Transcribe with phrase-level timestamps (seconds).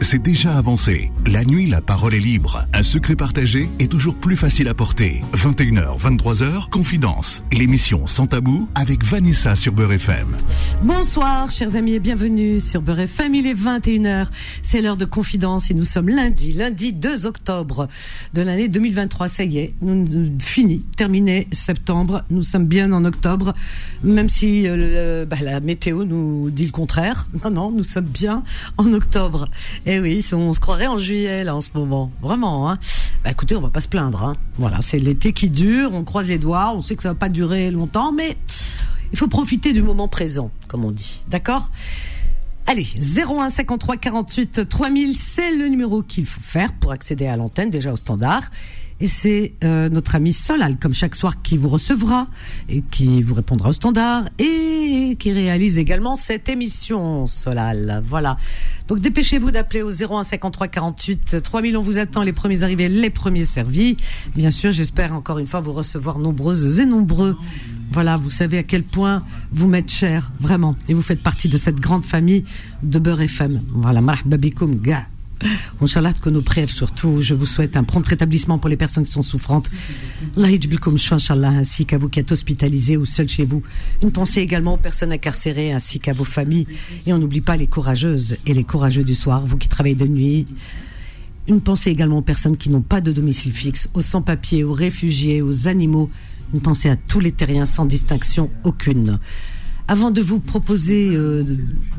[0.00, 1.10] c'est déjà avancé.
[1.26, 2.64] La nuit, la parole est libre.
[2.72, 5.22] Un secret partagé est toujours plus facile à porter.
[5.32, 7.42] 21h, 23h, Confidence.
[7.52, 10.28] L'émission Sans Tabou avec Vanessa sur Beurre FM.
[10.82, 13.34] Bonsoir, chers amis, et bienvenue sur Beurre FM.
[13.34, 14.28] Il est 21h.
[14.62, 17.88] C'est l'heure de Confidence et nous sommes lundi, lundi 2 octobre
[18.32, 19.26] de l'année 2023.
[19.28, 20.06] Ça y est, nous,
[20.40, 22.24] fini, terminé septembre.
[22.30, 23.54] Nous sommes bien en octobre,
[24.04, 27.26] même si euh, bah, la météo nous dit le contraire.
[27.42, 28.44] Non, non, nous sommes bien
[28.76, 29.48] en octobre.
[29.86, 32.10] Eh oui, on se croirait en juillet là en ce moment.
[32.20, 32.78] Vraiment, hein.
[33.24, 34.22] Bah écoutez, on va pas se plaindre.
[34.22, 34.36] Hein.
[34.58, 35.94] Voilà, c'est l'été qui dure.
[35.94, 36.72] On croise les doigts.
[36.74, 38.36] On sait que ça va pas durer longtemps, mais
[39.12, 41.22] il faut profiter du moment présent, comme on dit.
[41.28, 41.70] D'accord?
[42.66, 47.70] Allez, 01 53 48 3000, c'est le numéro qu'il faut faire pour accéder à l'antenne,
[47.70, 48.42] déjà au standard.
[49.00, 52.28] Et c'est euh, notre ami Solal, comme chaque soir, qui vous recevra
[52.68, 58.02] et qui vous répondra au standard et qui réalise également cette émission, Solal.
[58.06, 58.36] Voilà.
[58.86, 61.76] Donc dépêchez-vous d'appeler au 01 53 48 3000.
[61.76, 63.96] On vous attend, les premiers arrivés, les premiers servis.
[64.36, 67.36] Bien sûr, j'espère encore une fois vous recevoir nombreuses et nombreux.
[67.90, 70.76] Voilà, vous savez à quel point vous m'êtes cher, vraiment.
[70.88, 72.44] Et vous faites partie de cette grande famille
[72.82, 73.60] de Beurre FM.
[73.74, 75.06] Voilà, marhaba gars.
[75.80, 77.20] Inch'Allah, que nos prières surtout.
[77.20, 79.70] Je vous souhaite un prompt rétablissement pour les personnes qui sont souffrantes.
[80.36, 83.62] Ainsi qu'à vous qui êtes hospitalisés ou seuls chez vous.
[84.02, 86.66] Une pensée également aux personnes incarcérées ainsi qu'à vos familles.
[87.06, 90.06] Et on n'oublie pas les courageuses et les courageux du soir, vous qui travaillez de
[90.06, 90.46] nuit.
[91.46, 95.42] Une pensée également aux personnes qui n'ont pas de domicile fixe, aux sans-papiers, aux réfugiés,
[95.42, 96.10] aux animaux.
[96.54, 99.18] Une pensée à tous les terriens sans distinction aucune.
[99.86, 101.44] Avant de vous proposer euh,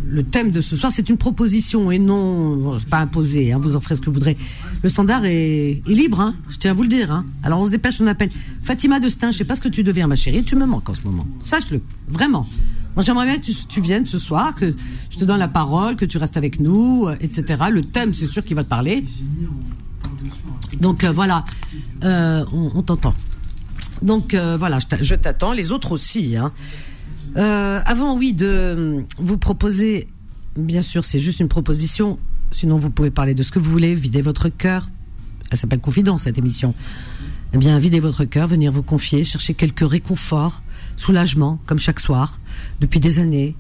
[0.08, 3.52] le thème de ce soir, c'est une proposition et non pas imposé.
[3.52, 4.38] Hein, vous en ferez ce que vous voudrez.
[4.82, 7.12] Le standard est, libre, hein, je tiens à vous le dire.
[7.12, 7.26] Hein.
[7.44, 8.32] Alors on se dépêche, on appelle
[8.64, 9.30] Fatima Destin.
[9.30, 10.44] Je sais pas ce que tu deviens, ma chérie.
[10.44, 11.28] Tu me manques en ce moment.
[11.40, 12.48] Sache-le, vraiment.
[12.96, 14.74] Moi, j'aimerais bien que tu, viennes ce soir, que
[15.12, 17.66] je te donne la parole, que tu restes avec nous, euh, etc.
[17.70, 19.04] Le thème, c'est sûr qu'il va te parler.
[20.80, 21.46] Donc euh, voilà,
[22.02, 23.14] on, t'entend.
[24.02, 26.36] Donc voilà, je t'a- je t'attends, les autres aussi.
[27.38, 30.08] Euh, avant, oui, de vous proposer,
[30.56, 32.18] bien sûr, c'est juste une proposition.
[32.52, 34.90] Sinon, vous pouvez parler de ce que vous voulez, vider votre cœur.
[35.52, 36.74] Elle s'appelle Confidence cette émission.
[37.54, 40.62] Eh bien, videz votre cœur, venir vous confier, chercher quelques réconforts,
[40.98, 42.40] soulagement, comme chaque soir,
[42.80, 43.56] depuis des années,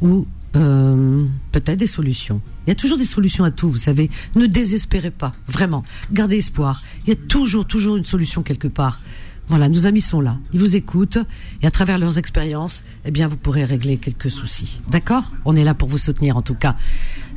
[0.00, 2.40] ou euh, peut-être des solutions.
[2.66, 4.10] Il y a toujours des solutions à tout, vous savez.
[4.34, 5.84] Ne désespérez pas, vraiment.
[6.12, 6.82] Gardez espoir.
[7.06, 9.00] Il y a toujours, toujours une solution quelque part.
[9.48, 10.36] Voilà, nos amis sont là.
[10.52, 11.18] Ils vous écoutent
[11.62, 14.80] et à travers leurs expériences, eh bien, vous pourrez régler quelques soucis.
[14.90, 15.32] D'accord?
[15.46, 16.76] On est là pour vous soutenir en tout cas.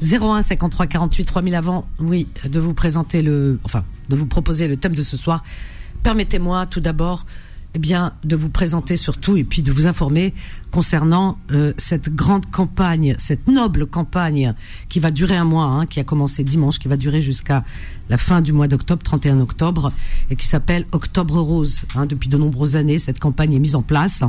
[0.01, 4.75] 01 53 48 3000 avant, oui, de vous présenter le, enfin, de vous proposer le
[4.75, 5.43] thème de ce soir.
[6.03, 7.25] Permettez-moi tout d'abord,
[7.73, 10.33] eh bien, de vous présenter surtout et puis de vous informer
[10.71, 14.53] concernant euh, cette grande campagne, cette noble campagne
[14.89, 17.63] qui va durer un mois, hein, qui a commencé dimanche, qui va durer jusqu'à
[18.09, 19.91] la fin du mois d'octobre, 31 octobre,
[20.29, 21.83] et qui s'appelle Octobre Rose.
[21.95, 22.05] hein.
[22.05, 24.23] depuis de nombreuses années, cette campagne est mise en place.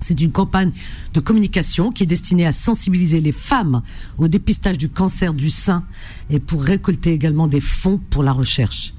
[0.00, 0.70] C'est une campagne
[1.14, 3.82] de communication qui est destinée à sensibiliser les femmes
[4.18, 5.84] au dépistage du cancer du sein
[6.28, 8.94] et pour récolter également des fonds pour la recherche.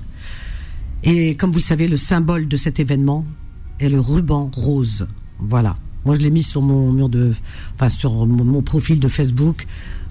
[1.03, 3.25] Et comme vous le savez, le symbole de cet événement
[3.79, 5.07] est le ruban rose.
[5.39, 5.77] Voilà.
[6.05, 7.33] Moi, je l'ai mis sur mon mur de,
[7.73, 9.65] enfin, sur mon, mon profil de Facebook.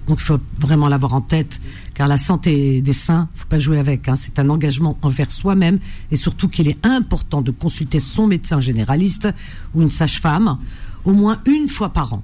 [0.07, 1.59] Donc, il faut vraiment l'avoir en tête,
[1.93, 4.07] car la santé des seins, faut pas jouer avec.
[4.07, 4.15] Hein.
[4.15, 5.79] C'est un engagement envers soi-même,
[6.11, 9.29] et surtout qu'il est important de consulter son médecin généraliste
[9.73, 10.57] ou une sage-femme
[11.05, 12.23] au moins une fois par an.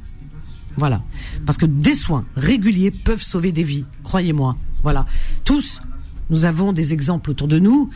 [0.77, 1.01] Voilà.
[1.45, 3.85] Parce que des soins réguliers peuvent sauver des vies.
[4.03, 4.55] Croyez-moi.
[4.83, 5.05] Voilà.
[5.43, 5.81] Tous,
[6.29, 7.89] nous avons des exemples autour de nous,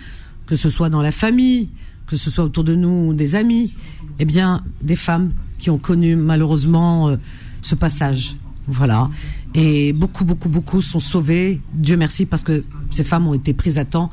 [0.46, 1.70] que ce soit dans la famille,
[2.08, 3.74] que ce soit autour de nous des amis,
[4.20, 7.18] eh bien, des femmes qui ont connu malheureusement euh,
[7.62, 8.36] ce passage.
[8.68, 9.10] Voilà.
[9.54, 11.62] Et beaucoup, beaucoup, beaucoup sont sauvées.
[11.74, 14.12] Dieu merci parce que ces femmes ont été prises à temps.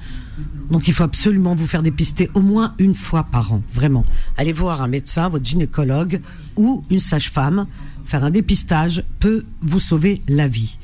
[0.71, 4.05] Donc il faut absolument vous faire dépister au moins une fois par an, vraiment.
[4.37, 6.21] Allez voir un médecin, votre gynécologue
[6.57, 7.67] ou une sage-femme.
[8.05, 10.79] Faire un dépistage peut vous sauver la vie.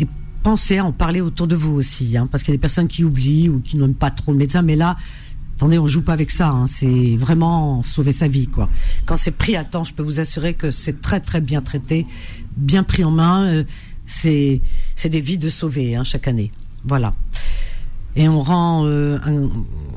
[0.00, 0.06] Et
[0.42, 2.88] pensez à en parler autour de vous aussi, hein, parce qu'il y a des personnes
[2.88, 4.96] qui oublient ou qui n'aiment pas trop le médecin, mais là,
[5.58, 6.50] attendez, on joue pas avec ça.
[6.50, 8.68] hein, c'est vraiment sauver sa vie, quoi.
[9.06, 12.06] Quand c'est pris à temps, je peux vous assurer que c'est très très bien traité,
[12.56, 13.44] bien pris en main.
[13.44, 13.64] euh,
[14.06, 14.60] c'est
[14.94, 16.52] c'est des vies de sauver hein, chaque année.
[16.84, 17.12] Voilà.
[18.14, 19.50] Et on rend euh, un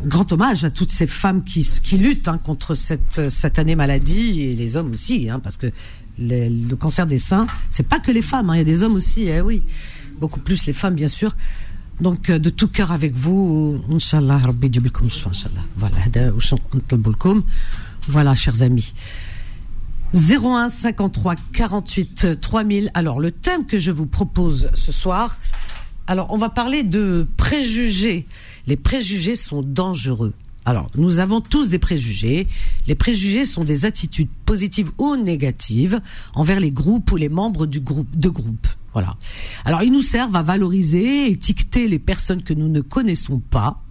[0.06, 4.56] grand hommage à toutes ces femmes qui, qui luttent hein, contre cette satanée maladie et
[4.56, 5.68] les hommes aussi, hein, parce que
[6.20, 8.82] le, le cancer des seins, c'est pas que les femmes, hein, il y a des
[8.84, 9.62] hommes aussi, eh oui,
[10.20, 11.36] beaucoup plus les femmes bien sûr.
[12.02, 15.64] Donc de tout cœur avec vous, Inch'Allah, Rabbi Jibilkoum Shfa, Inch'Allah.
[15.78, 16.40] Voilà, hada wa
[16.74, 17.44] ntalbulkoum.
[18.08, 18.94] voilà, chers amis.
[20.14, 22.92] 01 53 48 3000.
[22.96, 25.38] Alors le thème que je vous propose ce soir,
[26.08, 28.26] Alors, on va parler de préjugés.
[28.68, 30.34] Les préjugés sont dangereux.
[30.66, 32.48] Alors, nous avons tous des préjugés.
[32.88, 36.02] Les préjugés sont des attitudes positives ou négatives
[36.36, 38.68] envers les groupes ou les membres du groupe de groupe.
[38.94, 39.16] Voilà.
[39.66, 43.82] Alors, ils nous servent à valoriser, étiqueter les personnes que nous ne connaissons pas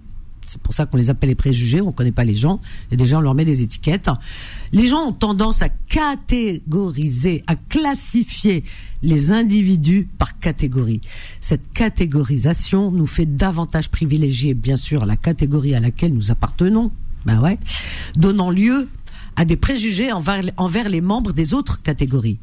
[0.50, 1.80] c'est pour ça qu'on les appelle les préjugés.
[1.80, 2.60] On ne connaît pas les gens
[2.90, 4.10] et déjà on leur met des étiquettes.
[4.72, 8.64] Les gens ont tendance à catégoriser, à classifier
[9.04, 11.02] les individus par catégorie.
[11.40, 16.90] Cette catégorisation nous fait davantage privilégier, bien sûr, la catégorie à laquelle nous appartenons.
[17.26, 17.58] Ben ouais,
[18.16, 18.88] donnant lieu
[19.36, 22.38] à des préjugés envers, envers les membres des autres catégories.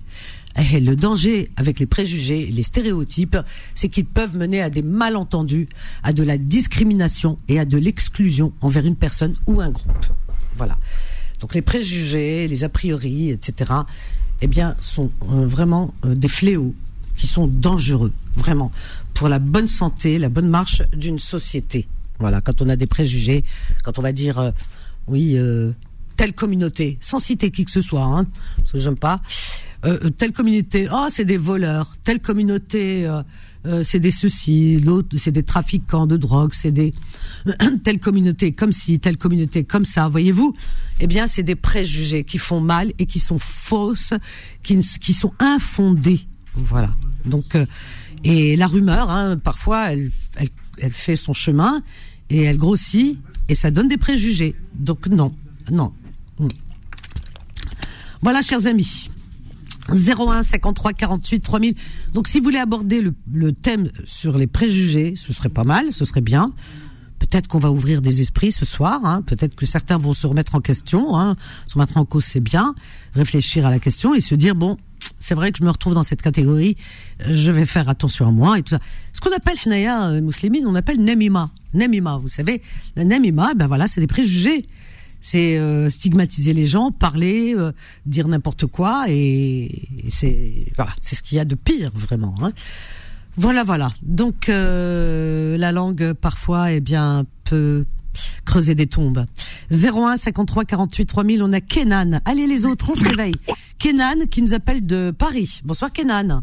[0.57, 3.38] Et le danger avec les préjugés, les stéréotypes,
[3.75, 5.69] c'est qu'ils peuvent mener à des malentendus,
[6.04, 10.06] à de la discrimination et à de l'exclusion envers une personne ou un groupe.
[10.57, 10.77] Voilà.
[11.39, 13.71] Donc les préjugés, les a priori, etc.,
[14.42, 16.74] eh bien, sont euh, vraiment euh, des fléaux
[17.15, 18.71] qui sont dangereux, vraiment,
[19.13, 21.88] pour la bonne santé, la bonne marche d'une société.
[22.19, 23.44] Voilà, quand on a des préjugés,
[23.83, 24.51] quand on va dire, euh,
[25.07, 25.38] oui,
[26.18, 28.27] telle communauté, sans citer qui que ce soit, hein,
[28.57, 29.21] parce que j'aime pas,
[29.88, 33.22] euh, telle communauté, oh c'est des voleurs, telle communauté, euh,
[33.66, 36.94] euh, c'est des ceci, l'autre c'est des trafiquants de drogue, c'est des
[37.84, 40.54] telle communauté comme ci, telle communauté comme ça, voyez-vous?
[41.00, 44.13] Eh bien, c'est des préjugés qui font mal et qui sont fausses,
[44.62, 46.22] qui, qui sont infondés.
[46.54, 46.92] Voilà.
[47.25, 47.57] Donc,
[48.24, 50.12] et la rumeur, hein, parfois, elle,
[50.80, 51.81] elle fait son chemin
[52.30, 53.18] et elle grossit
[53.48, 54.56] et ça donne des préjugés.
[54.74, 55.34] Donc non,
[55.72, 55.94] non.
[58.22, 59.10] Voilà, chers amis.
[59.94, 61.75] 01 53 48 3000.
[62.13, 63.01] Donc si vous voulez aborder
[63.31, 66.54] le, thème sur les préjugés, ce serait pas mal, ce serait bien.
[67.19, 69.04] Peut-être qu'on va ouvrir des esprits ce soir.
[69.04, 69.24] Hein.
[69.24, 71.18] Peut-être que certains vont se remettre en question.
[71.18, 71.36] Hein.
[71.68, 72.75] Se remettre en cause, c'est bien.
[73.16, 74.78] Réfléchir à la question et se dire bon,
[75.19, 76.78] c'est vrai que je me retrouve dans cette catégorie.
[77.28, 78.80] Je vais faire attention à moi et tout ça.
[79.13, 81.50] Ce qu'on appelle Hnaya euh, muslimine, on appelle Namima.
[81.74, 82.62] Namima, vous savez,
[82.95, 84.68] la Namima, ben voilà, c'est des préjugés
[85.21, 87.71] c'est euh, stigmatiser les gens, parler, euh,
[88.05, 92.35] dire n'importe quoi, et, c'est voilà, c'est ce qu'il y a de pire vraiment.
[92.41, 92.51] Hein.
[93.35, 93.91] Voilà, voilà.
[94.01, 97.85] Donc euh, la langue parfois, eh bien, peut
[98.45, 99.25] creuser des tombes.
[99.71, 101.43] 01 53 48 3000.
[101.43, 102.19] On a Kenan.
[102.25, 103.35] Allez les autres, on se réveille.
[103.77, 105.61] Kenan qui nous appelle de Paris.
[105.63, 106.41] Bonsoir Kenan.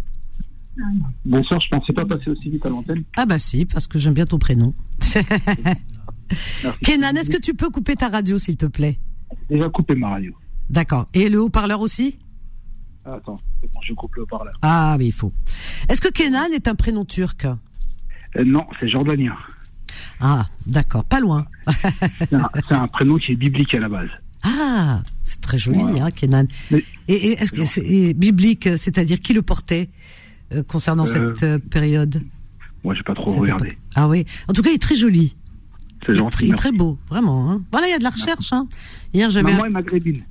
[1.25, 3.05] Bonsoir, je pensais pas passer aussi vite à l'antenne.
[3.17, 4.75] Ah bah si, parce que j'aime bien ton prénom.
[6.83, 8.99] Kenan, est-ce que tu peux couper ta radio, s'il te plaît?
[9.49, 10.33] Déjà coupé ma radio.
[10.71, 11.07] D'accord.
[11.15, 12.19] Et le haut-parleur aussi?
[13.05, 14.55] Attends, bon, je coupe le haut-parleur.
[14.63, 15.33] Ah oui, il faut.
[15.89, 17.45] Est-ce que Kenan est un prénom turc?
[17.45, 19.37] Euh, Non, c'est jordanien.
[20.21, 21.47] Ah, d'accord, pas loin.
[22.31, 24.09] c'est un, prénom qui est biblique à la base.
[24.43, 26.47] Ah, c'est très joli, hein, Kenan.
[27.09, 29.91] et, est-ce que c'est biblique, c'est-à-dire qui le portait
[30.53, 32.23] euh, concernant euh, cette période?
[32.85, 33.79] Moi, j'ai pas trop regardé.
[33.95, 34.27] Ah oui.
[34.49, 35.37] En tout cas, il est très joli.
[36.07, 36.47] C'est gentil.
[36.47, 37.51] Il est très beau, vraiment.
[37.51, 37.63] Hein.
[37.73, 38.53] Voilà, il y a de la recherche.
[38.53, 38.69] Hein.
[39.13, 39.53] Hier, j'avais.
[39.53, 40.23] Maman est maghrébine.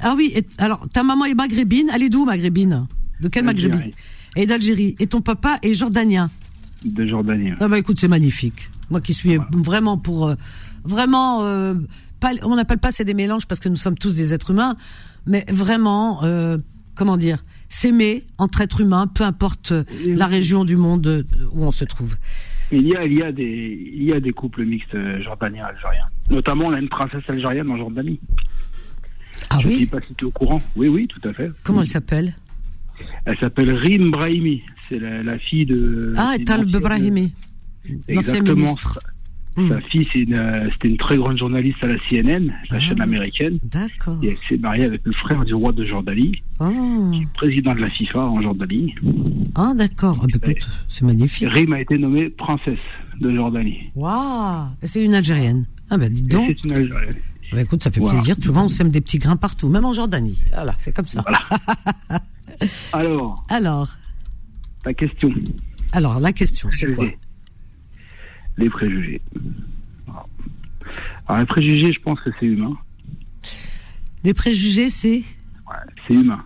[0.00, 0.34] Ah oui.
[0.58, 1.90] alors, ta maman est maghrébine?
[1.92, 2.86] Elle est d'où, maghrébine?
[3.20, 3.92] De quelle maghrébine?
[4.36, 4.94] Et d'Algérie.
[4.98, 6.30] Et ton papa est jordanien?
[6.84, 7.52] De Jordanie.
[7.58, 8.70] Ah bah écoute, c'est magnifique.
[8.90, 10.34] Moi qui suis vraiment pour, euh,
[10.84, 11.74] vraiment, euh,
[12.20, 14.76] pas, on n'appelle pas c'est des mélanges parce que nous sommes tous des êtres humains,
[15.26, 16.58] mais vraiment, euh,
[16.94, 19.72] comment dire, s'aimer entre êtres humains, peu importe
[20.04, 22.16] la région du monde où on se trouve.
[22.72, 25.66] Il y a, il y a des, il y a des couples mixtes euh, jordaniens
[25.66, 26.08] algériens.
[26.30, 28.18] Notamment, on a une princesse algérienne en Jordanie.
[29.50, 29.74] Ah Je oui.
[29.74, 30.60] ne sais pas si tu es au courant.
[30.74, 31.50] Oui, oui, tout à fait.
[31.62, 32.34] Comment elle s'appelle?
[33.24, 34.62] Elle s'appelle Rim Brahimi.
[34.88, 36.14] C'est la, fille de.
[36.16, 37.32] Ah, Talb Brahimi.
[38.08, 38.74] Exactement.
[39.56, 39.80] Sa hmm.
[39.90, 43.58] fille, c'était une, très grande journaliste à la CNN, la ah, chaîne américaine.
[43.62, 44.18] D'accord.
[44.22, 47.10] Et elle s'est mariée avec le frère du roi de Jordanie, oh.
[47.10, 48.94] qui est président de la FIFA en Jordanie.
[49.54, 50.18] Ah, d'accord.
[50.22, 50.48] Ah, bah,
[50.88, 51.48] c'est magnifique.
[51.50, 52.74] Rim a été nommée princesse
[53.18, 53.90] de Jordanie.
[53.94, 55.64] Waouh C'est une Algérienne.
[55.88, 56.48] Ah, ben dis donc.
[56.48, 57.16] C'est une Algérienne.
[57.52, 58.36] Bah, écoute, ça fait plaisir.
[58.38, 60.38] Tu vois, on sème des petits grains partout, même en Jordanie.
[60.52, 61.22] Voilà, c'est comme ça.
[61.22, 61.40] Voilà.
[62.92, 63.46] Alors.
[63.48, 63.88] Alors.
[64.84, 65.30] Ta question.
[65.92, 67.06] Alors, la question, c'est quoi?
[68.58, 69.20] Les préjugés.
[71.26, 72.76] Alors, les préjugés, je pense que c'est humain.
[74.24, 76.44] Les préjugés, c'est ouais, C'est humain.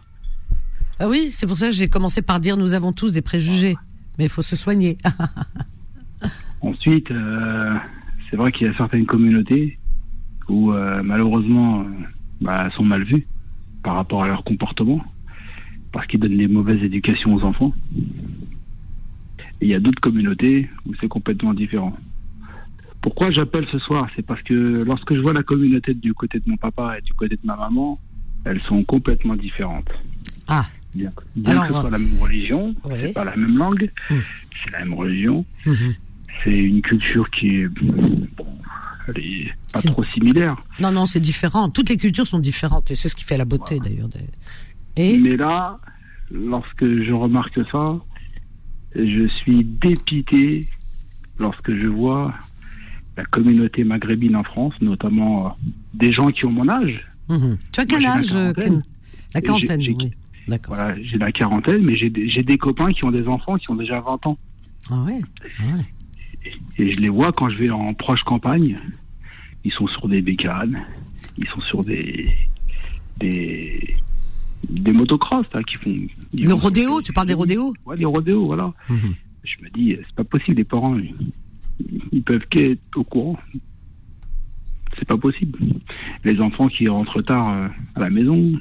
[0.99, 3.77] Ah oui, c'est pour ça que j'ai commencé par dire nous avons tous des préjugés,
[4.19, 4.99] mais il faut se soigner.
[6.61, 7.75] Ensuite, euh,
[8.29, 9.79] c'est vrai qu'il y a certaines communautés
[10.49, 11.85] où euh, malheureusement, euh,
[12.41, 13.27] bah, sont mal vues
[13.83, 15.03] par rapport à leur comportement,
[15.93, 17.73] parce qu'ils donnent des mauvaises éducations aux enfants
[19.61, 21.97] il y a d'autres communautés où c'est complètement différent.
[23.03, 24.09] Pourquoi j'appelle ce soir?
[24.15, 27.15] C'est parce que lorsque je vois la communauté du côté de mon papa et du
[27.15, 27.99] côté de ma maman,
[28.45, 29.89] elles sont complètement différentes.
[30.49, 30.67] Ah.
[30.95, 32.75] Bien, que ce soit la même religion,
[33.15, 34.17] pas la même langue, hmm.
[34.65, 35.45] c'est la même religion.
[35.65, 35.95] Mhm.
[36.43, 38.27] C'est une culture qui est, bon,
[39.07, 40.57] elle est pas C'est- trop similaire.
[40.81, 41.71] Non, non, c'est différent.
[41.71, 44.09] Toutes les cultures sont différentes et c'est ce qui fait la beauté d'ailleurs.
[44.97, 45.79] Et Mais là,
[46.31, 48.01] lorsque je remarque ça,
[48.95, 50.67] je suis dépité
[51.39, 52.35] lorsque je vois
[53.17, 55.51] la communauté maghrébine en France, notamment euh,
[55.95, 57.07] des gens qui ont mon âge.
[57.29, 57.59] Mhm.
[57.73, 58.35] tu as quel âge
[59.35, 60.11] La quarantaine, j'ai- oui.
[60.49, 60.75] D'accord.
[60.75, 64.01] Voilà, j'ai la quarantaine, mais j'ai des, copains qui ont des enfants qui ont déjà
[64.01, 64.39] 20 ans.
[64.91, 65.21] Ah ouais.
[65.61, 65.79] Ah.
[66.79, 68.79] Et je les vois quand je vais en proche campagne.
[69.65, 70.83] Ils sont sur des bécanes,
[71.37, 72.31] ils sont sur des
[73.19, 73.97] des
[74.69, 75.97] des motocross là, qui font.
[76.39, 78.73] Le rodéo, tu parles des rodéos Ouais, des rodéos, voilà.
[78.89, 79.15] Mhm.
[79.45, 81.15] Je me dis, c'est pas possible, les parents, ils,
[82.13, 83.39] ils peuvent qu'être au courant.
[84.99, 85.59] C'est pas possible.
[86.25, 88.53] Les enfants qui rentrent tard euh, à la maison,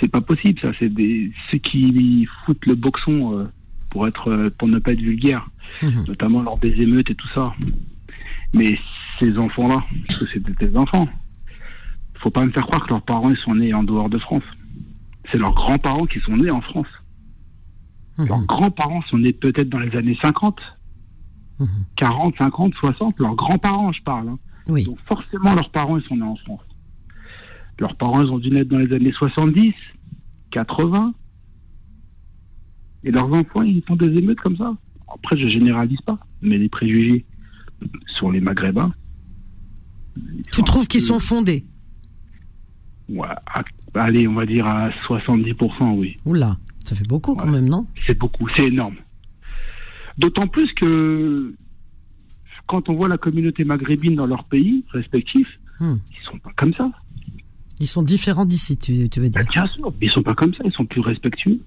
[0.00, 0.72] c'est pas possible, ça.
[0.78, 3.44] C'est des ceux qui foutent le boxon euh,
[3.90, 5.48] pour être, euh, pour ne pas être vulgaire,
[5.82, 6.04] Mhm.
[6.08, 7.52] notamment lors des émeutes et tout ça.
[8.54, 8.76] Mais
[9.20, 11.08] ces enfants-là, parce que c'est des enfants,
[12.14, 14.42] faut pas me faire croire que leurs parents ils sont nés en dehors de France.
[15.34, 16.86] C'est leurs grands-parents qui sont nés en France.
[18.18, 18.46] Leurs Mhm.
[18.46, 20.60] grands-parents sont nés peut-être dans les années 50,
[21.58, 21.66] Mhm.
[21.96, 23.18] 40, 50, 60.
[23.18, 24.28] Leurs grands-parents, je parle.
[24.28, 24.38] hein.
[24.68, 24.84] Oui.
[24.84, 26.60] Donc forcément, leurs parents, ils sont nés en France.
[27.80, 29.74] Leurs parents, ils ont dû naître dans les années 70,
[30.52, 31.12] 80.
[33.02, 34.72] Et leurs enfants, ils font des émeutes comme ça.
[35.12, 37.24] Après, je généralise pas, mais les préjugés
[38.16, 38.94] sur les Maghrébins.
[40.52, 41.66] Tu trouves qu'ils sont fondés?
[43.08, 43.64] Ouais, à-
[43.94, 46.16] allez, on va dire à 70%, oui.
[46.24, 47.86] Oula, ça fait beaucoup quand même, non?
[48.06, 48.96] C'est beaucoup, c'est énorme.
[50.18, 51.54] D'autant plus que
[52.66, 55.48] quand on voit la communauté maghrébine dans leur pays respectifs,
[55.80, 55.96] Hmm.
[56.12, 56.88] ils sont pas comme ça.
[57.80, 59.42] Ils sont différents d'ici, tu, tu veux dire?
[59.42, 61.58] Ben, bien sûr, ils sont pas comme ça, ils sont plus respectueux.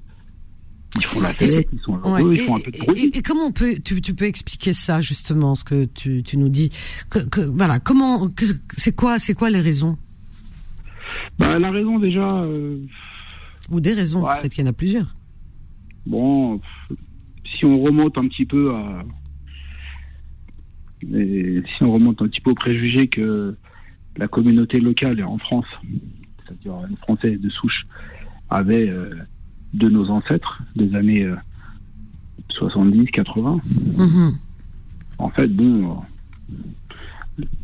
[0.95, 2.35] Ils font la fête, ils sont heureux, Ouais.
[2.37, 2.99] ils Et, font un peu de bruit.
[3.13, 6.37] et- et comment on peut, tu, tu peux expliquer ça justement, ce que tu, tu
[6.37, 6.69] nous dis?
[7.09, 8.29] Que, que- Voilà, comment,
[8.77, 9.97] c'est quoi, c'est quoi les raisons?
[11.39, 12.79] Ben, la raison déjà, euh,
[13.71, 14.33] ou des raisons Ouais.
[14.39, 15.15] Peut-être qu'il y en a plusieurs.
[16.05, 16.59] bon,
[17.57, 19.03] si on remonte un petit peu à,
[21.13, 23.55] et si on remonte un petit peu au préjugé que
[24.17, 25.65] la communauté locale en France,
[26.43, 27.85] c'est-à-dire les Français de souche,
[28.49, 29.15] avait euh,
[29.73, 31.35] de nos ancêtres des années euh,
[32.49, 33.61] 70, 80.
[33.97, 34.37] Mhm.
[35.19, 36.55] En fait, bon, euh,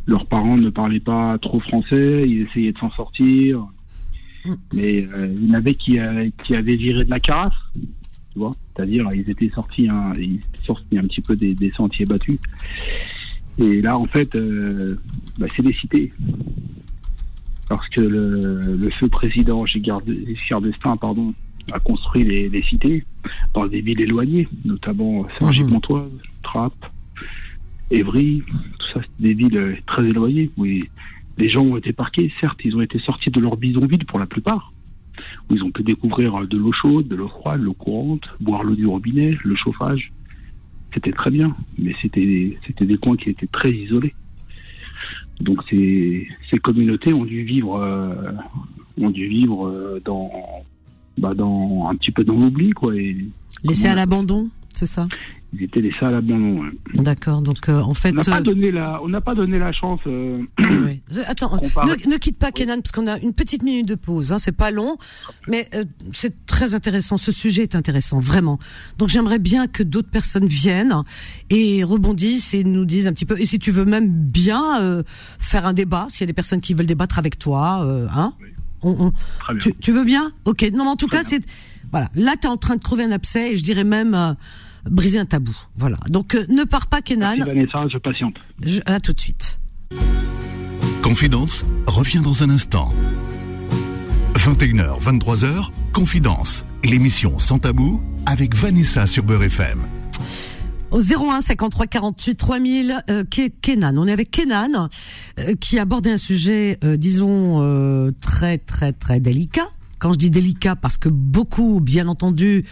[0.06, 3.66] leurs parents ne parlaient pas trop français, ils essayaient de s'en sortir,
[4.44, 4.54] Mm.
[4.74, 8.38] mais euh, il y en avait qui, euh, qui avaient viré de la carafe, tu
[8.38, 12.38] vois, c'est-à-dire ils étaient sortis, un, ils sortis un petit peu des, des sentiers battus.
[13.58, 14.98] Et là, en fait, euh,
[15.38, 16.12] bah, c'est des cités.
[17.68, 21.32] Parce que le, le feu président Giscard d'Estaing, pardon,
[21.72, 23.06] a construit les, les cités
[23.54, 26.10] dans des villes éloignées, notamment Cergy-Pontoise,
[26.42, 26.92] Trappes,
[27.94, 28.42] Évry,
[28.78, 32.32] tout ça, c'est des villes euh, très éloignées où les gens ont été parqués.
[32.40, 34.72] Certes, ils ont été sortis de leur bidonville pour la plupart,
[35.48, 38.62] où ils ont pu découvrir euh, de l'eau chaude, de l'eau froide, l'eau courante, boire
[38.64, 40.12] l'eau du robinet, le chauffage.
[40.92, 44.14] C'était très bien, mais c'était des coins qui étaient très isolés.
[45.40, 48.32] Donc ces, ces communautés ont dû vivre euh,
[49.00, 50.30] ont dû vivre euh, dans
[51.18, 53.16] bah dans un petit peu dans l'oubli quoi et
[53.64, 55.08] Comment à on- l'abandon, c'est ça?
[55.56, 56.62] Ils étaient laissés à l'abandon.
[56.62, 56.70] ouais.
[56.94, 57.40] D'accord.
[57.42, 60.00] Donc euh, en fait, On n'a pas euh, donné la on pas donné la chance
[60.06, 61.00] euh, oui.
[61.26, 64.32] Attends, ne, ne quitte pas Kenan parce qu'on a une petite minute de pause.
[64.32, 64.96] Hein, c'est pas long,
[65.48, 67.16] mais euh, c'est très intéressant.
[67.16, 68.58] Ce sujet est intéressant, vraiment.
[68.98, 70.94] Donc j'aimerais bien que d'autres personnes viennent
[71.50, 73.38] et rebondissent et nous disent un petit peu.
[73.40, 75.02] Et si tu veux même bien
[75.38, 78.32] faire un débat, s'il y a des personnes qui veulent débattre avec toi, hein,
[78.82, 79.62] on, on- très bien.
[79.62, 80.30] tu, tu veux bien?
[80.44, 80.62] Ok.
[80.74, 81.40] Non, mais en tout Très cas, c'est
[81.90, 82.10] voilà.
[82.14, 84.36] Là, tu es en train de trouver un abcès et je dirais même
[84.90, 85.56] briser un tabou.
[85.76, 85.96] Voilà.
[86.08, 87.34] Donc euh, ne pars pas, Kenan.
[87.36, 88.34] Merci Vanessa, je patiente.
[88.62, 89.60] Je, à tout de suite.
[91.02, 92.92] Confidence revient dans un instant.
[94.34, 99.80] 21h, 23h, Confidence, l'émission sans tabou avec Vanessa sur Beurre FM.
[100.90, 103.96] Au 01 53 48 3000, euh, Ke- Kenan.
[103.98, 104.88] On est avec Kenan
[105.38, 109.68] euh, qui abordait un sujet, euh, disons, euh, très très très délicat.
[109.98, 112.64] Quand je dis délicat, parce que beaucoup, bien entendu,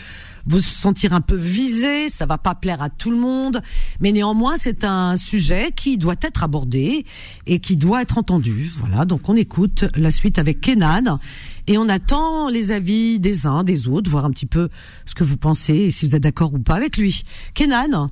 [0.46, 3.62] vont se sentir un peu visés, ça va pas plaire à tout le monde,
[4.00, 7.04] mais néanmoins c'est un sujet qui doit être abordé
[7.46, 8.70] et qui doit être entendu.
[8.76, 11.18] Voilà, donc on écoute la suite avec Kenan
[11.66, 14.68] et on attend les avis des uns, des autres, voir un petit peu
[15.06, 17.22] ce que vous pensez et si vous êtes d'accord ou pas avec lui.
[17.54, 18.10] Kenan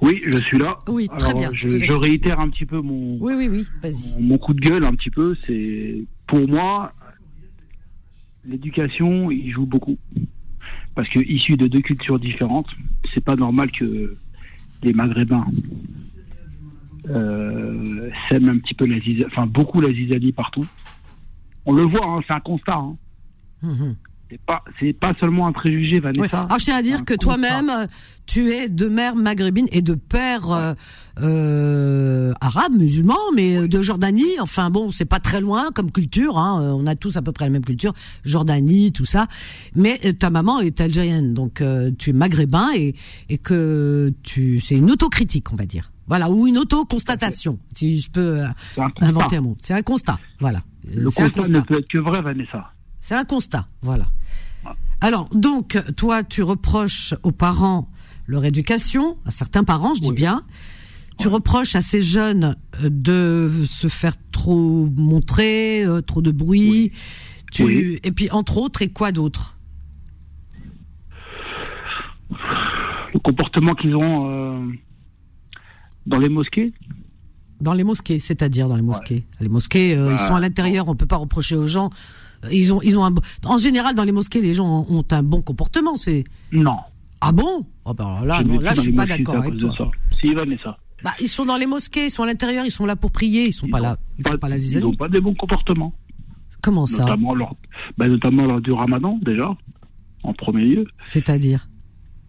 [0.00, 0.78] Oui, je suis là.
[0.88, 4.20] Oui, très Alors, bien, Je, réitère un petit peu mon, Oui, oui, oui, vas-y.
[4.22, 5.36] mon coup de gueule un petit peu.
[5.46, 6.92] C'est pour moi
[8.46, 9.98] l'éducation, il joue beaucoup.
[10.94, 12.68] Parce que issus de deux cultures différentes,
[13.12, 14.16] c'est pas normal que
[14.82, 15.46] les Maghrébins
[17.08, 20.66] euh, sèment un petit peu la zizanie, enfin beaucoup la zizanie partout.
[21.66, 22.76] On le voit, hein, c'est un constat.
[22.76, 22.96] Hein.
[23.62, 23.96] Mhm.
[24.80, 26.20] C'est pas, pas seulement un préjugé, Vanessa.
[26.22, 26.28] Oui.
[26.32, 27.24] Alors je tiens à dire Un que constat.
[27.36, 27.86] toi-même,
[28.26, 30.74] tu es de mère maghrébine et de père euh,
[31.20, 34.38] euh, arabe, musulman, mais euh, de Jordanie.
[34.40, 36.38] Enfin bon, c'est pas très loin comme culture.
[36.38, 36.62] Hein.
[36.62, 37.92] euh, On a tous à peu près la même culture,
[38.24, 39.26] Jordanie, tout ça.
[39.74, 42.94] Mais ta maman est algérienne, donc euh, tu es maghrébin et,
[43.28, 45.90] et que tu, c'est une autocritique, on va dire.
[46.06, 48.42] Voilà, ou une auto-constatation, si je peux
[48.74, 49.06] constat.
[49.06, 49.56] inventer un mot.
[49.58, 50.60] C'est un constat, voilà.
[50.94, 52.70] Le un constat ne peut être que vrai, Vanessa.
[53.06, 54.06] C'est un constat, voilà.
[55.02, 57.90] Alors, donc, toi, tu reproches aux parents
[58.26, 60.14] leur éducation, à certains parents, je dis Oui.
[60.14, 60.42] bien.
[61.18, 66.92] Tu reproches à ces jeunes euh, de se faire trop montrer, euh, trop de bruit.
[67.52, 68.00] Tu, Oui.
[68.04, 69.58] Et puis, entre autres, et quoi d'autre?
[73.12, 74.72] Le comportement qu'ils ont euh,
[76.06, 76.72] dans les mosquées,
[77.64, 79.24] Dans les mosquées, c'est-à-dire dans les mosquées.
[79.40, 81.88] Les mosquées, euh, ils Bah, sont à l'intérieur, on peut pas reprocher aux gens.
[82.44, 83.14] Euh, Ils ont, ils ont un,
[83.46, 85.96] en général, dans les mosquées, les gens ont un bon comportement.
[85.96, 86.76] C'est non.
[87.22, 87.64] ah bon?
[87.86, 89.72] Ah ben là, Je non, là, je suis pas d'accord avec toi.
[89.78, 89.86] ça.
[90.20, 90.76] Si, Vanessa.
[91.02, 93.46] Bah, ils sont dans les mosquées, ils sont à l'intérieur, ils sont là pour prier,
[93.46, 94.84] ils sont Ils pas là, ils font pas la Ils zizanie.
[94.84, 95.92] n'ont pas des bons comportements.
[96.62, 97.02] Comment ça?
[97.04, 97.56] Notamment lors,
[97.98, 99.54] bah, notamment lors du ramadan, déjà,
[100.22, 100.84] en premier lieu.
[101.06, 101.68] C'est-à-dire?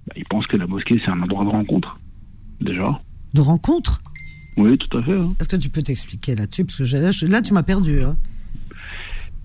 [0.08, 1.98] Bah, ils pensent que la mosquée, c'est un endroit de rencontre.
[2.62, 3.00] Déjà.
[3.34, 4.02] de rencontre?
[4.58, 5.20] Oui, tout à fait.
[5.20, 5.30] hein.
[5.40, 6.66] Est-ce que tu peux t'expliquer là-dessus?
[6.66, 8.02] Parce que là, je- là, tu m'as perdu.
[8.04, 8.16] Hein.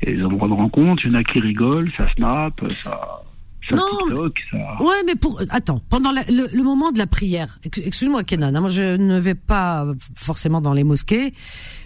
[0.02, 3.22] Et les endroits de rencontre, il y en a qui rigolent, ça snap, ça,
[3.68, 4.56] ça Non, TikTok, ça.
[4.82, 8.54] Ouais, mais pour attends, pendant la- le, le moment de la prière, ex- excuse-moi Kenan,
[8.54, 11.34] hein, moi je ne vais pas forcément dans les mosquées,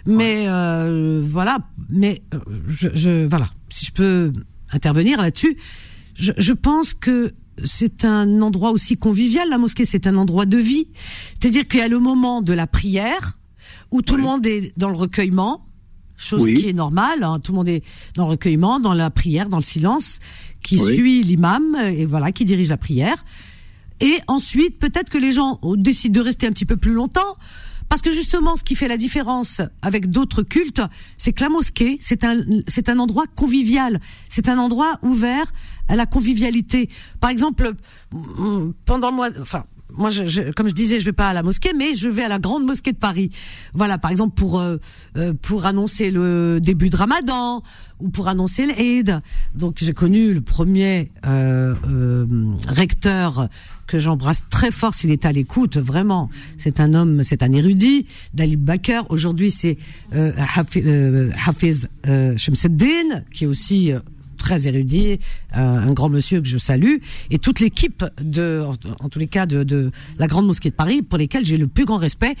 [0.05, 1.57] mais euh, voilà,
[1.89, 4.31] mais euh, je, je voilà, si je peux
[4.71, 5.57] intervenir là-dessus,
[6.13, 7.33] je, je pense que
[7.63, 9.49] c'est un endroit aussi convivial.
[9.49, 10.87] La mosquée, c'est un endroit de vie,
[11.39, 13.37] c'est-à-dire qu'il y a le moment de la prière
[13.91, 15.65] où tout le monde est dans le recueillement,
[16.17, 16.55] chose Oui.
[16.55, 17.23] qui est normale.
[17.23, 17.83] hein, tout le monde est
[18.15, 20.19] dans le recueillement, dans la prière, dans le silence,
[20.63, 20.95] qui Oui.
[20.95, 23.23] suit l'imam et voilà, qui dirige la prière.
[24.01, 27.37] Et ensuite, peut-être que les gens euh, décident de rester un petit peu plus longtemps.
[27.89, 30.81] Parce que justement, ce qui fait la différence avec d'autres cultes,
[31.17, 33.99] c'est que la mosquée, c'est un, c'est un endroit convivial.
[34.29, 35.51] C'est un endroit ouvert
[35.87, 36.89] à la convivialité.
[37.19, 37.73] Par exemple,
[38.11, 41.33] mm, pendant le mois, enfin, moi, je, je- comme je disais, je vais pas à
[41.33, 43.29] la mosquée, mais je vais à la grande mosquée de Paris.
[43.73, 44.77] Voilà, par exemple pour euh,
[45.17, 47.61] euh, pour annoncer le début de Ramadan
[48.01, 49.21] ou pour annoncer l'Eid.
[49.53, 52.25] Donc j'ai connu le premier euh, euh,
[52.67, 53.47] recteur
[53.87, 55.77] que j'embrasse très fort s'il est à l'écoute.
[55.77, 59.05] Vraiment, c'est un homme, c'est un érudit, Dalib Bakr.
[59.09, 59.77] Aujourd'hui, c'est
[60.15, 60.31] euh,
[60.77, 63.91] euh, Hafiz euh, Shamseddin, qui est aussi
[64.45, 65.19] très érudit,
[65.57, 66.97] euh, un grand monsieur que je salue,
[67.31, 68.63] et toute l'équipe de,
[68.99, 71.85] en, tous les cas, de, la grande mosquée de Paris, pour lesquels j'ai le plus
[71.85, 72.35] grand respect.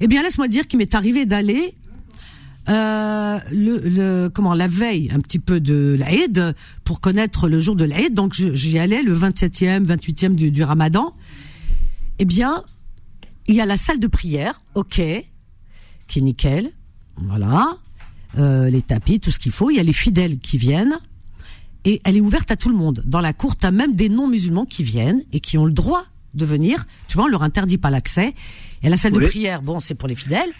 [0.00, 1.74] Eh bien, laisse-moi dire qu'il m'est arrivé d'aller
[2.68, 7.84] euh, le, comment la veille un petit peu de l'Aïd pour connaître le jour de
[7.84, 8.14] l'Aïd.
[8.14, 11.14] Donc j'y allais le 27e, 28e du, du Ramadan.
[12.18, 12.64] Eh bien,
[13.46, 15.00] il y a la salle de prière, ok,
[16.08, 16.70] qui est nickel,
[17.16, 17.76] voilà,
[18.38, 19.70] euh, les tapis, tout ce qu'il faut.
[19.70, 20.98] Il y a les fidèles qui viennent
[21.84, 23.02] et elle est ouverte à tout le monde.
[23.04, 26.44] Dans la cour, t'as même des non-musulmans qui viennent et qui ont le droit de
[26.44, 26.86] venir.
[27.08, 28.34] Tu vois, on leur interdit pas l'accès.
[28.82, 30.50] Et la salle de prière, bon, c'est pour les fidèles.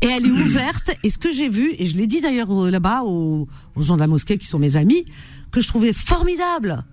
[0.00, 0.90] Et elle est ouverte.
[1.04, 3.94] Et ce que j'ai vu, et je l'ai dit d'ailleurs euh, là-bas aux, aux gens
[3.94, 5.04] de la mosquée qui sont mes amis,
[5.52, 6.84] que je trouvais formidable.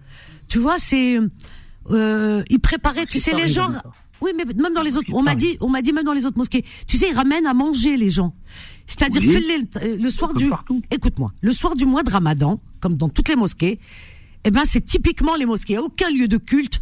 [0.48, 1.18] Tu vois, c'est,
[1.90, 3.72] euh, ils préparaient, tu sais, les gens.
[4.22, 6.26] Oui, mais même dans les autres, on m'a dit, on m'a dit même dans les
[6.26, 6.64] autres mosquées.
[6.88, 8.34] Tu sais, ils ramènent à manger les gens.
[8.88, 9.32] C'est-à-dire, Oui.
[9.32, 9.58] fais-les
[9.98, 10.50] le, le soir du,
[10.92, 13.80] écoute-moi, le soir du mois de Ramadan, comme dans toutes les mosquées,
[14.44, 15.74] eh ben c'est typiquement les mosquées.
[15.74, 16.82] Il n'y a aucun lieu de culte.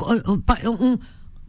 [0.00, 0.40] On- on-
[0.80, 0.98] on-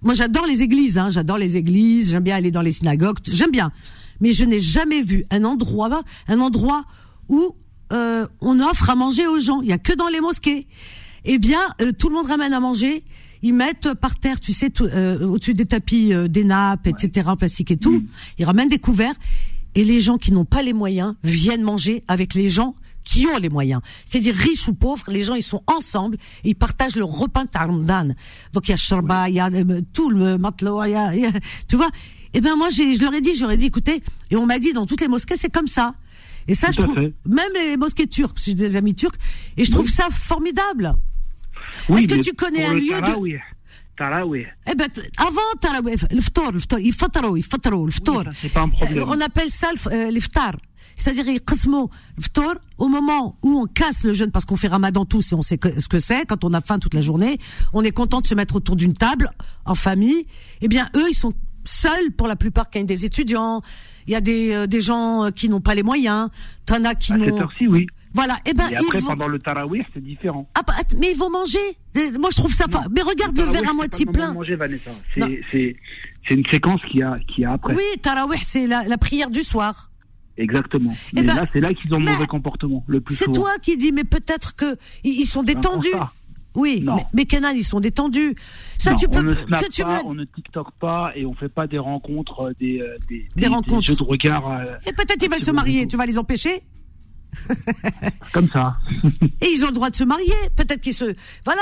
[0.02, 0.98] moi, j'adore les églises.
[0.98, 2.12] Hein, j'adore les églises.
[2.12, 3.18] J'aime bien aller dans les synagogues.
[3.32, 3.72] J'aime bien.
[4.20, 6.84] Mais je n'ai jamais vu un endroit, un endroit
[7.30, 7.56] où
[7.94, 9.62] euh, on offre à manger aux gens.
[9.62, 10.68] Il y a que dans les mosquées.
[11.24, 13.04] Eh bien, euh, tout le monde ramène à manger.
[13.42, 17.38] Ils mettent par terre, tu sais, euh, au-dessus des tapis, euh, des nappes, etc., en
[17.38, 18.04] plastique et tout.
[18.40, 19.14] Ils ramènent des couverts.
[19.76, 23.38] Et les gens qui n'ont pas les moyens viennent manger avec les gens qui ont
[23.38, 23.82] les moyens.
[24.06, 27.50] C'est-à-dire riches ou pauvres, les gens ils sont ensemble et ils partagent le repas de
[27.54, 28.16] Ramadan.
[28.54, 31.12] Donc il y a Sharba, il y a euh, tout le matelot, il y a,
[31.68, 31.90] tu vois.
[32.34, 34.86] Et ben moi je leur ai dit, j'aurais dit, écoutez, et on m'a dit dans
[34.86, 35.94] toutes les mosquées c'est comme ça.
[36.48, 37.14] Et ça je trouve, fait.
[37.26, 39.16] même les mosquées turques, j'ai des amis turcs,
[39.58, 40.96] et je trouve ça formidable.
[41.90, 43.38] Est-ce que tu connais un lieu de-
[43.97, 44.47] tarawih, Tarawih.
[44.71, 48.25] Eh ben, t- avant tarawih, le ftor, le ftor, يفطروا يفطروا الفطور.
[48.25, 48.99] Oui, ça, c'est pas un problème.
[48.99, 50.57] Euh, On appelle ça le f- euh, l'iftar.
[50.97, 51.88] C'est-à-dire, يقسموا
[52.19, 55.43] الفطور au moment où on casse le jeûne parce qu'on fait ramadan tous et on
[55.43, 56.25] sait que- ce que c'est.
[56.27, 57.38] Quand on a faim toute la journée,
[57.73, 59.31] on est content de se mettre autour d'une table,
[59.64, 60.27] en famille.
[60.62, 61.33] Eh bien, eux, ils sont
[61.64, 63.61] seuls pour la plupart quand il y a des étudiants.
[64.07, 66.29] Il y a des, euh, des gens euh, qui n'ont pas les moyens.
[66.66, 67.40] T'en as qui À cette n'ont...
[67.43, 67.87] heure-ci, oui.
[68.15, 68.38] Voilà.
[68.45, 69.08] Eh ben, Et après, vont...
[69.08, 70.47] pendant le Tarawih, c'est différent.
[70.56, 71.60] Ah, bah, mais ils vont manger.
[71.97, 72.65] Euh, Moi, je trouve ça...
[72.95, 74.32] Mais regarde le Tarawih, verre à moitié plein.
[74.34, 74.91] manger, Vanessa.
[75.13, 75.75] C'est, c'est,
[76.34, 77.75] une séquence qui a, qui a après.
[77.75, 79.91] Oui, tarawih, c'est la, la prière du soir.
[80.38, 80.91] Exactement.
[81.12, 83.51] Eh Mais ben, là, c'est là qu'ils ont le mauvais comportement, le plus C'est toi
[83.62, 85.89] qui dis, mais peut-être que ils sont détendus.
[86.56, 86.95] Oui, Non.
[86.95, 88.34] mais, mais Kenan, ils sont détendus.
[88.78, 90.08] Ça, Non, tu peux on ne que tu pas, me.
[90.08, 93.47] on ne TikTok pas et on fait pas des rencontres, euh, des, euh, des, Des
[93.47, 93.86] rencontres.
[93.88, 94.49] jeux de regard
[94.86, 95.86] Et peut-être ils veulent se marier.
[95.86, 96.63] Tu vas les empêcher
[98.34, 98.74] comme ça.
[99.41, 100.34] Et ils ont le droit de se marier.
[100.56, 101.15] Peut-être qu'ils se.
[101.43, 101.62] Voilà,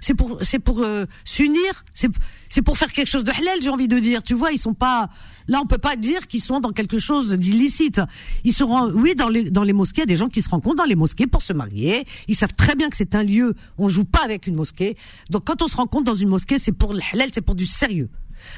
[0.00, 1.84] c'est pour, c'est pour euh, s'unir.
[1.94, 2.08] C'est,
[2.48, 4.22] c'est pour faire quelque chose de halal, j'ai envie de dire.
[4.22, 5.08] Tu vois, ils sont pas.
[5.48, 8.00] Là, on peut pas dire qu'ils sont dans quelque chose d'illicite.
[8.44, 10.48] Ils seront, oui, dans les dans les mosquées, il y a des gens qui se
[10.48, 12.06] rencontrent dans les mosquées pour se marier.
[12.28, 13.54] Ils savent très bien que c'est un lieu.
[13.78, 14.96] On joue pas avec une mosquée.
[15.30, 17.66] Donc, quand on se rencontre dans une mosquée, c'est pour le halal, c'est pour du
[17.66, 18.08] sérieux.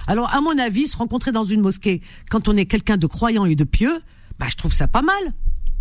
[0.07, 3.45] Alors, à mon avis, se rencontrer dans une mosquée quand on est quelqu'un de croyant
[3.45, 4.01] et de pieux,
[4.39, 5.35] bah, je trouve ça pas mal.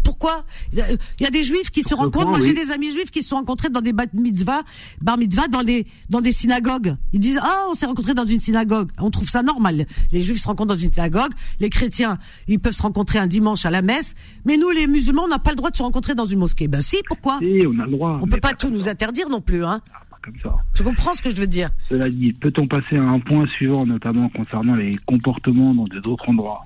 [0.03, 0.79] Pourquoi Il
[1.19, 2.27] y a- des juifs qui se rencontrent.
[2.27, 4.63] Moi, j'ai des amis juifs qui se sont rencontrés dans des bar mitzvahs,
[5.01, 6.95] bar mitzvahs dans des dans des synagogues.
[7.13, 8.89] Ils disent ah on s'est rencontrés dans une synagogue.
[8.99, 9.85] On trouve ça normal.
[10.11, 11.31] Les juifs se rencontrent dans une synagogue.
[11.59, 14.13] Les chrétiens ils peuvent se rencontrer un dimanche à la messe.
[14.45, 16.67] Mais nous les musulmans on n'a pas le droit de se rencontrer dans une mosquée.
[16.67, 18.19] Ben si pourquoi Et on a le droit.
[18.21, 19.81] On peut pas tout nous interdire non plus hein.
[19.93, 20.55] Ah, comme ça.
[20.73, 21.69] Tu comprends ce que je veux dire?
[21.89, 26.61] Cela dit, peut-on passer à un point suivant, notamment concernant les comportements dans d'autres endroits?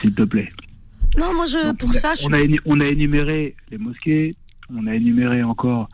[0.00, 0.50] S'il te plaît.
[1.18, 4.36] Non moi je Donc, pour ça je on, a, énu- on a énuméré les mosquées,
[4.74, 5.88] on a énuméré encore.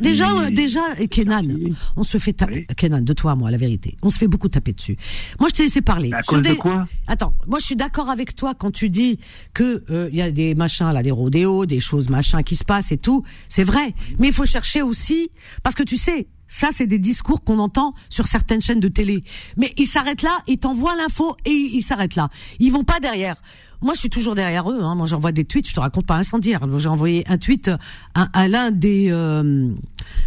[0.00, 1.74] Déjà, les- euh, déjà, et Kenan, Oui.
[1.96, 2.74] on se fait taper, Oui.
[2.76, 3.96] Kenan, de toi à moi, la vérité.
[4.02, 4.96] On se fait beaucoup taper dessus.
[5.38, 6.10] Moi, je t'ai laissé parler.
[6.12, 6.86] À cause de quoi?
[7.06, 9.18] Attends, moi, je suis d'accord avec toi quand tu dis
[9.52, 12.64] que euh, il y a des machins là, des rodéos, des choses machins qui se
[12.64, 13.22] passent et tout.
[13.50, 15.30] C'est vrai, mais il faut chercher aussi,
[15.62, 16.26] parce que tu sais.
[16.52, 19.24] Ça, c'est des discours qu'on entend sur certaines chaînes de télé.
[19.56, 22.28] Mais ils s'arrêtent là, ils t'envoient l'info et ils s'arrêtent là.
[22.60, 23.36] Ils vont pas derrière.
[23.80, 24.82] Moi, je suis toujours derrière eux.
[24.82, 24.94] Hein.
[24.94, 25.66] Moi, j'envoie des tweets.
[25.70, 26.60] Je te raconte pas incendiaire.
[26.78, 27.70] J'ai envoyé un tweet
[28.14, 29.70] à, à l'un des, euh,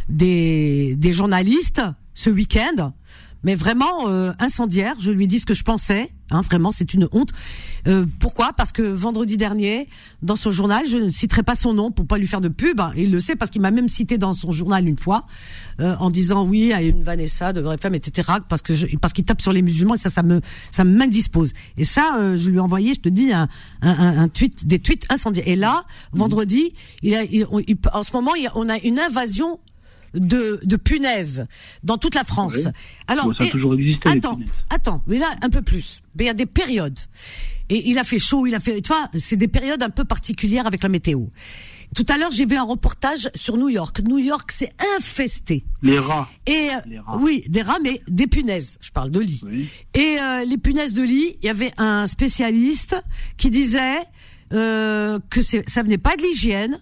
[0.09, 1.83] des des journalistes
[2.15, 2.93] ce week-end,
[3.43, 4.95] mais vraiment euh, incendiaire.
[4.99, 6.11] Je lui dis ce que je pensais.
[6.31, 7.29] Hein, vraiment, c'est une honte.
[7.88, 8.51] Euh, pourquoi?
[8.53, 9.88] Parce que vendredi dernier,
[10.23, 12.79] dans son journal, je ne citerai pas son nom pour pas lui faire de pub.
[12.79, 15.25] hein, il le sait parce qu'il m'a même cité dans son journal une fois
[15.81, 18.27] euh, en disant oui à une Vanessa de vraie femme, etc.
[18.49, 21.51] Parce que je, parce qu'il tape sur les musulmans et ça, ça me ça m'indispose.
[21.77, 23.47] Et ça, euh, je lui ai envoyé, je te dis, un,
[23.83, 25.47] un, un, tweet, des tweets incendiaires.
[25.47, 27.45] Et là, vendredi, il a, il-
[27.93, 29.59] en ce moment, il on a une invasion
[30.15, 31.45] de, de punaises
[31.84, 32.56] dans toute la France.
[32.58, 32.71] Oui.
[33.08, 36.01] Alors, Bon, ça a et- toujours existé, attends, attends, mais là un peu plus.
[36.17, 36.99] Mais il y a des périodes.
[37.69, 40.06] Et il a fait chaud, il a fait, tu vois, c'est des périodes un peu
[40.06, 41.21] particulières avec la météo.
[41.95, 44.01] Tout à l'heure, j'ai vu un reportage sur New York.
[44.01, 45.63] New York, c'est infesté.
[45.82, 46.30] Les rats.
[46.45, 47.17] Et euh, Les rats.
[47.19, 48.78] oui, des rats, mais des punaises.
[48.82, 49.41] Je parle de lit.
[49.45, 49.67] Oui.
[49.95, 52.95] Et euh, les punaises de lit, il y avait un spécialiste
[53.38, 53.97] qui disait
[54.54, 56.80] euh, que ça venait pas de l'hygiène,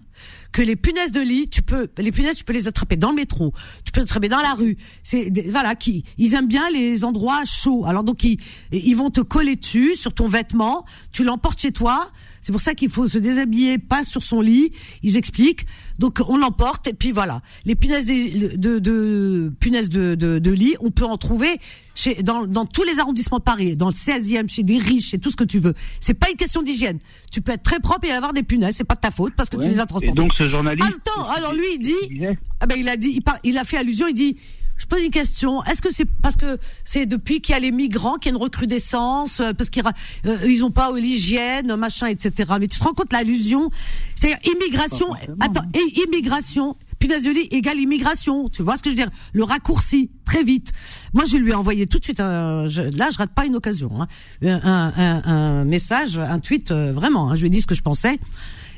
[0.53, 3.15] que les punaises de lit, tu peux, les punaises, tu peux les attraper dans le
[3.15, 4.77] métro, tu peux les attraper dans la rue.
[5.03, 7.85] C'est voilà, qui ils aiment bien les endroits chauds.
[7.85, 8.39] Alors donc ils
[8.71, 12.09] ils vont te coller dessus sur ton vêtement, tu l'emportes chez toi.
[12.41, 14.71] C'est pour ça qu'il faut se déshabiller, pas sur son lit.
[15.01, 15.65] Ils expliquent.
[15.99, 17.41] Donc on l'emporte et puis voilà.
[17.65, 21.59] Les punaises de, de, de punaises de, de, de lit, on peut en trouver
[21.95, 25.19] chez dans, dans tous les arrondissements de Paris, dans le 16e, chez des riches, chez
[25.19, 25.73] tout ce que tu veux.
[25.99, 26.99] C'est pas une question d'hygiène.
[27.31, 29.49] Tu peux être très propre et avoir des punaises, c'est pas de ta faute parce
[29.49, 30.11] que tu les as Et transportées.
[30.21, 30.87] donc ce journaliste.
[30.87, 32.25] Attends, alors lui il dit,
[32.59, 34.37] ah ben il a dit, il, par- il a fait allusion, il dit,
[34.75, 37.71] je pose une question, est-ce que c'est parce que c'est depuis qu'il y a les
[37.71, 39.83] migrants qu'il y a une recrudescence, euh, parce qu'ils
[40.25, 42.53] euh, ils ont pas l'hygiène, machin, etc.
[42.59, 43.69] Mais tu te rends compte l'allusion,
[44.15, 48.95] c'est-à-dire immigration, attends, et immigration, punaise de lit égale immigration, tu vois ce que je
[48.95, 49.11] veux dire?
[49.33, 50.71] Le raccourci, très vite.
[51.13, 53.57] Moi je lui ai envoyé tout de suite, un, je, là je rate pas une
[53.57, 54.05] occasion, hein,
[54.41, 57.75] un, un, un message, un tweet, euh, vraiment, hein, je lui ai dit ce que
[57.75, 58.19] je pensais.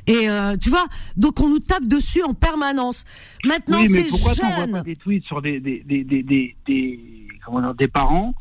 [0.08, 0.86] Et euh, tu vois,
[1.18, 3.06] donc on nous tape dessus en permanence.
[3.46, 4.72] Maintenant, oui, mais pourquoi t'envoies jeune.
[4.72, 7.00] pas des tweets sur des, des, des, des, des, des-
[7.46, 8.34] comment dire, des parents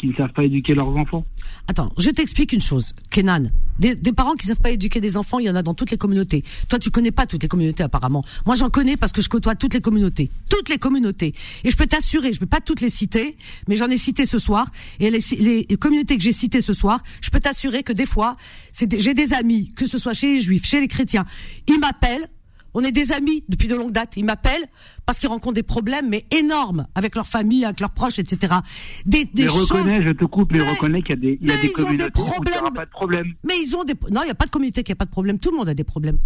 [0.00, 1.24] qui ne savent pas éduquer leurs enfants?
[1.70, 3.50] Attends, je t'explique une chose, Kenan.
[3.78, 5.98] Des, parents qui savent pas éduquer des enfants, il y en a dans toutes les
[5.98, 6.42] communautés.
[6.68, 8.24] Toi, tu connais pas toutes les communautés apparemment.
[8.46, 11.34] Moi, j'en connais parce que je côtoie toutes les communautés, toutes les communautés.
[11.62, 13.36] Et je peux t'assurer, je vais pas toutes les citer,
[13.68, 14.66] mais j'en ai cité ce soir.
[14.98, 15.20] Et les,
[15.68, 18.36] les communautés que j'ai citées ce soir, je peux t'assurer que des fois,
[18.72, 21.26] j'ai des amis, que ce soit chez les juifs, chez les chrétiens,
[21.68, 22.28] ils m'appellent
[22.74, 24.16] on est des amis depuis de longues dates.
[24.16, 24.66] Ils m'appellent
[25.06, 28.54] parce qu'ils rencontrent des problèmes, mais énormes, avec leur famille, avec leurs proches, etc.
[29.06, 31.52] Des, des mais reconnais, je te coupe, mais, reconnais qu'il y a des, il y
[31.52, 33.34] a des communautés où il n'y aura pas de problème.
[33.44, 35.10] Mais ils ont des, non, il n'y a pas de communauté qui a pas de
[35.10, 35.38] problème.
[35.38, 36.18] Tout le monde a des problèmes.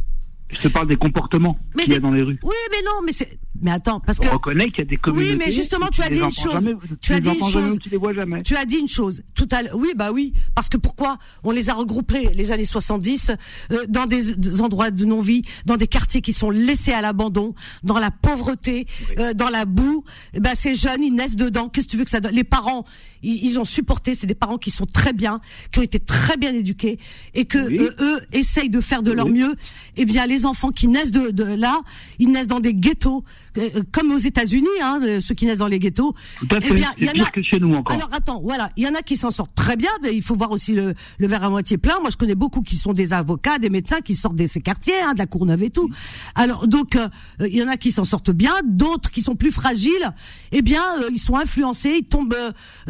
[0.53, 2.38] Je te parle des comportements qu'il y a dans les rues.
[2.43, 3.38] Oui, mais non, mais c'est.
[3.62, 4.27] Mais attends, parce que.
[4.29, 5.33] On reconnaît qu'il y a des communautés.
[5.33, 6.69] Oui, mais justement, tu as dit une chose.
[7.01, 7.79] tu as dit une chose.
[7.81, 8.43] tu les vois jamais.
[8.43, 9.23] Tu as dit une chose.
[9.35, 10.33] Tout à Oui, bah oui.
[10.55, 13.31] Parce que pourquoi on les a regroupés les années 70
[13.71, 17.99] euh, dans des, endroits de non-vie, dans des quartiers qui sont laissés à l'abandon, dans
[17.99, 18.87] la pauvreté,
[19.19, 20.05] euh, dans la boue.
[20.35, 21.69] Eh ben ces jeunes, ils naissent dedans.
[21.69, 22.35] Qu'est-ce que tu veux que ça donne?
[22.35, 22.85] Les parents,
[23.23, 24.15] ils, ont supporté.
[24.15, 26.99] C'est des parents qui sont très bien, qui ont été très bien éduqués
[27.35, 29.55] et que euh, eux essayent de faire de leur mieux.
[29.97, 31.81] Eh bien, les enfants qui naissent de, de là,
[32.19, 33.23] ils naissent dans des ghettos,
[33.59, 36.15] euh, comme aux États-Unis, hein, euh, ceux qui naissent dans les ghettos.
[36.41, 36.69] Tout à fait.
[36.71, 37.95] Eh bien, il y en a que chez nous encore.
[37.97, 40.37] Alors attends, voilà, il y en a qui s'en sortent très bien, mais il faut
[40.37, 42.01] voir aussi le, le verre à moitié plein.
[42.01, 45.01] Moi, je connais beaucoup qui sont des avocats, des médecins qui sortent de ces quartiers,
[45.03, 45.89] hein, de la Courneuve et tout.
[46.35, 47.09] Alors donc, euh,
[47.41, 50.13] il y en a qui s'en sortent bien, d'autres qui sont plus fragiles.
[50.53, 52.35] Eh bien, ils sont influencés, ils tombent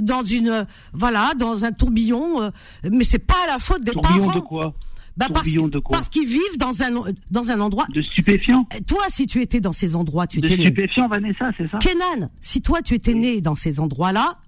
[0.00, 2.50] dans une, voilà, dans un tourbillon.
[2.90, 4.34] mais c'est pas la faute des tourbillon parents.
[4.34, 4.74] de quoi?
[5.16, 5.48] Bah parce,
[5.90, 8.66] parce qu'ils vivent dans un dans un endroit de stupéfiants.
[8.74, 11.78] Euh, toi, si tu étais dans ces endroits, tu de étais stupéfiants, Vanessa, c'est ça.
[11.78, 14.38] Kenan, si toi tu étais né dans ces endroits-là,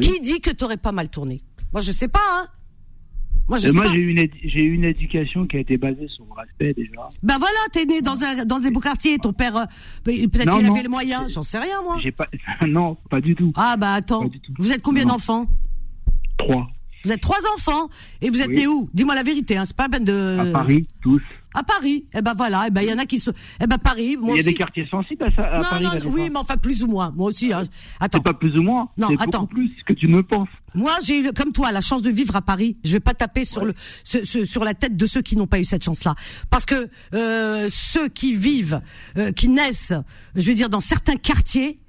[0.00, 1.42] qui dit que tu aurais pas mal tourné?
[1.72, 2.20] Moi, je sais pas.
[2.32, 2.46] Hein.
[3.48, 6.32] Moi, moi, j'ai eu une j'ai eu une éducation qui a été basée sur le
[6.32, 7.08] respect déjà.
[7.22, 9.18] Ben voilà, t'es né dans un dans des beaux quartiers.
[9.18, 9.64] Ton père, euh,
[10.04, 11.32] peut-être qu'il avait les moyens.
[11.32, 11.96] J'en sais rien, moi.
[12.02, 12.28] J'ai pas,
[12.68, 13.52] non, pas du tout.
[13.56, 15.46] Ah bah attends, vous êtes combien d'enfants?
[16.36, 16.68] Trois.
[17.04, 17.88] Vous êtes trois enfants
[18.20, 18.88] et vous êtes nés où?
[18.92, 20.38] Dis-moi la vérité, hein, c'est pas la peine de.
[20.38, 21.22] À Paris, tous.
[21.54, 23.78] À Paris, eh ben voilà, eh ben il y en a qui sont, eh ben
[23.78, 25.84] Paris, moi Il y a des quartiers sensibles à, ça, à non, Paris.
[26.04, 27.52] Non, oui, mais enfin plus ou moins, moi aussi.
[27.52, 27.64] Hein.
[28.00, 28.18] Attends.
[28.18, 28.90] C'est pas plus ou moins.
[28.98, 29.40] Non, attends.
[29.40, 30.48] Beaucoup plus que tu ne penses.
[30.74, 32.76] Moi, j'ai eu, comme toi, la chance de vivre à Paris.
[32.84, 35.64] Je vais pas taper sur le, sur la tête de ceux qui n'ont pas eu
[35.64, 36.14] cette chance-là,
[36.50, 38.82] parce que euh, ceux qui vivent,
[39.16, 39.94] euh, qui naissent,
[40.34, 41.80] je veux dire, dans certains quartiers,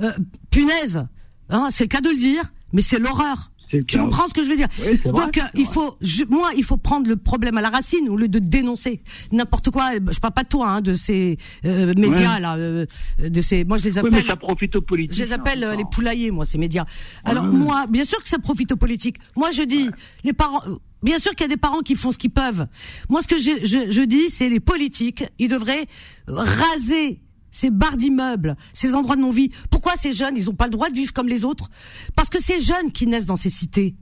[0.00, 0.12] euh,
[0.50, 1.06] punaise,
[1.50, 3.52] hein, c'est le cas de le dire, mais c'est l'horreur.
[3.82, 4.68] Tu comprends ce que je veux dire
[5.06, 5.96] Donc euh, il faut,
[6.28, 9.92] moi, il faut prendre le problème à la racine au lieu de dénoncer n'importe quoi.
[10.10, 12.86] Je parle pas de toi, hein, de ces euh, médias là, euh,
[13.18, 13.64] de ces.
[13.64, 14.12] Moi, je les appelle.
[14.12, 15.18] Oui, mais ça profite aux politiques.
[15.18, 16.84] Je les appelle les poulaillers, moi, ces médias.
[17.24, 19.16] Alors moi, bien sûr que ça profite aux politiques.
[19.36, 19.88] Moi, je dis,
[20.24, 20.62] les parents.
[21.02, 22.66] Bien sûr qu'il y a des parents qui font ce qu'ils peuvent.
[23.10, 25.84] Moi, ce que je, je, je dis, c'est les politiques, ils devraient
[26.26, 27.20] raser
[27.54, 29.50] ces barres d'immeubles, ces endroits de non-vie.
[29.70, 31.70] Pourquoi ces jeunes, ils n'ont pas le droit de vivre comme les autres?
[32.14, 33.94] Parce que ces jeunes qui naissent dans ces cités,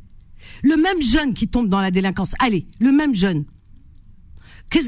[0.64, 3.44] le même jeune qui tombe dans la délinquance, allez, le même jeune,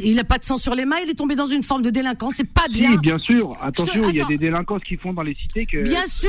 [0.02, 1.90] il n'a pas de sang sur les mains, il est tombé dans une forme de
[1.90, 2.92] délinquance, c'est pas bien.
[2.92, 3.48] Oui, bien sûr.
[3.60, 5.82] Attention, il y a des délinquances qui font dans les cités que.
[5.82, 6.28] Bien sûr.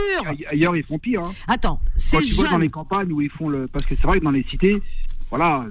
[0.51, 1.21] Ailleurs, ils font pire.
[1.25, 1.31] Hein.
[1.47, 4.05] Attends, c'est Quand tu vois dans les campagnes où ils font le, parce que c'est
[4.05, 4.81] vrai que dans les cités,
[5.29, 5.65] voilà,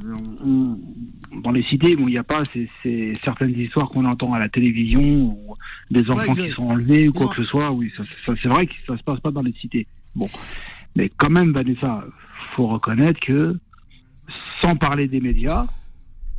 [1.42, 4.48] dans les cités, bon, il n'y a pas ces, certaines histoires qu'on entend à la
[4.48, 5.56] télévision, ou
[5.90, 7.70] des enfants qui sont enlevés ou quoi que ce soit.
[7.70, 9.86] Oui, ça, c'est vrai que ça se passe pas dans les cités.
[10.14, 10.28] Bon,
[10.96, 12.04] mais quand même, Vanessa,
[12.54, 13.58] faut reconnaître que,
[14.60, 15.66] sans parler des médias,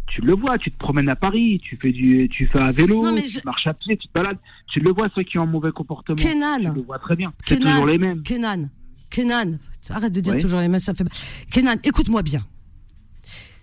[0.08, 3.04] tu le vois, tu te promènes à Paris, tu fais du, tu fais à vélo,
[3.18, 5.72] tu marches à pied, tu te balades, tu le vois ceux qui ont un mauvais
[5.72, 6.16] comportement.
[6.16, 6.60] Kenan.
[6.60, 7.34] Tu le vois très bien.
[7.46, 8.22] C'est toujours les mêmes.
[8.24, 8.70] Kenan,
[9.10, 9.58] Kenan,
[9.90, 11.06] arrête de dire toujours les mêmes, ça fait.
[11.52, 12.42] Kenan, écoute-moi bien.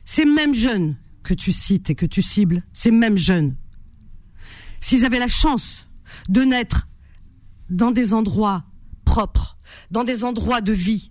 [0.05, 3.55] Ces mêmes jeunes que tu cites et que tu cibles, ces mêmes jeunes,
[4.81, 5.87] s'ils avaient la chance
[6.29, 6.88] de naître
[7.71, 8.65] dans des endroits
[9.05, 9.57] propres,
[9.91, 11.11] dans des endroits de vie,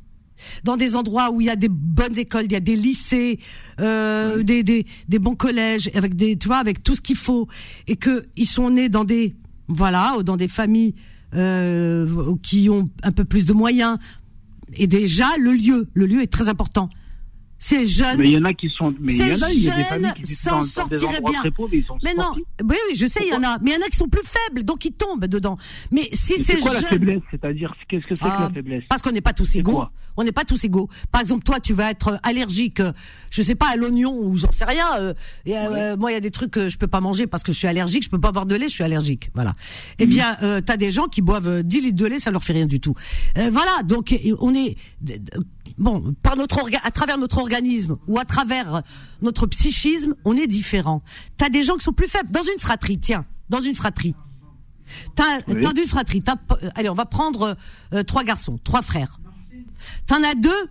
[0.63, 3.39] dans des endroits où il y a des bonnes écoles, il y a des lycées,
[3.79, 7.47] euh, des, des, des, bons collèges, avec des, tu vois, avec tout ce qu'il faut,
[7.87, 9.35] et que ils sont nés dans des,
[9.67, 10.95] voilà, dans des familles
[11.35, 13.97] euh, qui ont un peu plus de moyens.
[14.73, 16.89] Et déjà, le lieu, le lieu est très important
[17.61, 18.17] ces jeunes.
[18.17, 18.93] Mais il y en a qui sont.
[18.99, 21.43] Mais il y en a, il y a des familles qui s'en sortiraient bien.
[21.43, 23.59] mais ils sont mais non, oui, oui, je sais, il y en a.
[23.59, 25.57] Mais il y en a qui sont plus faibles, donc ils tombent dedans.
[25.91, 27.21] Mais si c'est quoi la faiblesse?
[27.29, 28.83] C'est-à-dire, qu'est-ce que c'est que la ah, faiblesse?
[28.89, 29.83] Parce qu'on n'est pas tous égaux.
[30.17, 30.89] On n'est pas tous égaux.
[31.11, 32.81] Par exemple, toi, tu vas être allergique,
[33.29, 34.87] je sais pas, à l'oignon ou j'en sais rien.
[34.99, 35.13] Euh,
[35.47, 37.57] euh, moi, il y a des trucs que je peux pas manger parce que je
[37.59, 38.03] suis allergique.
[38.03, 39.29] Je peux pas boire de lait, je suis allergique.
[39.35, 39.53] Voilà.
[39.99, 40.09] Eh mhm.
[40.09, 42.65] bien, euh, t'as des gens qui boivent 10 litres de lait, ça leur fait rien
[42.65, 42.95] du tout.
[43.37, 43.83] Euh, voilà.
[43.83, 44.77] Donc, on est
[45.77, 48.81] bon par notre à travers notre organisme ou à travers
[49.21, 51.01] notre psychisme, on est différent.
[51.37, 52.99] T'as des gens qui sont plus faibles dans une fratrie.
[52.99, 54.15] Tiens, dans une fratrie.
[55.15, 55.55] T'as oui.
[55.55, 56.23] une fratrie.
[56.27, 57.55] Euh, allez, on va prendre
[57.93, 59.19] euh, trois garçons, trois frères.
[60.05, 60.69] T'en as deux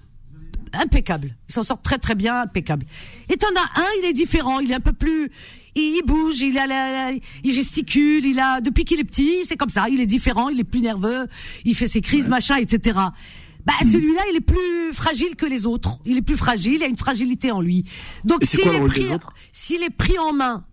[0.73, 1.37] impeccables.
[1.49, 2.87] Ils s'en sortent très très bien, impeccables.
[3.29, 4.61] Et t'en as un, il est différent.
[4.61, 5.31] Il est un peu plus,
[5.75, 9.89] il, bouge, il a, il gesticule, il a, depuis qu'il est petit, c'est comme ça.
[9.89, 11.27] Il est différent, il est plus nerveux,
[11.65, 12.99] il fait ses crises, machin, etc.
[13.67, 15.99] Bah celui-là, il est plus fragile que les autres.
[16.07, 17.85] Il est plus fragile, il a une fragilité en lui.
[18.25, 19.07] Donc s'il est pris,
[19.53, 20.65] s'il est pris en main,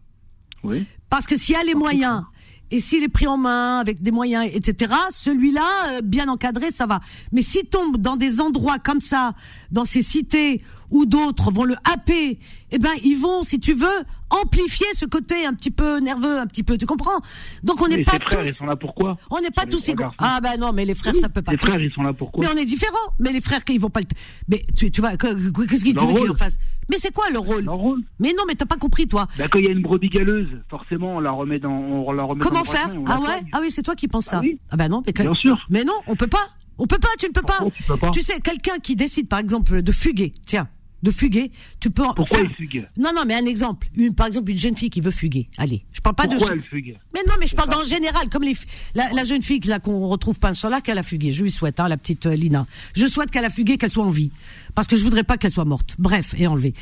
[0.63, 0.85] oui.
[1.09, 2.23] parce que s'il y a les moyens
[2.69, 6.85] et s'il est pris en main avec des moyens, etc., celui-là, euh, bien encadré, ça
[6.85, 6.99] va.
[7.31, 9.33] Mais s'il tombe dans des endroits comme ça,
[9.71, 12.39] dans ces cités où d'autres vont le happer,
[12.71, 13.87] eh ben ils vont, si tu veux,
[14.29, 17.19] amplifier ce côté un petit peu nerveux, un petit peu, tu comprends?
[17.63, 20.05] Donc on n'est pas frères, ils sont là pourquoi On n'est pas tous égaux.
[20.17, 21.51] Ah ben non, mais les frères, ça peut pas.
[21.51, 22.97] Les frères, ils sont là pourquoi Mais on est différents.
[23.19, 24.05] Mais les frères, ils vont pas le.
[24.47, 27.63] Mais tu, tu vois, qu'est-ce qu'ils veux qu'ils fassent Mais c'est quoi le rôle?
[27.63, 29.27] Leur rôle Mais non, mais t'as pas compris, toi.
[29.37, 32.23] Bah, quand il y a une brebis galeuse, forcément, on la remet dans, on la
[32.23, 32.89] remet Comment faire?
[33.07, 33.41] Ah ouais?
[33.51, 34.37] Ah oui, c'est toi qui penses ça.
[34.37, 34.59] Ah, oui.
[34.71, 35.57] ah ben non, mais bien sûr.
[35.69, 36.47] Mais non, on peut pas.
[36.77, 37.07] On peut pas.
[37.17, 37.59] Tu ne peux pas.
[37.73, 40.33] tu, peux pas tu sais, quelqu'un qui décide, par exemple, de fuguer.
[40.45, 40.67] Tiens
[41.03, 42.03] de fuguer, tu peux.
[42.15, 42.87] Pourquoi elle fugue?
[42.97, 43.87] Non, non, mais un exemple.
[43.95, 45.49] Une, par exemple, une jeune fille qui veut fuguer.
[45.57, 46.35] Allez, je parle pas de.
[46.35, 46.97] Pourquoi elle fugue?
[47.13, 48.55] Mais non, mais je parle en général, comme les,
[48.95, 51.31] la, jeune fille là qu'on retrouve pas là qu'elle a fugué.
[51.31, 52.65] Je lui souhaite, hein, la petite euh, Lina.
[52.95, 54.31] Je souhaite qu'elle a fugué, qu'elle soit en vie,
[54.75, 55.95] parce que je voudrais pas qu'elle soit morte.
[55.99, 56.73] Bref, et enlevée.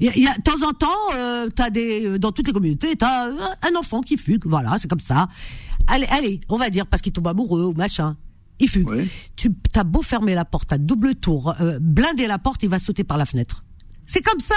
[0.00, 2.96] Il y, a, de temps en temps, euh, as des, euh, dans toutes les communautés,
[2.96, 4.46] t'as un, un enfant qui fugue.
[4.46, 5.28] Voilà, c'est comme ça.
[5.86, 8.16] Allez, allez, on va dire parce qu'il tombe amoureux ou machin
[8.60, 9.08] il fugue.
[9.36, 12.78] Tu as beau fermer la porte à double tour, euh, blinder la porte, il va
[12.78, 13.64] sauter par la fenêtre.
[14.06, 14.54] C'est comme ça.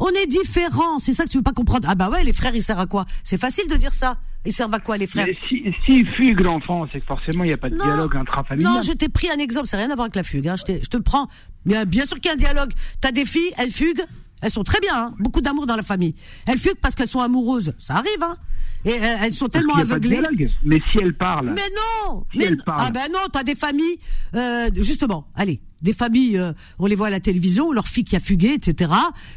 [0.00, 1.86] On est différents, c'est ça que tu veux pas comprendre.
[1.88, 3.04] Ah bah ouais, les frères, ils servent à quoi?
[3.22, 4.18] C'est facile de dire ça.
[4.44, 5.26] Ils servent à quoi les frères?
[5.48, 8.72] S'il si, fugue l'enfant, c'est que forcément il n'y a pas de dialogue intrafamilial.
[8.72, 10.48] Non, je t'ai pris un exemple, ça n'a rien à voir avec la fugue.
[10.48, 10.56] Hein.
[10.56, 11.28] Je, je, te prends.
[11.64, 12.72] Bien, bien sûr qu'il y a un dialogue.
[13.00, 14.04] T'as des filles, elles fuguent,
[14.42, 15.14] elles sont très bien, hein.
[15.18, 16.14] beaucoup d'amour dans la famille.
[16.46, 18.36] Elles fuguent parce qu'elles sont amoureuses, ça arrive, hein.
[18.84, 20.20] Et euh, elles sont tellement aveuglées.
[20.62, 21.54] Mais si elles parlent.
[21.54, 22.24] Mais non.
[22.32, 22.82] Si elles parlent.
[22.86, 23.98] Ah ben non, t'as des familles,
[24.34, 25.26] euh, justement.
[25.34, 28.52] Allez, des familles, euh, on les voit à la télévision, leur fille qui a fugué,
[28.52, 28.92] etc.,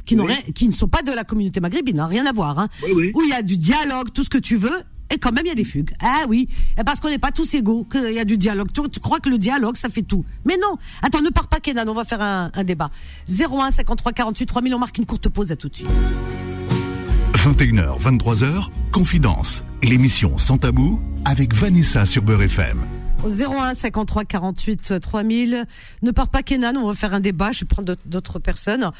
[0.05, 0.17] qui,
[0.53, 2.67] qui ne sont pas de la communauté maghrébine, hein, rien à voir, hein,
[3.13, 5.49] où il y a du dialogue, tout ce que tu veux, et quand même, il
[5.49, 5.91] y a des fugues.
[6.01, 6.47] Ah oui,
[6.85, 8.69] parce qu'on n'est pas tous égaux, qu'il y a du dialogue.
[8.73, 10.25] Tu, crois que le dialogue, ça fait tout.
[10.45, 10.77] Mais non.
[11.01, 12.89] Attends, ne pars pas, Kenan, on va faire un, un débat.
[13.29, 15.89] 01 53 48 3000, on marque une courte pause, à tout de suite.
[17.33, 19.63] 21h, 23h, Confidence.
[19.83, 22.81] L'émission Sans Tabou avec Vanessa sur Beurre FM.
[23.23, 25.65] Au 01 53 48 3000.
[26.01, 27.51] Ne pars pas, Kenan, on va faire un débat.
[27.51, 28.91] Je vais prendre d'autres personnes.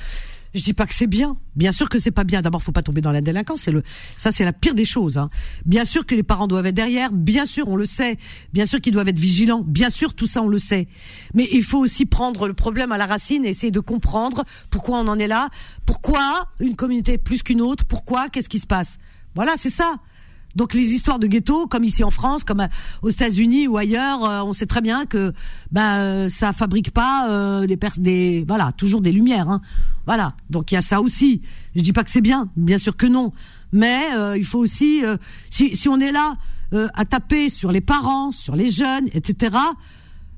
[0.58, 1.38] Je dis pas que c'est bien.
[1.56, 2.42] Bien sûr que c'est pas bien.
[2.42, 3.62] D'abord, faut pas tomber dans la délinquance.
[3.62, 3.74] C'est
[4.18, 5.20] ça, c'est la pire des choses.
[5.20, 5.30] Hein.
[5.68, 7.12] Bien sûr que les parents doivent être derrière.
[7.14, 8.18] Bien sûr, on le sait.
[8.54, 9.62] Bien sûr qu'ils doivent être vigilants.
[9.62, 10.88] Bien sûr, tout ça, on le sait.
[11.36, 14.98] Mais il faut aussi prendre le problème à la racine et essayer de comprendre pourquoi
[14.98, 15.50] on en est là.
[15.86, 17.86] Pourquoi une communauté plus qu'une autre?
[17.86, 18.30] Pourquoi?
[18.30, 18.98] Qu'est-ce qui se passe?
[19.36, 19.98] Voilà, c'est ça.
[20.58, 22.68] Donc les histoires de ghetto, comme ici en France, comme euh,
[23.04, 25.32] aux États-Unis ou ailleurs, euh, on sait très bien que
[25.72, 29.50] ben ça fabrique pas euh, des des voilà toujours des lumières.
[29.50, 29.62] Hein.
[30.08, 30.34] Voilà.
[30.50, 31.44] Donc il y a ça aussi.
[31.76, 33.34] Je dis pas que c'est bien, bien sûr que non.
[33.72, 35.04] Mais il faut aussi
[35.50, 36.38] si si on est là
[36.72, 39.58] à taper sur les parents, sur les jeunes, etc.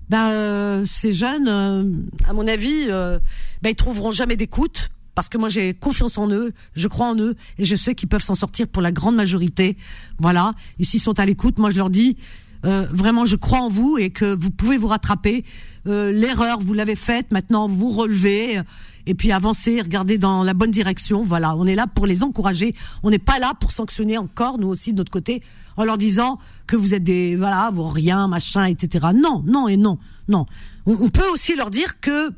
[0.10, 5.74] Ben ces jeunes, à mon avis, ben ils trouveront jamais d'écoute parce que moi j'ai
[5.74, 8.82] confiance en eux, je crois en eux et je sais qu'ils peuvent s'en sortir pour
[8.82, 9.78] la grande majorité.
[10.18, 10.54] Voilà.
[10.80, 12.18] Et s'ils sont à l'écoute, moi je leur dis
[12.66, 15.44] euh, vraiment je crois en vous et que vous pouvez vous rattraper.
[15.88, 18.62] Euh, l'erreur vous l'avez faite, maintenant vous relevez
[19.06, 21.24] et puis avancer, regarder dans la bonne direction.
[21.24, 22.76] Voilà, on est là pour les encourager.
[23.02, 25.42] On n'est pas là pour sanctionner encore nous aussi de notre côté
[25.78, 29.08] en leur disant que vous êtes des voilà vous rien machin etc.
[29.16, 30.46] Non non et non non.
[30.86, 32.32] On, on peut aussi leur dire que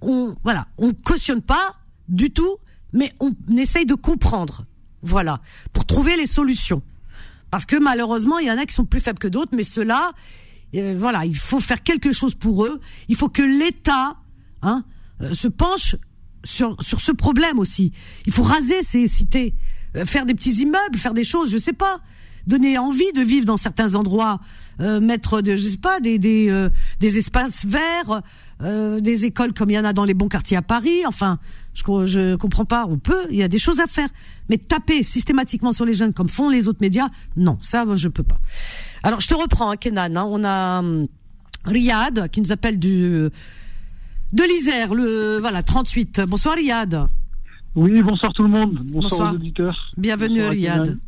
[0.00, 1.74] on voilà on cautionne pas
[2.12, 2.56] du tout,
[2.92, 4.64] mais on essaye de comprendre.
[5.02, 5.40] Voilà,
[5.72, 6.82] pour trouver les solutions.
[7.50, 10.12] Parce que malheureusement, il y en a qui sont plus faibles que d'autres, mais ceux-là,
[10.76, 12.80] euh, voilà, il faut faire quelque chose pour eux.
[13.08, 14.16] Il faut que l'État
[14.62, 14.84] hein,
[15.20, 15.96] euh, se penche
[16.44, 17.92] sur, sur ce problème aussi.
[18.26, 19.54] Il faut raser ces cités,
[19.96, 22.00] euh, faire des petits immeubles, faire des choses, je sais pas
[22.46, 24.40] donner envie de vivre dans certains endroits,
[24.80, 26.68] euh, mettre de, je sais pas, des des, euh,
[27.00, 28.22] des espaces verts,
[28.62, 31.06] euh, des écoles comme il y en a dans les bons quartiers à Paris.
[31.06, 31.38] Enfin,
[31.74, 32.86] je je comprends pas.
[32.88, 34.08] On peut, il y a des choses à faire,
[34.48, 38.24] mais taper systématiquement sur les jeunes comme font les autres médias, non, ça je peux
[38.24, 38.38] pas.
[39.02, 40.16] Alors je te reprends, hein, Kenan.
[40.16, 41.06] Hein, on a hum,
[41.64, 43.28] Riyad qui nous appelle du
[44.32, 46.22] de l'Isère, le voilà 38.
[46.26, 47.08] Bonsoir Riyad.
[47.74, 48.80] Oui, bonsoir tout le monde.
[48.92, 49.92] Bonsoir, aux auditeurs.
[49.96, 50.98] Bienvenue Riyad.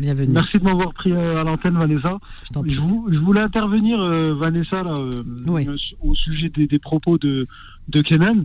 [0.00, 2.18] Merci de m'avoir pris euh, à l'antenne, Vanessa.
[2.54, 7.46] Je, voulais intervenir, euh, Vanessa, euh, au sujet des, propos de,
[7.88, 8.44] de Kenan.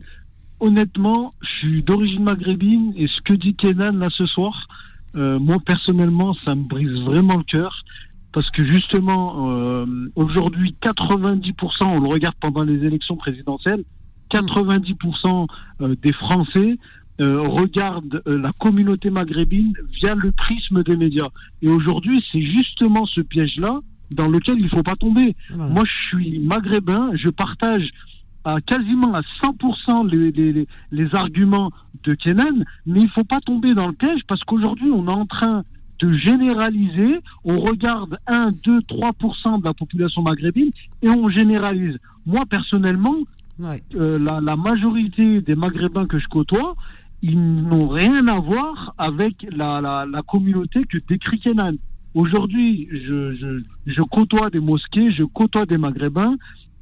[0.59, 4.67] Honnêtement, je suis d'origine maghrébine et ce que dit Kenan là ce soir,
[5.13, 7.83] moi personnellement, ça me brise vraiment le cœur.
[8.33, 9.85] Parce que justement,
[10.15, 11.53] aujourd'hui, 90%,
[11.83, 13.83] on le regarde pendant les élections présidentielles,
[14.31, 15.47] 90%
[16.01, 16.77] des Français
[17.21, 21.29] euh, regarde euh, la communauté maghrébine via le prisme des médias.
[21.61, 23.79] Et aujourd'hui, c'est justement ce piège-là
[24.11, 25.35] dans lequel il ne faut pas tomber.
[25.55, 27.89] Moi, je suis maghrébin, je partage
[28.43, 31.71] à quasiment à 100% les, les, les, arguments
[32.03, 35.11] de Kenan, mais il ne faut pas tomber dans le piège parce qu'aujourd'hui, on est
[35.11, 35.63] en train
[35.99, 37.19] de généraliser.
[37.43, 40.69] On regarde 1, 2, 3% de la population maghrébine
[41.01, 41.97] et on généralise.
[42.25, 43.15] Moi, personnellement,
[43.95, 46.75] euh, la, majorité des Maghrébins que je côtoie,
[47.21, 51.73] ils n'ont rien à voir avec la, la, communauté que décrit Kenan.
[52.13, 56.35] Aujourd'hui, je, je, je côtoie des mosquées, je côtoie des Maghrébins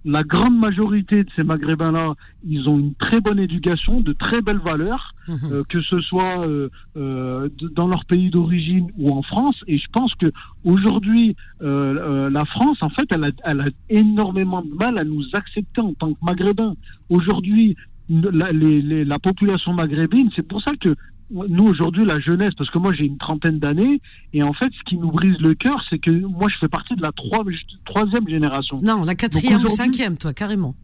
[0.05, 2.15] la grande majorité de ces Maghrébins-là,
[2.45, 5.37] ils ont une très bonne éducation, de très belles valeurs, mhm.
[5.51, 9.55] euh, que ce soit euh, euh, dans leur pays d'origine ou en France.
[9.67, 10.31] Et je pense que
[10.63, 15.81] aujourd'hui, la France, en fait, elle a, elle a, énormément de mal à nous accepter
[15.81, 16.75] en tant que Maghrébins.
[17.09, 17.75] Aujourd'hui,
[18.09, 20.95] la, la population maghrébine, c'est pour ça que
[21.31, 24.01] nous aujourd'hui la jeunesse, parce que moi j'ai une trentaine d'années,
[24.33, 26.95] et en fait ce qui nous brise le cœur, c'est que moi je fais partie
[26.95, 27.11] de la
[27.85, 28.77] troisième génération.
[28.81, 30.75] Non, la quatrième ou cinquième, toi, carrément.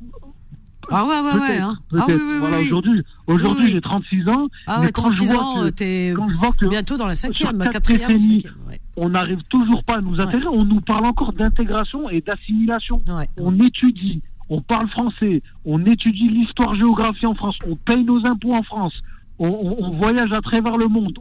[0.92, 1.58] Ah ouais, ouais, ouais.
[1.60, 1.78] Hein.
[1.96, 4.48] Ah oui, oui, voilà, aujourd'hui, aujourd'hui j'ai 36 ans.
[4.66, 6.14] Ah ouais, 36 ans, t'es
[6.68, 8.18] bientôt dans la cinquième, quatrième.
[8.96, 10.48] On n'arrive toujours pas à nous intégrer.
[10.48, 12.98] On nous parle encore d'intégration et d'assimilation.
[13.38, 18.64] On étudie, on parle français, on étudie l'histoire-géographie en France, on paye nos impôts en
[18.64, 18.94] France
[19.40, 21.18] on, voyage à travers le monde,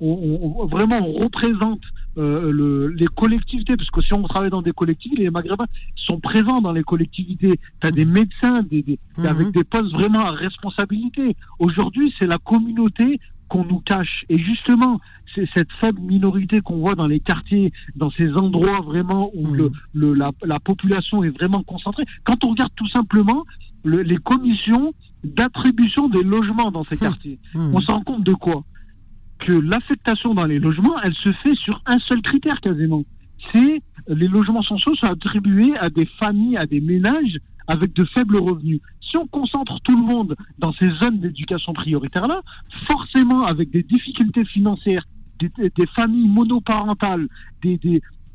[0.00, 1.80] on, vraiment on représente
[2.18, 5.66] euh, le, les collectivités, parce que si on travaille dans des collectivités, les Maghrébins
[5.96, 7.58] sont présents dans les collectivités.
[7.80, 9.26] Tu as des médecins des, mhm.
[9.26, 11.34] avec des postes vraiment à responsabilité.
[11.58, 13.18] Aujourd'hui, c'est la communauté
[13.52, 14.24] qu'on nous cache.
[14.30, 14.98] Et justement,
[15.34, 19.70] c'est cette faible minorité qu'on voit dans les quartiers, dans ces endroits vraiment où mhm.
[19.92, 22.04] le, la, la, population est vraiment concentrée.
[22.24, 23.44] Quand on regarde tout simplement
[23.84, 27.00] les commissions d'attribution des logements dans ces hum.
[27.00, 27.38] quartiers.
[27.54, 27.74] Hum.
[27.74, 28.64] On se rend compte de quoi?
[29.40, 33.04] Que l'affectation dans les logements, elle se fait sur un seul critère quasiment.
[33.52, 37.38] C'est les logements sociaux sont attribués à des familles, à des ménages
[37.72, 38.80] avec de faibles revenus.
[39.00, 42.42] Si on concentre tout le monde dans ces zones d'éducation prioritaire-là,
[42.86, 45.06] forcément avec des difficultés financières,
[45.40, 45.50] des,
[45.96, 47.28] familles monoparentales,
[47.62, 47.80] des,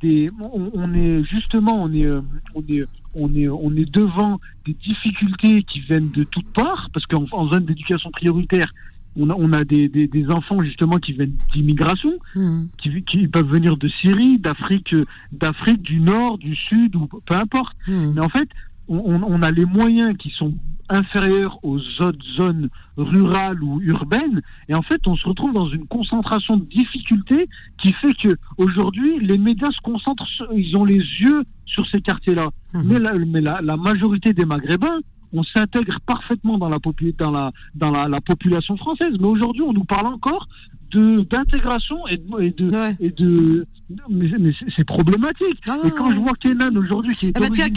[0.01, 2.21] des, on, est justement, on est, euh,
[2.55, 2.83] on est,
[3.15, 7.65] on est, on est devant des difficultés qui viennent de toutes parts, parce qu'en zone
[7.65, 8.71] d'éducation prioritaire,
[9.19, 12.65] on a, on a des, des, des, enfants justement qui viennent d'immigration, mmh.
[12.77, 14.95] qui, qui, peuvent venir de Syrie, d'Afrique,
[15.31, 17.75] d'Afrique du Nord, du Sud ou peu importe.
[17.87, 18.13] Mmh.
[18.13, 18.49] Mais en fait,
[18.87, 20.53] on, on, a les moyens qui sont
[20.89, 25.85] inférieurs aux autres zones rurales ou urbaines, et en fait, on se retrouve dans une
[25.85, 27.49] concentration de difficultés
[27.81, 30.25] qui fait que aujourd'hui, les médias se concentrent,
[30.55, 32.49] ils ont les yeux sur ces quartiers-là.
[32.73, 32.81] Mmh.
[32.85, 34.99] Mais, la, mais la, la majorité des Maghrébins,
[35.33, 36.77] on s'intègre parfaitement dans la,
[37.17, 39.13] dans la, dans la, la population française.
[39.19, 40.47] Mais aujourd'hui, on nous parle encore
[40.91, 43.67] de d'intégration et de, et de, et de
[44.09, 45.61] mais, c'est problématique.
[45.67, 47.67] Ah, et quand je vois Kenan aujourd'hui qui est ah bah tiens,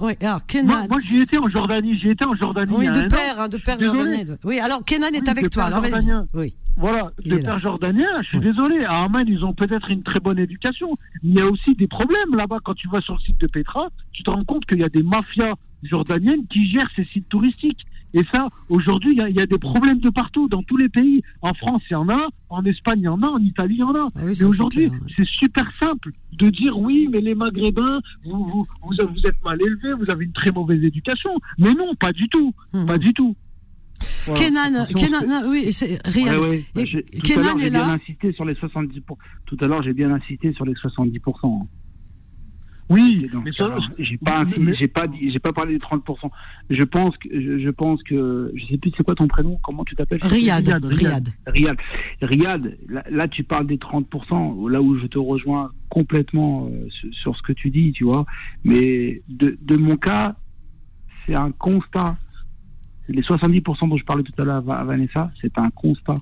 [0.00, 0.88] oui, alors Kenan.
[0.88, 2.74] Moi, j'y étais en Jordanie, j'y étais en Jordanie.
[2.76, 4.24] Oui, de père, hein, de père jordanien.
[4.44, 5.64] Oui, alors Kenan est avec toi.
[5.64, 6.12] Alors vas-y.
[6.34, 6.54] Oui.
[6.76, 8.84] Voilà, de père jordanien, je suis désolé.
[8.84, 10.96] À Amman, ils ont peut-être une très bonne éducation.
[11.22, 12.58] Mais il y a aussi des problèmes là-bas.
[12.64, 14.88] Quand tu vas sur le site de Petra, tu te rends compte qu'il y a
[14.88, 17.86] des mafias jordaniennes qui gèrent ces sites touristiques.
[18.14, 21.20] Et ça, aujourd'hui, il y, a des problèmes de partout, dans tous les pays.
[21.42, 23.80] En France, il y en a, en Espagne, il y en a, en Italie, il
[23.80, 24.04] y en a.
[24.14, 29.26] Ah mais aujourd'hui, c'est super simple de dire oui, mais les Maghrébins, vous, vous, vous,
[29.26, 31.30] êtes mal élevés, vous avez une très mauvaise éducation.
[31.58, 32.54] Mais non, pas du tout.
[32.72, 32.86] Hum.
[32.86, 33.34] Pas du tout.
[34.34, 36.38] Kenan, Kenan, oui, c'est Riyad.
[36.74, 36.82] Bah,
[37.22, 37.84] Kenan est là.
[37.84, 39.02] Bien insisté sur les 70
[39.46, 41.66] Tout à l'heure, j'ai bien insisté sur les 70%.
[42.90, 43.50] Oui, mais
[43.98, 44.44] j'ai pas,
[44.76, 46.30] j'ai pas, j'ai pas parlé des 30%.
[46.68, 49.94] Je pense que, je, pense que, je sais plus c'est quoi ton prénom, comment tu
[49.96, 50.20] t'appelles?
[50.22, 51.28] Riyad, Riyad.
[51.46, 51.76] Riyad.
[52.20, 52.78] Riyad.
[53.10, 57.52] Là, tu parles des 30%, là où je te rejoins complètement euh, sur, ce que
[57.52, 58.26] tu dis, tu vois.
[58.64, 60.36] Mais de, de mon cas,
[61.26, 62.16] c'est un constat.
[63.08, 66.20] Les 70% dont je parlais tout à l'heure à Vanessa, c'est un constat.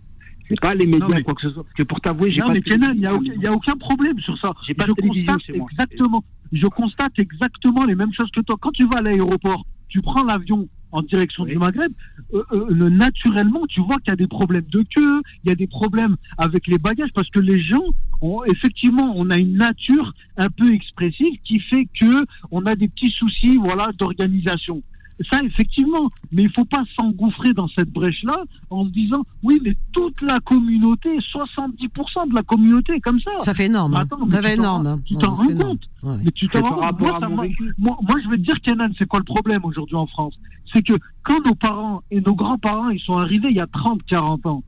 [0.49, 1.65] C'est pas les médias ou quoi que ce soit.
[1.65, 2.49] Parce que pour t'avouer, j'ai pas.
[2.49, 2.61] Non, mais
[2.95, 4.53] il n'y a, a, aucun problème sur ça.
[4.67, 5.67] J'ai pas de télévision chez moi.
[5.71, 8.57] Exactement je constate exactement les mêmes choses que toi.
[8.61, 11.91] Quand tu vas à l'aéroport, tu prends l'avion en direction du Maghreb,
[12.35, 15.55] euh, euh, naturellement, tu vois qu'il y a des problèmes de queue, il y a
[15.55, 17.85] des problèmes avec les bagages, parce que les gens,
[18.21, 22.89] ont, effectivement, on a une nature un peu expressive qui fait que on a des
[22.89, 24.83] petits soucis, voilà, d'organisation.
[25.31, 29.77] Ça, effectivement, mais il faut pas s'engouffrer dans cette brèche-là en se disant, oui, mais
[29.93, 33.31] toute la communauté, 70% de la communauté, comme ça.
[33.41, 33.95] Ça fait énorme.
[33.95, 34.07] Hein.
[34.31, 35.03] ça fait énorme.
[35.05, 35.81] Tu t'en rends compte.
[36.25, 37.31] Mais tu t'en rends compte.
[37.31, 37.47] Moi,
[37.79, 40.35] moi, moi, je vais te dire, Kenan, c'est quoi le problème aujourd'hui en France?
[40.73, 44.03] C'est que quand nos parents et nos grands-parents, ils sont arrivés il y a 30,
[44.05, 44.63] 40 ans,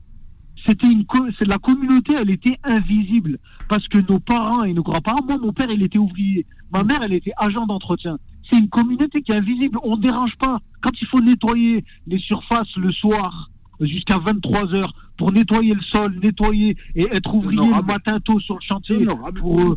[0.67, 1.05] c'était une
[1.37, 3.37] c'est la communauté elle était invisible
[3.69, 7.03] parce que nos parents et nos grands-parents moi mon père il était ouvrier ma mère
[7.03, 8.17] elle était agent d'entretien
[8.49, 9.79] c'est une communauté qui est invisible.
[9.83, 10.59] On ne dérange pas.
[10.81, 13.49] Quand il faut nettoyer les surfaces le soir,
[13.81, 18.55] jusqu'à 23 heures pour nettoyer le sol, nettoyer et être ouvrier le matin tôt sur
[18.55, 18.97] le chantier
[19.39, 19.75] pour,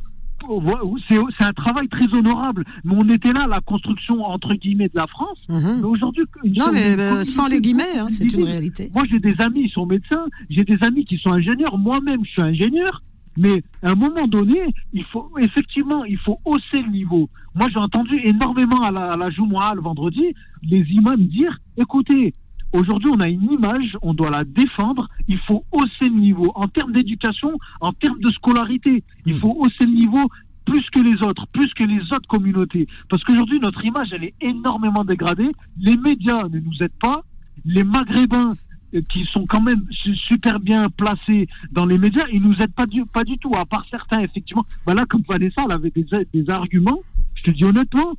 [1.09, 2.65] c'est un travail très honorable.
[2.85, 5.39] Mais on était là, la construction entre guillemets de la France.
[5.49, 5.79] Mhm.
[5.81, 6.25] Mais aujourd'hui,
[6.57, 8.91] non, mais euh, sans les guillemets, hein, c'est une réalité.
[8.95, 11.77] Moi, j'ai des amis qui sont médecins, j'ai des amis qui sont ingénieurs.
[11.79, 13.03] Moi-même, je suis ingénieur.
[13.37, 14.59] Mais à un moment donné,
[14.93, 17.31] il faut effectivement, il faut hausser le niveau.
[17.59, 20.33] Moi, j'ai entendu énormément à la, à la le vendredi
[20.63, 22.35] les imams dire écoutez,
[22.75, 25.09] Aujourd'hui, on a une image, on doit la défendre.
[25.27, 29.03] Il faut hausser le niveau en termes d'éducation, en termes de scolarité.
[29.25, 29.41] Il hmm.
[29.41, 30.31] faut hausser le niveau
[30.67, 32.87] plus que les autres, plus que les autres communautés.
[33.09, 35.51] Parce qu'aujourd'hui, notre image, elle est énormément dégradée.
[35.81, 37.23] Les médias ne nous aident pas.
[37.65, 38.53] Les Maghrébins,
[38.95, 39.87] euh, qui sont quand même
[40.29, 43.65] super bien placés dans les médias, ils nous aident pas du, pas du tout, à
[43.65, 44.67] part certains, effectivement.
[44.87, 47.01] Ben là, comme Vanessa, elle avait des, des arguments.
[47.39, 48.15] Je te dis honnêtement,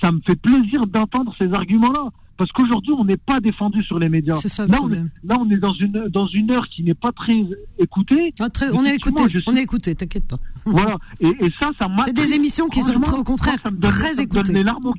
[0.00, 2.08] ça me fait plaisir d'entendre ces arguments-là.
[2.36, 4.34] Parce qu'aujourd'hui, on n'est pas défendu sur les médias.
[4.36, 7.12] Ça, là, on est, là, on est dans une, dans une heure qui n'est pas
[7.12, 7.36] très
[7.78, 8.32] écoutée.
[8.40, 10.38] Ah, on est écouté, on est écouté, t'inquiète pas.
[10.64, 10.96] Voilà.
[11.20, 12.02] Et, et ça, ça m'a.
[12.04, 14.54] C'est des émissions qui sont au contraire ça me donne, très écoutées.
[14.54, 14.90] Les larmes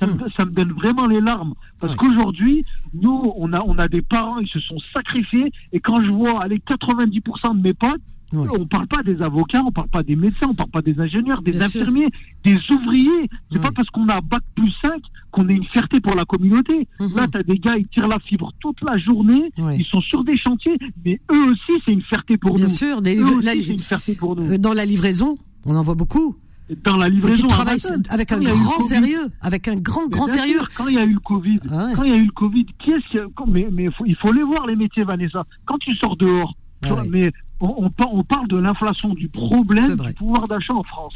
[0.00, 1.54] ça, me, ça, me, donne vraiment les larmes.
[1.78, 5.52] Parce qu'aujourd'hui, nous, on a, on a des parents, ils se sont sacrifiés.
[5.72, 8.00] Et quand je vois, aller 90% de mes potes,
[8.32, 10.98] on On parle pas des avocats, on parle pas des médecins, on parle pas des
[11.00, 12.08] ingénieurs, des infirmiers,
[12.44, 13.28] des ouvriers.
[13.52, 15.00] C'est pas parce qu'on a bac plus 5
[15.30, 16.88] qu'on est une fierté pour la communauté.
[16.98, 17.16] Mhm.
[17.16, 20.24] Là, tu as des gars, ils tirent la fibre toute la journée, ils sont sur
[20.24, 22.70] des chantiers, mais eux aussi, c'est une fierté pour Bien nous.
[22.70, 24.52] sûr, des une fierté pour nous.
[24.52, 26.36] Euh, dans la livraison, on en voit beaucoup.
[26.84, 30.60] Dans la livraison, travaillent avec un grand sérieux, avec un grand, grand sérieux.
[30.76, 32.66] quand il y a eu le Covid, ah quand il y a eu le Covid,
[32.78, 33.18] qui est-ce
[33.48, 35.44] mais, mais il faut les voir les métiers, Vanessa.
[35.64, 36.54] Quand tu sors dehors,
[36.84, 41.14] ah mais on, on, parle de l'inflation, du problème du pouvoir d'achat en France.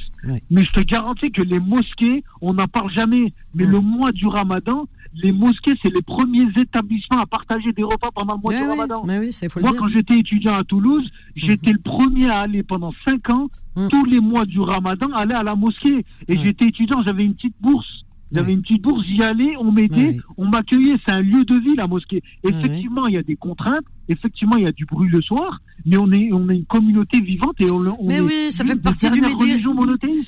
[0.51, 3.33] Mais je te garantis que les mosquées, on n'en parle jamais.
[3.55, 8.11] Mais le mois du ramadan, les mosquées, c'est les premiers établissements à partager des repas
[8.15, 9.05] pendant le mois du ramadan.
[9.05, 11.77] Moi, quand j'étais étudiant à Toulouse, j'étais mhm.
[11.77, 13.89] le premier à aller pendant cinq ans, mhm.
[13.89, 16.05] tous les mois du ramadan, aller à la mosquée.
[16.29, 18.05] Et j'étais étudiant, j'avais une petite bourse.
[18.35, 20.97] J'avais une petite bourse, j'y allais, on m'aidait, on m'accueillait.
[21.07, 22.23] C'est un lieu de vie, la mosquée.
[22.43, 23.85] Effectivement, il y a des contraintes.
[24.09, 27.21] Effectivement, il y a du bruit le soir, mais on est, on est une communauté
[27.21, 29.23] vivante et on, on mais oui, ça fait partie du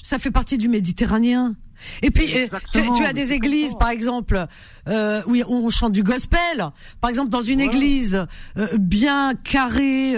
[0.02, 1.54] Ça fait partie du Méditerranéen.
[2.02, 4.46] Et puis euh, tu, as des églises, par exemple,
[4.88, 6.70] euh, où on chante du gospel.
[7.00, 8.26] Par exemple, dans une église
[8.56, 10.14] euh, bien carrée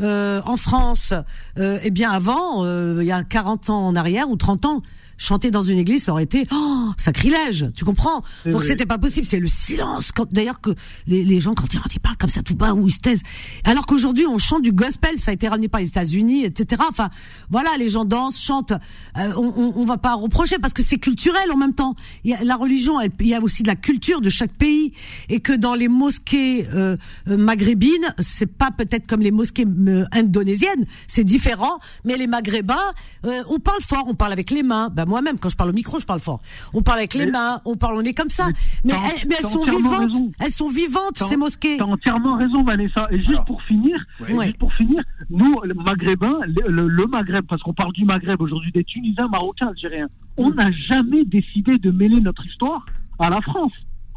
[0.00, 1.12] euh, en France,
[1.58, 4.82] eh bien avant, il y a 40 ans en arrière ou 30 ans,
[5.22, 7.70] chanter dans une église, ça aurait été oh, sacrilège.
[7.76, 8.22] Tu comprends?
[8.44, 9.26] Donc c'était pas possible.
[9.26, 10.10] C'est le silence.
[10.32, 10.70] D'ailleurs que
[11.06, 13.22] les, les, gens quand ils ils parlent comme ça tout bas ou ils se taisent.
[13.64, 15.20] Alors qu'aujourd'hui on chante du gospel.
[15.20, 16.82] Ça a été ramené par les États-Unis, etc.
[16.88, 17.08] Enfin
[17.50, 18.72] voilà, les gens dansent, chantent.
[18.72, 21.94] Euh, on, on, on, va pas reprocher parce que c'est culturel en même temps.
[22.24, 24.92] Il y a, la religion, il y a aussi de la culture de chaque pays
[25.28, 26.96] et que dans les mosquées euh,
[27.28, 31.78] euh maghrébines, c'est pas peut-être comme les mosquées euh, indonésiennes, c'est différent.
[32.04, 32.76] Mais les maghrébins,
[33.22, 34.88] on parle fort, on parle avec les mains.
[34.88, 36.40] Ben, moi-même, quand je parle au micro, je parle fort.
[36.72, 38.46] On parle avec les mains, on parle, on est comme ça.
[38.82, 40.10] Mais, elles, sont vivantes.
[40.40, 41.76] Elles sont vivantes, ces mosquées.
[41.76, 43.06] T'as entièrement raison, Vanessa.
[43.10, 47.92] Et juste pour finir, juste pour finir, nous, le Maghrébins, le, Maghreb, parce qu'on parle
[47.92, 50.08] du Maghreb aujourd'hui, des Tunisiens, Marocains, Algériens,
[50.38, 50.54] on mm.
[50.54, 52.86] n'a jamais décidé de mêler notre histoire
[53.18, 53.72] à la France.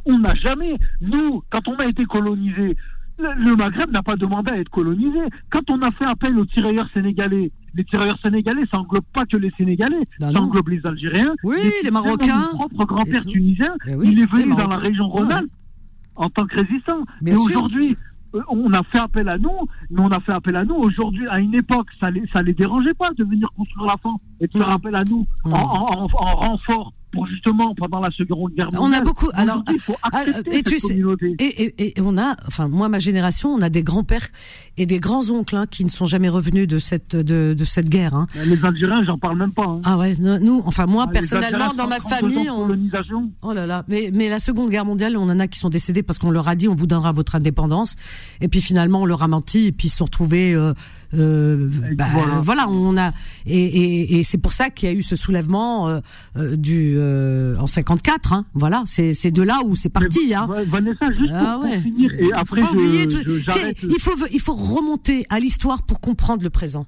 [0.05, 2.77] On n'a jamais, nous, quand on a été colonisé,
[3.17, 5.19] le Maghreb n'a pas demandé à être colonisé.
[5.49, 9.37] Quand on a fait appel aux tirailleurs sénégalais, les tirailleurs sénégalais, ça englobe pas que
[9.37, 11.33] les Sénégalais, ça englobe les Algériens.
[11.43, 12.51] Oui, les, Marocains.
[12.53, 15.51] Mon propre grand-père tunisien, eh il est venu dans la région Rhône-Alpes
[16.15, 17.03] en tant que résistant.
[17.21, 17.97] Mais aujourd'hui,
[18.35, 20.75] euh, on a fait appel à nous, mais on a fait appel à nous.
[20.75, 24.15] Aujourd'hui, à une époque, ça les, ça les dérangeait pas de venir construire la fin
[24.39, 28.53] et de faire appel à nous en, en, en renfort pour justement pendant la Seconde
[28.53, 28.81] Guerre mondiale.
[28.81, 29.29] On a beaucoup.
[29.33, 30.95] Alors, il faut ah, et tu sais,
[31.39, 34.27] et, et, et, on a, enfin moi ma génération, on a des grands-pères
[34.77, 38.13] et des grands-oncles hein, qui ne sont jamais revenus de cette de, de cette guerre.
[38.13, 38.27] Hein.
[38.45, 39.65] Les Algériens, j'en parle même pas.
[39.65, 39.81] Hein.
[39.85, 42.69] Ah ouais, nous, enfin moi ah, personnellement dans ma famille, on...
[43.41, 46.03] oh là là, mais mais la Seconde Guerre mondiale, on en a qui sont décédés
[46.03, 47.95] parce qu'on leur a dit on vous donnera votre indépendance
[48.41, 50.73] et puis finalement on leur a menti et puis ils se sont retrouvés euh,
[51.17, 52.05] euh, bah,
[52.41, 52.67] voilà.
[52.69, 53.11] on a
[53.45, 55.99] et, et, et c'est pour ça qu'il y a eu ce soulèvement euh,
[56.37, 56.97] euh du
[57.59, 58.33] en 54.
[58.33, 60.33] Hein, voilà, c'est de là où c'est parti.
[60.33, 60.47] hein.
[60.67, 65.83] Vanessa, juste ah, pour, finir et après je, il faut il faut remonter à l'histoire
[65.83, 66.85] pour comprendre le présent.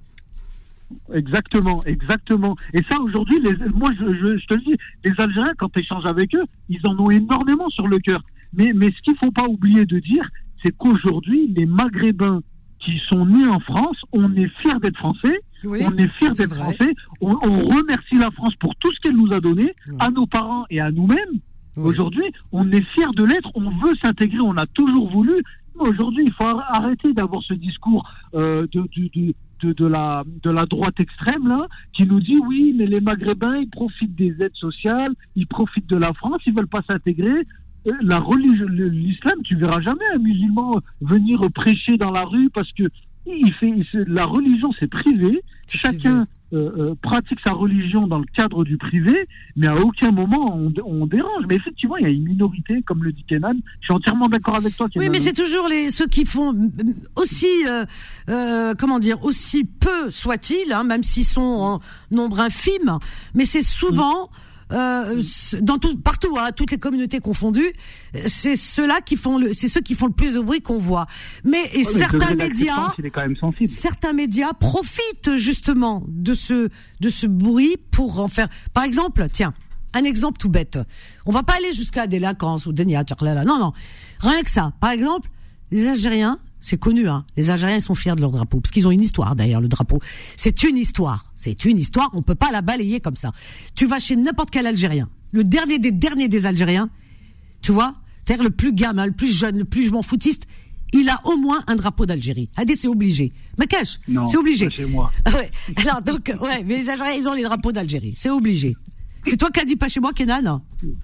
[1.13, 2.55] Exactement, exactement.
[2.73, 3.41] Et ça, aujourd'hui,
[3.75, 6.85] moi, je, je, je, te le dis, les Algériens, quand tu échanges avec eux, ils
[6.87, 8.23] en ont énormément sur le cœur.
[8.53, 10.29] Mais, mais ce qu'il faut pas oublier de dire,
[10.63, 12.41] c'est qu'aujourd'hui, les Maghrébins
[12.87, 16.93] qui sont nés en France, on est fiers d'être français, on est fiers d'être français,
[17.19, 20.79] on, remercie la France pour tout ce qu'elle nous a donné, à nos parents et
[20.79, 21.39] à nous-mêmes.
[21.75, 22.23] Aujourd'hui,
[22.53, 25.43] on est fiers de l'être, on veut s'intégrer, on a toujours voulu.
[25.77, 29.33] Aujourd'hui, il faut arrêter d'avoir ce discours euh, de, de,
[29.63, 33.57] de, de, la, de la droite extrême là, qui nous dit oui, mais les Maghrébins,
[33.57, 37.45] ils profitent des aides sociales, ils profitent de la France, ils veulent pas s'intégrer.
[38.01, 42.83] La religion, l'islam, tu verras jamais un musulman venir prêcher dans la rue parce que
[43.27, 43.73] il fait,
[44.07, 45.43] la religion, c'est privé.
[45.67, 49.27] Chacun euh, euh, pratique sa religion dans le cadre du privé,
[49.57, 51.43] mais à aucun moment on, dérange.
[51.49, 53.53] Mais effectivement, il y a une minorité, comme le dit Kenan.
[53.81, 54.87] Je suis entièrement d'accord avec toi.
[54.95, 56.55] Oui, mais c'est toujours les ceux qui font
[57.17, 57.49] aussi,
[58.29, 61.79] euh, comment dire, aussi peu soit-il, hein, même s'ils sont en
[62.11, 62.97] nombre infime,
[63.35, 64.29] mais c'est souvent.
[64.73, 65.21] Euh,
[65.61, 67.71] dans tout, partout, hein, toutes les communautés confondues,
[68.25, 71.07] c'est ceux-là qui font le, c'est ceux qui font le plus de bruit qu'on voit.
[71.43, 72.93] Mais, certains médias,
[73.65, 78.49] certains médias profitent justement de ce de ce bruit pour en faire.
[78.73, 79.53] Par exemple, tiens,
[79.93, 80.79] un exemple tout bête.
[81.25, 83.73] On va pas aller jusqu'à la délinquance ou dénia, non non,
[84.19, 84.73] rien que ça.
[84.81, 85.29] Par exemple,
[85.71, 87.23] les Algériens c'est connu, hein.
[87.37, 90.01] Les Algériens sont fiers de leur drapeau, parce qu'ils ont une histoire d'ailleurs, le drapeau.
[90.35, 91.31] C'est une histoire.
[91.33, 93.31] C'est une histoire, on peut pas la balayer comme ça.
[93.73, 96.89] Tu vas chez n'importe quel Algérien, le dernier des derniers des Algériens,
[97.61, 97.95] tu vois,
[98.25, 100.43] c'est-à-dire le plus gamin, le plus jeune, le plus je m'en foutiste,
[100.91, 102.49] il a au moins un drapeau d'Algérie.
[102.57, 103.31] Adé, c'est obligé.
[103.57, 104.69] Mais cache, c'est obligé.
[104.69, 105.09] Chez moi.
[105.77, 108.13] Alors donc, ouais, mais les Algériens, ils ont les drapeaux d'Algérie.
[108.17, 108.75] C'est obligé.
[109.27, 110.61] C'est toi qui as dit pas chez moi, Kenan?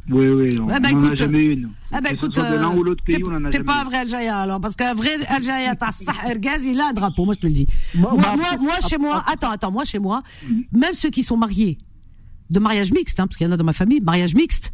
[0.09, 0.59] Oui, oui.
[0.59, 1.69] On, ah bah, écoute, jamais une.
[1.91, 3.97] Ah bah écoute, de l'un ou l'autre pays, on en a T'es pas un vrai
[3.97, 5.91] Algérien alors, parce qu'un vrai Algérien, t'as
[6.27, 7.67] Ergaz, il a un drapeau, moi je te le dis.
[7.95, 10.23] Moi, moi, moi, chez moi, attends, attends, moi chez moi,
[10.71, 11.77] même ceux qui sont mariés
[12.49, 14.73] de mariage mixte, hein, parce qu'il y en a dans ma famille, mariage mixte,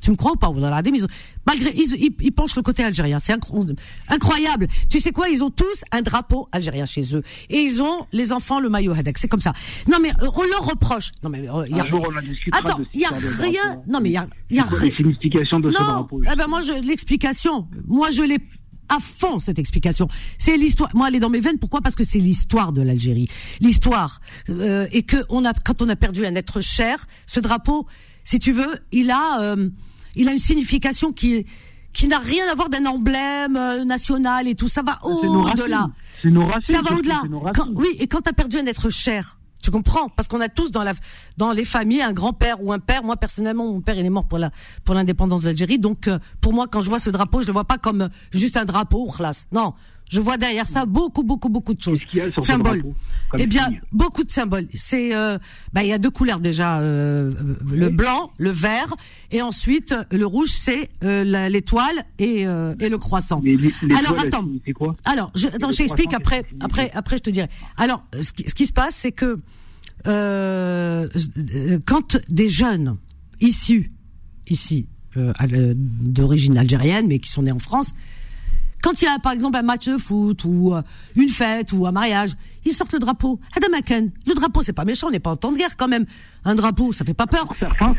[0.00, 0.52] tu me crois ou pas
[1.46, 3.18] Malgré, ils, ils, penchent le côté algérien.
[3.18, 3.32] C'est
[4.08, 4.68] incroyable.
[4.90, 7.22] Tu sais quoi Ils ont tous un drapeau algérien chez eux.
[7.48, 9.18] Et ils ont, les enfants, le maillot Hadek.
[9.18, 9.52] C'est comme ça.
[9.90, 11.12] Non, mais euh, on leur reproche.
[11.22, 11.84] Non, mais euh, y a...
[12.52, 13.10] Attends, il y a
[13.40, 13.82] rien.
[13.86, 14.92] Non, mais il y a, y a rien.
[14.98, 16.22] L'explication de ce drapeau.
[16.30, 18.38] Eh ben moi, je, l'explication, moi, je l'ai
[18.88, 20.08] à fond cette explication.
[20.38, 20.90] C'est l'histoire.
[20.94, 21.58] Moi, elle est dans mes veines.
[21.58, 21.80] Pourquoi?
[21.80, 23.28] Parce que c'est l'histoire de l'Algérie.
[23.60, 27.86] L'histoire euh, et que on a, quand on a perdu un être cher, ce drapeau,
[28.28, 29.70] si tu veux, il a, euh,
[30.14, 31.46] il a une signification qui
[31.94, 34.68] qui n'a rien à voir d'un emblème euh, national et tout.
[34.68, 35.88] Ça va au-delà.
[36.62, 37.22] Ça va au-delà.
[37.74, 40.10] Oui, et quand tu as perdu un être cher, tu comprends?
[40.10, 40.92] Parce qu'on a tous dans la
[41.38, 43.02] dans les familles un grand-père ou un père.
[43.02, 44.50] Moi personnellement, mon père il est mort pour la
[44.84, 45.78] pour l'indépendance d'Algérie.
[45.78, 48.58] Donc euh, pour moi, quand je vois ce drapeau, je le vois pas comme juste
[48.58, 49.46] un drapeau, classe.
[49.52, 49.72] Non,
[50.10, 52.04] je vois derrière ça beaucoup, beaucoup, beaucoup de choses.
[52.04, 52.82] Qu'il y a sur symboles.
[53.38, 54.66] Eh bien, beaucoup de symboles.
[54.74, 55.38] C'est, euh,
[55.72, 57.30] bah, il y a deux couleurs déjà, euh,
[57.70, 58.94] le blanc, le vert,
[59.30, 63.42] et ensuite le rouge, c'est euh, l'étoile et, euh, et le croissant.
[63.98, 64.48] Alors attends.
[64.64, 67.48] C'est quoi Alors, je, attends, je t'explique après, après, après, je te dirai.
[67.76, 69.36] Alors, ce qui, ce qui se passe, c'est que
[70.06, 71.08] euh,
[71.86, 72.96] quand des jeunes
[73.40, 73.92] issus
[74.48, 77.90] ici d'origine algérienne, mais qui sont nés en France,
[78.82, 80.82] quand il y a par exemple un match de foot ou euh,
[81.16, 82.32] une fête ou un mariage,
[82.64, 83.38] ils sortent le drapeau.
[83.56, 83.68] Adam
[84.26, 86.06] le drapeau c'est pas méchant, on n'est pas en temps de guerre quand même.
[86.44, 87.46] Un drapeau, ça fait pas peur.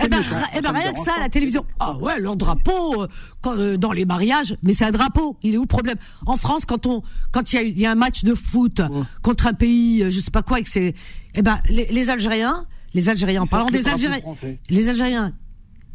[0.03, 0.21] Eh ben,
[0.55, 1.65] eh ben rien que ça, la télévision.
[1.79, 3.07] Ah ouais, leur drapeau euh,
[3.41, 5.37] quand, euh, dans les mariages, mais c'est un drapeau.
[5.43, 5.97] Il est où le problème?
[6.25, 8.81] En France, quand on, quand il y a, y a un match de foot
[9.23, 10.95] contre un pays, je sais pas quoi, et que c'est,
[11.35, 14.21] eh ben les, les Algériens, les Algériens, en parlant des Algériens,
[14.69, 15.33] les Algériens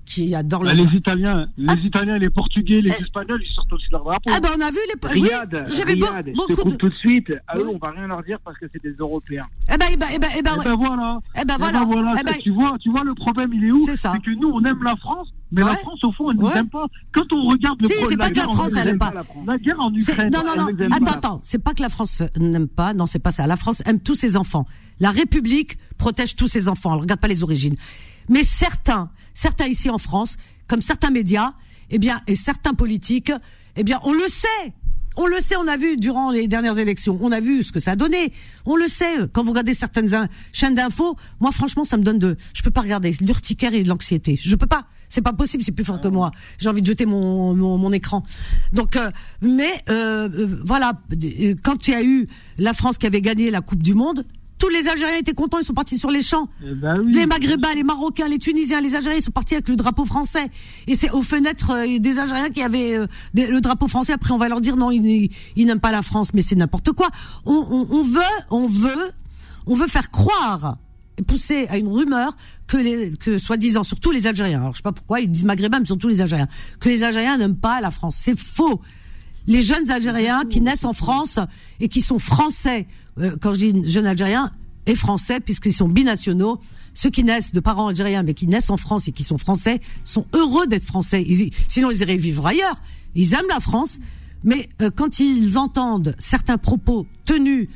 [0.05, 0.85] qui adorent bah, le.
[0.85, 1.77] Les Italiens, les ah.
[1.83, 3.03] Italiens, les Portugais, les eh.
[3.03, 4.31] Espagnols, ils sortent aussi leur drapeau.
[4.33, 5.09] Ah ben on a vu les.
[5.09, 6.75] Riyad, oui, j'avais Riyad, beaucoup je te de...
[6.75, 7.33] tout de suite.
[7.47, 9.47] À eux, on va rien leur dire parce que c'est des Européens.
[9.73, 11.21] Eh ben, eh ben, eh ben, eh ben, eh ben voilà.
[11.41, 11.83] Eh ben voilà.
[11.83, 12.13] Eh ben voilà.
[12.21, 12.35] Eh ben...
[12.43, 13.79] Tu vois, tu vois le problème, il est où?
[13.81, 14.13] C'est ça.
[14.15, 15.33] C'est que nous, on aime la France.
[15.53, 16.87] Mais la France, au fond, elle ne nous aime pas.
[17.13, 19.13] Quand on regarde le si, c'est pas que la France, elle n'aime pas.
[19.47, 20.31] La guerre en Ukraine.
[20.33, 20.87] Non, non, non.
[20.91, 21.41] Attends, attends.
[21.45, 22.93] C'est pas que la France n'aime pas.
[22.93, 23.47] Non, c'est pas ça.
[23.47, 24.67] La France aime tous ses enfants.
[25.01, 26.95] La République protège tous ses enfants.
[26.95, 27.77] Elle regarde pas les origines.
[28.29, 30.37] Mais certains, certains ici en France,
[30.69, 31.53] comme certains médias,
[31.91, 33.33] eh bien, et certains politiques,
[33.77, 34.73] eh bien, on le sait.
[35.17, 37.79] On le sait, on a vu durant les dernières élections, on a vu ce que
[37.79, 38.33] ça a donné.
[38.67, 41.17] On le sait quand vous regardez certaines chaînes d'infos.
[41.39, 44.37] Moi, franchement, ça me donne de, je peux pas regarder l'urticaire et de l'anxiété.
[44.41, 44.87] Je peux pas.
[45.09, 45.63] C'est pas possible.
[45.63, 46.33] C'est plus fort que moi.
[46.59, 48.25] J'ai envie de jeter mon mon, écran.
[48.73, 49.11] Donc, euh,
[49.41, 51.01] mais euh, euh, voilà,
[51.63, 52.27] quand il y a eu
[52.59, 54.27] la France qui avait gagné la Coupe du Monde,
[54.65, 56.49] tous les Algériens étaient contents, ils sont partis sur les champs.
[56.67, 59.77] Eh ben les Maghrébins, les Marocains, les Tunisiens, les Algériens, ils sont partis avec le
[59.77, 60.49] drapeau français.
[60.87, 64.15] Et c'est aux fenêtres euh, des Algériens qui avaient euh, le drapeau français.
[64.15, 67.11] Après, on va leur dire non, ils, n'aiment pas la France, mais c'est n'importe quoi.
[67.45, 69.13] On, veut, on veut,
[69.67, 70.79] on veut faire croire
[71.29, 72.35] pousser à une rumeur
[72.67, 75.81] que les, que soi-disant, surtout les Algériens, alors je sais pas pourquoi, ils disent maghrébins,
[75.81, 76.49] mais surtout les Algériens,
[76.81, 78.17] que les Algériens n'aiment pas la France.
[78.19, 78.81] C'est faux.
[79.47, 81.39] Les jeunes Algériens qui naissent en France
[81.81, 82.87] et qui sont français,
[83.19, 84.53] euh, quand je dis jeunes Algériens,
[84.87, 86.61] et français, puisqu'ils sont binationaux.
[86.95, 89.81] Ceux qui naissent de parents algériens, mais qui naissent en France et qui sont français,
[90.05, 91.25] sont heureux d'être français.
[91.69, 92.77] sinon, ils iraient vivre ailleurs.
[93.15, 93.99] Ils aiment la France,
[94.43, 97.69] Mais euh, quand ils entendent certains propos tenus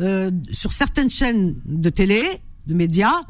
[0.00, 2.22] euh, sur certaines chaînes de télé,
[2.66, 3.22] de médias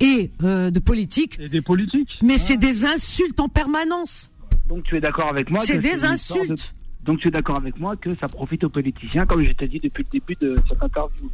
[0.00, 4.30] et euh, de politique, et des politiques, mais c'est des insultes en permanence.
[4.68, 6.74] Donc tu es d'accord avec moi C'est des insultes.
[7.04, 9.80] Donc tu es d'accord avec moi que ça profite aux politiciens, comme je t'ai dit
[9.80, 11.30] depuis le début de cette interview.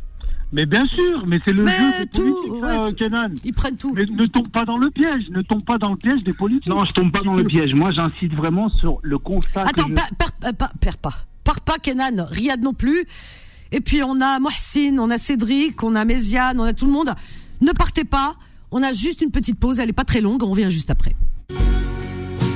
[0.52, 3.30] Mais bien sûr, mais c'est le jeu des tout, politiques, Kenan.
[3.44, 3.92] Ils prennent tout.
[3.92, 6.68] Mais ne tombe pas dans le piège, ne tombe pas dans le piège des politiques.
[6.68, 7.74] Non, je tombe pas dans le piège.
[7.74, 9.62] Moi, j'incite vraiment sur le constat.
[9.62, 10.52] Attends, je...
[10.80, 11.12] perds pas.
[11.42, 12.24] Pars pas, Kenan.
[12.24, 13.04] Riyad non plus.
[13.72, 16.92] Et puis on a Mohsin, on a Cédric, on a Méziane, on a tout le
[16.92, 17.12] monde.
[17.60, 18.36] Ne partez pas.
[18.70, 21.12] On a juste une petite pause, elle est pas très longue, on revient juste après.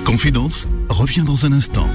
[0.05, 1.89] Confidence revient dans un instant.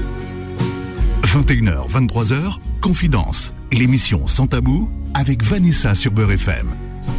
[1.34, 6.68] 21h, 23h, Confidence, l'émission sans tabou avec Vanessa sur Beurre FM.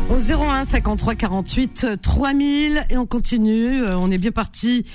[0.08, 4.86] Au 01 53 48 3000 et on continue, euh, on est bien parti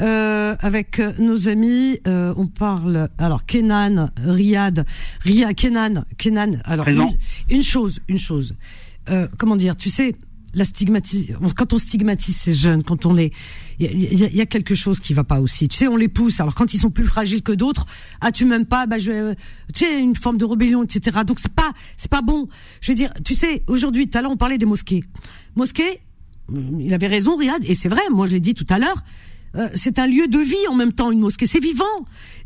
[0.00, 2.00] euh, avec nos amis.
[2.08, 4.84] Euh, on parle alors Kenan, Riyad,
[5.20, 6.58] Riyad, Kenan, Kenan.
[6.64, 6.88] Alors
[7.48, 8.56] une, chose, une chose.
[9.10, 10.16] Euh, comment dire Tu sais,
[10.54, 11.38] la stigmatisation.
[11.56, 13.32] Quand on stigmatise ces jeunes, quand on les,
[13.78, 15.68] il y a, quelque chose qui va pas aussi.
[15.68, 16.40] Tu sais, on les pousse.
[16.40, 17.86] Alors quand ils sont plus fragiles que d'autres,
[18.20, 19.34] ah tu m'aimes pas, bah je,
[19.74, 21.18] tu sais, une forme de rébellion, etc.
[21.26, 22.48] Donc c'est pas, c'est pas bon.
[22.80, 25.04] Je veux dire, tu sais, aujourd'hui, tout à l'heure on parlait des mosquées.
[25.56, 26.00] Mosquées,
[26.78, 28.02] il avait raison, Riyad, et c'est vrai.
[28.10, 29.04] Moi je l'ai dit tout à l'heure.
[29.56, 31.46] Euh, c'est un lieu de vie en même temps, une mosquée.
[31.46, 31.84] C'est vivant.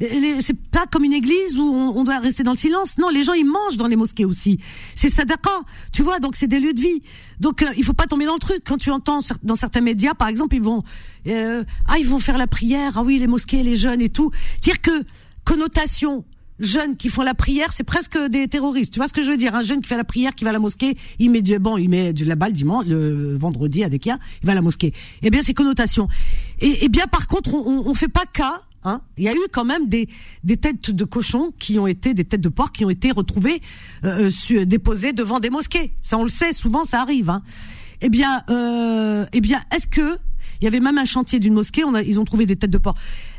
[0.00, 2.96] C'est pas comme une église où on, doit rester dans le silence.
[2.98, 4.58] Non, les gens ils mangent dans les mosquées aussi.
[4.94, 5.60] C'est sadaqa,
[5.92, 6.18] tu vois.
[6.18, 7.02] Donc c'est des lieux de vie.
[7.40, 8.62] Donc euh, il faut pas tomber dans le truc.
[8.64, 10.82] Quand tu entends dans certains médias, par exemple, ils vont
[11.26, 12.92] euh, ah ils vont faire la prière.
[12.96, 14.30] Ah oui, les mosquées, les jeunes et tout.
[14.62, 15.04] Dire que
[15.44, 16.24] connotation
[16.58, 18.92] jeunes qui font la prière, c'est presque des terroristes.
[18.92, 19.54] Tu vois ce que je veux dire?
[19.54, 22.12] Un jeune qui fait la prière, qui va à la mosquée, il met il met
[22.12, 24.92] de la balle dimanche, le vendredi à Dekia, il va à la mosquée.
[25.22, 26.08] Eh bien, c'est connotation.
[26.60, 28.62] Et, eh bien, par contre, on, on fait pas cas.
[28.86, 30.08] Hein il y a eu quand même des,
[30.44, 33.62] des têtes de cochons qui ont été des têtes de porc qui ont été retrouvées
[34.04, 34.28] euh
[34.66, 35.92] déposées devant des mosquées.
[36.02, 37.30] Ça, on le sait, souvent ça arrive.
[37.30, 37.42] Hein.
[38.02, 40.18] Eh bien, euh, eh bien, est-ce que
[40.60, 42.70] il y avait même un chantier d'une mosquée, on a, ils ont trouvé des têtes
[42.70, 42.94] de porc.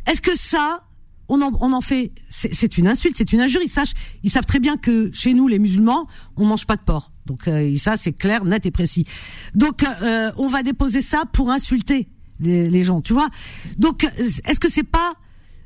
[0.07, 0.84] Est-ce que ça,
[1.27, 3.61] on en, on en fait, c'est une insulte, c'est une injure.
[3.63, 6.81] Ils, sachent, ils savent très bien que chez nous, les musulmans, on mange pas de
[6.81, 7.11] porc.
[7.25, 9.05] Donc euh, ça, c'est clair, net et précis.
[9.55, 12.07] Donc euh, on va déposer ça pour insulter
[12.39, 13.29] les, les gens, tu vois.
[13.77, 15.13] Donc est-ce que c'est pas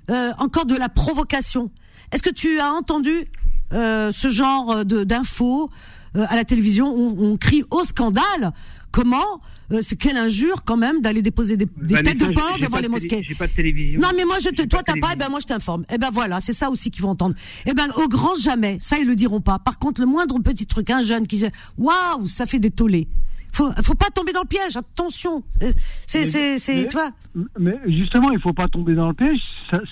[0.10, 1.72] euh, encore de la provocation?
[2.12, 3.26] Est-ce que tu as entendu
[3.72, 5.70] ce genre de d'infos
[6.16, 8.52] à la télévision on, on crie au scandale
[8.92, 12.88] Comment euh, C'est quelle injure quand même d'aller déposer des, têtes de porc devant les
[12.88, 13.24] mosquées?
[13.28, 14.00] J'ai pas de télévision.
[14.00, 15.86] Non mais moi je te, toi t'as pas, eh ben moi je t'informe.
[15.94, 17.36] Eh ben voilà, c'est ça aussi qu'ils vont entendre.
[17.66, 19.60] Eh ben au grand jamais, ça ils le diront pas.
[19.60, 21.46] Par contre le moindre petit truc, un jeune qui dit
[21.78, 23.08] waouh, ça fait des tollés.
[23.52, 24.78] Faut, faut pas tomber dans le piège.
[24.78, 25.44] Attention.
[25.64, 25.72] Euh,
[26.06, 27.12] c'est, c'est, c'est, toi.
[27.58, 29.40] Mais justement, il faut pas tomber dans le piège.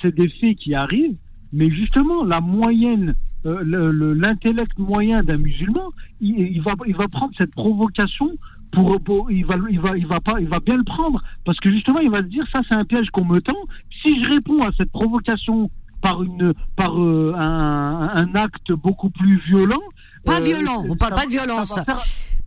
[0.01, 1.15] C'est des faits qui arrivent.
[1.53, 7.33] Mais justement, la moyenne euh, l'intellect moyen d'un musulman, il, il, va, il va prendre
[7.37, 8.29] cette provocation
[8.71, 11.21] pour, il va il va il va pas il va bien le prendre.
[11.45, 13.57] Parce que justement il va se dire ça c'est un piège qu'on me tend.
[14.05, 15.69] Si je réponds à cette provocation
[16.01, 19.81] par une par euh, un, un, acte beaucoup plus violent
[20.25, 21.73] pas euh, violent on parle pas de violence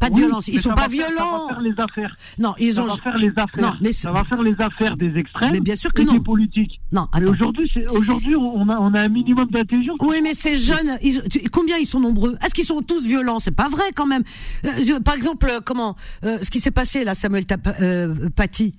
[0.01, 0.49] pas de violence.
[0.49, 1.47] Ils sont pas violents.
[1.49, 2.17] Ça va faire les affaires.
[2.39, 2.87] Non, ils ça ont.
[2.87, 3.63] Va faire les affaires.
[3.63, 5.53] Non, mais ça va faire les affaires des extrêmes.
[5.53, 6.15] Mais bien sûr que et non.
[6.15, 6.81] Des politiques.
[6.91, 7.21] Non, attends.
[7.21, 9.99] Mais aujourd'hui, aujourd'hui, on a, on a un minimum d'intelligence.
[10.01, 11.23] Oui, mais ces jeunes, ils,
[11.53, 12.37] combien ils sont nombreux?
[12.45, 13.39] Est-ce qu'ils sont tous violents?
[13.39, 14.25] C'est pas vrai quand même.
[14.65, 17.45] Euh, par exemple, euh, comment euh, ce qui s'est passé là, Samuel
[18.35, 18.75] Paty?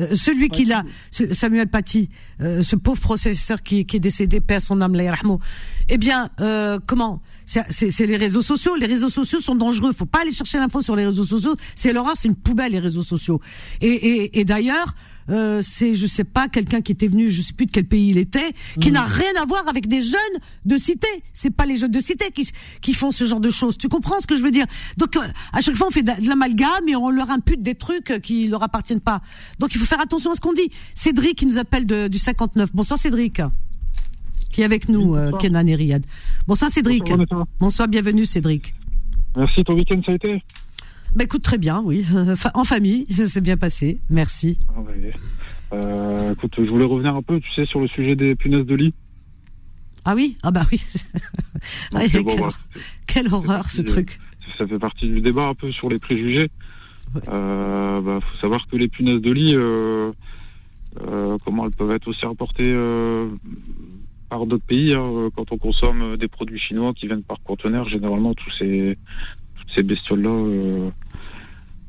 [0.00, 0.84] Euh, celui qui l'a,
[1.32, 2.08] Samuel Paty,
[2.40, 4.94] euh, ce pauvre professeur qui, qui est décédé, père son âme,
[5.88, 8.76] eh bien, euh, comment C'est les réseaux sociaux.
[8.76, 9.92] Les réseaux sociaux sont dangereux.
[9.92, 11.54] Faut pas aller chercher l'info sur les réseaux sociaux.
[11.74, 13.40] C'est l'horreur, c'est une poubelle les réseaux sociaux.
[13.80, 14.94] Et, et, et d'ailleurs,
[15.30, 18.08] euh, c'est je sais pas quelqu'un qui était venu, je sais plus de quel pays
[18.08, 19.08] il était, qui n'a mm.
[19.08, 21.08] rien à voir avec des jeunes de cité.
[21.32, 22.48] C'est pas les jeunes de cité qui
[22.80, 23.78] qui font ce genre de choses.
[23.78, 24.66] Tu comprends ce que je veux dire?
[24.98, 25.20] Donc euh,
[25.52, 28.62] à chaque fois on fait de, l'amalgame et on leur impute des trucs qui leur
[28.62, 29.20] appartiennent pas.
[29.58, 30.70] Donc il faut faire attention à ce qu'on dit.
[30.94, 32.70] Cédric qui nous appelle de, du 59.
[32.74, 33.40] Bonsoir Cédric.
[34.50, 36.06] Qui est avec nous, euh, Kenan et Riyad?
[36.46, 37.02] Bonsoir Cédric.
[37.04, 38.72] Bonsoir, bonsoir bienvenue Cédric.
[39.36, 40.42] Merci, ton week-end ça a été?
[41.14, 42.04] Bah écoute, très bien, oui.
[42.54, 43.98] en famille, ça s'est bien passé.
[44.10, 44.58] Merci.
[44.68, 44.80] Ah,
[45.74, 48.74] euh, écoute, je voulais revenir un peu, tu sais, sur le sujet des punaises de
[48.74, 48.94] lit.
[50.04, 50.36] Ah oui?
[50.42, 50.82] Ah bah oui.
[53.06, 54.18] quelle, horreur ce truc.
[54.58, 56.50] Ça fait partie du débat un peu sur les préjugés.
[57.14, 60.12] Il euh, bah, faut savoir que les punaises de lit, euh,
[61.44, 62.74] comment elles peuvent être aussi rapportées
[64.28, 64.94] par d'autres pays.
[64.94, 68.98] Hein, quand on consomme des produits chinois qui viennent par conteneur, généralement tous ces
[69.74, 70.90] ces bestioles-là, euh,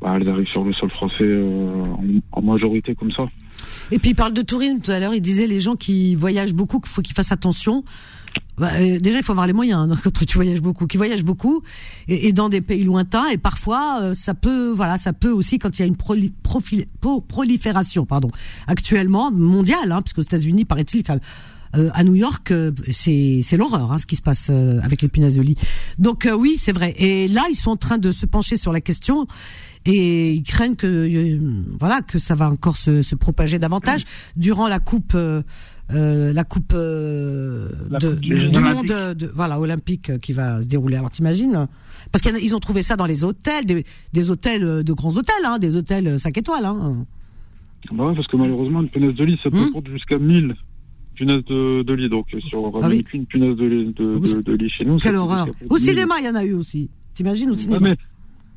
[0.02, 1.84] bah, elles arrivent sur le sol français euh,
[2.32, 3.24] en, majorité comme ça.
[3.92, 6.54] Et puis il parle de tourisme tout à l'heure, il disait les gens qui voyagent
[6.54, 7.84] beaucoup qu'il faut qu'ils fassent attention
[8.58, 11.24] bah, euh, déjà, il faut avoir les moyens hein, quand tu voyages beaucoup, qui voyagent
[11.24, 11.62] beaucoup
[12.08, 13.28] et, dans des pays lointains.
[13.28, 15.98] Et parfois, ça peut, voilà, ça peut aussi quand il y a une
[17.28, 18.32] prolifération, pardon,
[18.68, 21.04] actuellement mondiale, hein, puisque aux États-Unis, paraît-il,
[21.76, 22.54] euh, à New York,
[22.92, 25.58] c'est l'horreur, hein, ce qui se passe avec les punaises de lit.
[25.98, 26.94] Donc oui, c'est vrai.
[26.98, 29.28] Et là, ils sont en train de se pencher sur la question
[29.86, 31.40] et ils craignent que
[31.80, 34.04] voilà que ça va encore se, se propager davantage
[34.36, 35.16] durant la coupe
[35.94, 37.70] euh, la coupe, euh,
[38.20, 40.98] du monde de, voilà olympique euh, qui va se dérouler.
[40.98, 41.68] Alors t'imagines
[42.12, 45.76] Parce qu'ils ont trouvé ça dans les hôtels, des, hôtels de grands hôtels, hein, des
[45.76, 46.66] hôtels 5 étoiles.
[46.66, 47.06] Hein.
[47.92, 50.56] Bah parce que malheureusement une punaise de lit ça peut porter jusqu'à 1000
[51.16, 52.10] punaises de, lit.
[52.10, 53.92] Donc si on ramène ah qu'une punaise de,
[54.42, 56.90] de, lit chez nous, quelle horreur Au cinéma il y en a eu aussi.
[57.16, 57.96] T'imagines au cinéma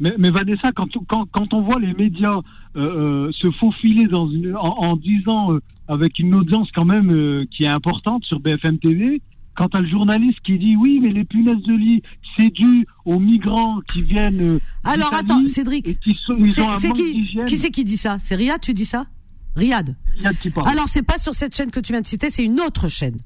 [0.00, 2.40] mais, mais, Vanessa, quand, quand, quand on voit les médias
[2.74, 7.74] se faufiler dans une, en, en disant avec une audience quand même euh, qui est
[7.74, 9.20] importante sur BFM TV.
[9.56, 12.02] Quant à le journaliste qui dit oui, mais les punaises de lit,
[12.36, 14.40] c'est dû aux migrants qui viennent.
[14.40, 15.98] Euh, Alors attends, Cédric.
[15.98, 16.16] qui
[16.78, 18.18] c'est qui, qui c'est qui dit ça?
[18.20, 19.06] C'est Riyad, tu dis ça?
[19.58, 19.96] Riyad.
[20.16, 20.68] Riyad qui parle.
[20.68, 23.18] Alors c'est pas sur cette chaîne que tu viens de citer, c'est une autre chaîne.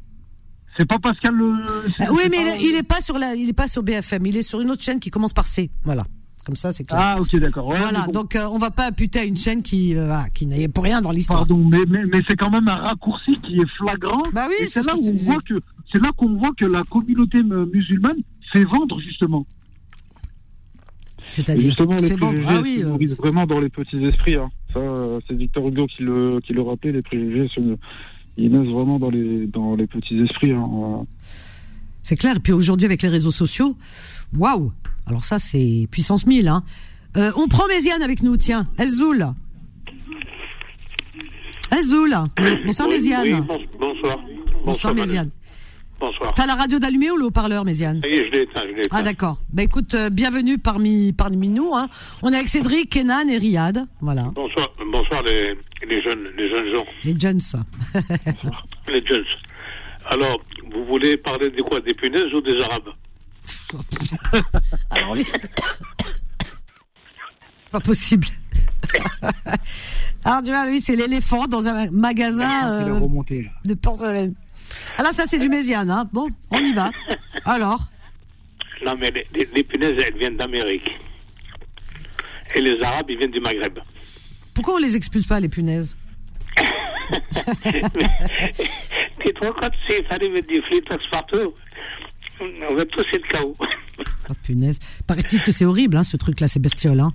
[0.77, 1.45] C'est pas Pascal le.
[1.45, 4.25] Euh, oui, mais il, est, pas sur la, il est pas sur BFM.
[4.25, 5.71] Il est sur une autre chaîne qui commence par C.
[5.85, 6.05] Voilà.
[6.47, 7.01] Comme ça, c'est clair.
[7.01, 7.67] Ah, ok, d'accord.
[7.67, 10.83] voilà, donc euh, on va pas imputer à une chaîne qui, euh, qui n'ayait pour
[10.83, 11.41] rien dans l'histoire.
[11.41, 14.23] Pardon, mais, mais, mais c'est quand même un raccourci qui est flagrant.
[14.33, 15.61] Bah oui, c'est là, où on voit que,
[15.93, 18.17] c'est là qu'on voit que la communauté musulmane
[18.53, 19.47] fait vendre, justement.
[21.29, 23.15] C'est-à-dire Justement, les préjugés ah, oui, euh...
[23.17, 24.35] vraiment dans les petits esprits.
[24.35, 24.51] Hein.
[24.73, 24.81] Ça,
[25.27, 27.49] c'est Victor Hugo qui le, qui le rappelait, les préjugés,
[28.37, 30.53] ils naissent vraiment dans les, dans les petits esprits.
[30.53, 31.05] Hein.
[32.03, 32.37] C'est clair.
[32.37, 33.77] Et puis aujourd'hui, avec les réseaux sociaux,
[34.37, 34.73] waouh
[35.07, 36.49] Alors ça, c'est puissance 1000.
[36.49, 36.63] Hein.
[37.17, 38.69] Euh, on prend Méziane avec nous, tiens.
[38.79, 39.27] Ezoul.
[41.79, 42.15] Ezoul.
[42.67, 43.47] Bonsoir, Méziane.
[43.79, 44.19] bonsoir.
[44.65, 45.31] Bonsoir, Méziane.
[46.03, 46.35] Bonsoir.
[46.35, 49.39] T'as la radio d'allumée ou le haut-parleur, Méziane Oui, je l'ai éteint, Ah, d'accord.
[49.53, 51.77] Ben écoute, euh, bienvenue parmi, parmi nous.
[51.77, 51.89] Hein.
[52.23, 53.87] On est avec Cédric, Kenan et Riyad.
[54.01, 54.25] Voilà.
[54.35, 55.57] Bonsoir, bonsoir les,
[55.89, 56.85] les jeunes, les jeunes gens.
[57.05, 57.39] Les jeunes.
[58.89, 59.25] les jeunes.
[60.07, 60.41] Alors,
[60.75, 61.81] vous voulez parler de quoi?
[61.81, 62.91] Des punaises ou des arabes?
[64.91, 65.17] Alors
[67.71, 68.27] pas possible.
[70.25, 73.01] Alors tu vois, lui, c'est l'éléphant dans un magasin euh,
[73.65, 74.35] de porcelaine.
[74.99, 76.09] Alors ça, c'est du méziane, hein.
[76.13, 76.91] Bon, on y va.
[77.45, 77.81] Alors
[78.85, 80.91] Non, mais les, punaises, elles viennent d'Amérique.
[82.55, 83.79] Et les Arabes, ils viennent du Maghreb.
[84.55, 85.97] Pourquoi on les expulse pas, les punaises
[89.51, 91.55] compte s'il fallait mettre du flitox partout
[92.41, 93.57] On va tous être chaos.
[93.59, 94.79] Oh punaise.
[95.07, 97.01] Paraît-il que c'est horrible, hein, ce truc-là, ces bestioles.
[97.01, 97.13] Hein.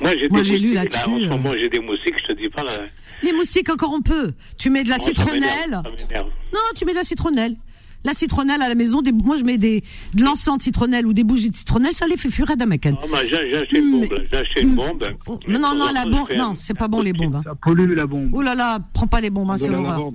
[0.00, 0.98] Moi, j'ai lu là-dessus.
[0.98, 1.58] ce euh.
[1.60, 2.62] j'ai des moustiques, je te dis pas.
[2.62, 2.70] Là.
[3.22, 4.32] Les moustiques, encore on peut.
[4.58, 5.82] Tu mets de la citronnelle.
[6.52, 7.56] Non, tu mets de la citronnelle.
[8.02, 11.12] La citronnelle à la maison, des, moi je mets des, de l'encens de citronnelle ou
[11.12, 12.94] des bougies de citronnelle, ça les fait fuir à Damakan.
[13.02, 14.08] Ah, j'ai acheté une bombe.
[14.32, 15.04] J'ai acheté une bombe.
[15.46, 17.36] Non, non, la bombe, non, c'est pas bon les bombes.
[17.36, 17.42] Hein.
[17.44, 18.30] Ça pollue la bombe.
[18.32, 20.12] Oh là là, prends pas les bombes, hein, c'est horreur.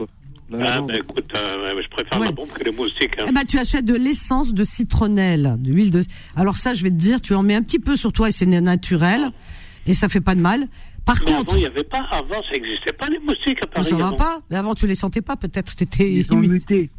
[0.54, 3.18] Ah, ben écoute, euh, je préfère la bombe que les moustiques.
[3.20, 3.26] Hein.
[3.28, 6.02] Eh ben, tu achètes de l'essence de citronnelle, de l'huile de.
[6.36, 8.32] Alors ça, je vais te dire, tu en mets un petit peu sur toi et
[8.32, 9.32] c'est naturel
[9.88, 10.68] et ça fait pas de mal.
[11.06, 12.02] Par contre, avant, il y avait pas.
[12.12, 13.86] Avant, ça n'existait pas les moustiques à Paris.
[13.86, 14.40] Ça va pas.
[14.50, 15.36] Mais avant, tu les sentais pas.
[15.36, 16.12] Peut-être t'étais.
[16.12, 16.90] Ils ont muté.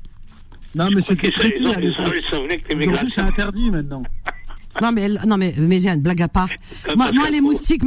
[0.75, 1.53] Non, mais c'était très
[3.15, 4.03] C'est interdit maintenant.
[4.83, 6.51] Non mais non mais Méziane, blague à part.
[6.97, 7.83] Moi, moi les moustiques.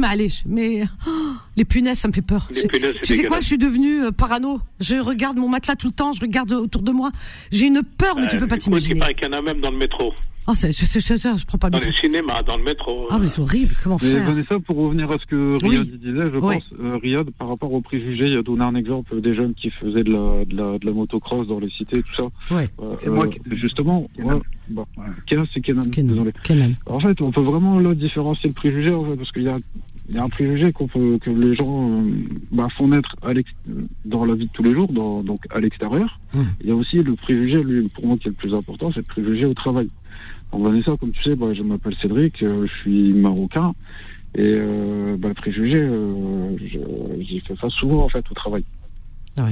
[0.46, 1.10] Mais oh,
[1.56, 2.48] les punaises, ça me fait peur.
[2.52, 4.60] Les punaises, tu sais quoi, je suis devenue euh, parano.
[4.80, 7.10] Je regarde mon matelas tout le temps, je regarde autour de moi.
[7.52, 9.00] J'ai une peur, mais tu peux pas t'imaginer.
[9.08, 10.12] Il qu'il y en a même dans le métro.
[10.50, 11.78] Oh, je, je, je, je, prends pas bien.
[11.78, 13.06] Dans le cinéma, dans le métro.
[13.08, 16.26] Ah, mais c'est horrible, comment mais faire ça pour revenir à ce que Riyad disait,
[16.26, 19.54] je pense, euh, Riyad, par rapport aux préjugés, il a donné un exemple des jeunes
[19.54, 22.54] qui faisaient de la, de la, de la motocross dans les cités, tout ça.
[22.54, 22.68] Ouais.
[22.80, 24.40] Euh, et moi, justement, Kenan.
[24.70, 24.86] Bon,
[25.26, 25.88] Kenan, c'est Kenan.
[25.88, 26.32] Kenan.
[26.42, 26.72] Kenan.
[26.86, 29.56] En fait, on peut vraiment là, différencier le préjugé, en fait, parce qu'il y a,
[30.08, 32.10] il y a un préjugé qu'on peut, que les gens euh,
[32.50, 33.30] bah, font naître à
[34.04, 36.18] dans la vie de tous les jours, dans, donc à l'extérieur.
[36.34, 36.46] Hum.
[36.60, 39.00] Il y a aussi le préjugé, lui, pour moi, qui est le plus important, c'est
[39.00, 39.88] le préjugé au travail.
[40.52, 43.72] En ça, comme tu sais, bah, je m'appelle Cédric, euh, je suis marocain.
[44.34, 46.56] Et euh, bah, le préjugé, euh,
[47.20, 48.64] j'y fais face souvent en fait au travail.
[49.36, 49.48] Ah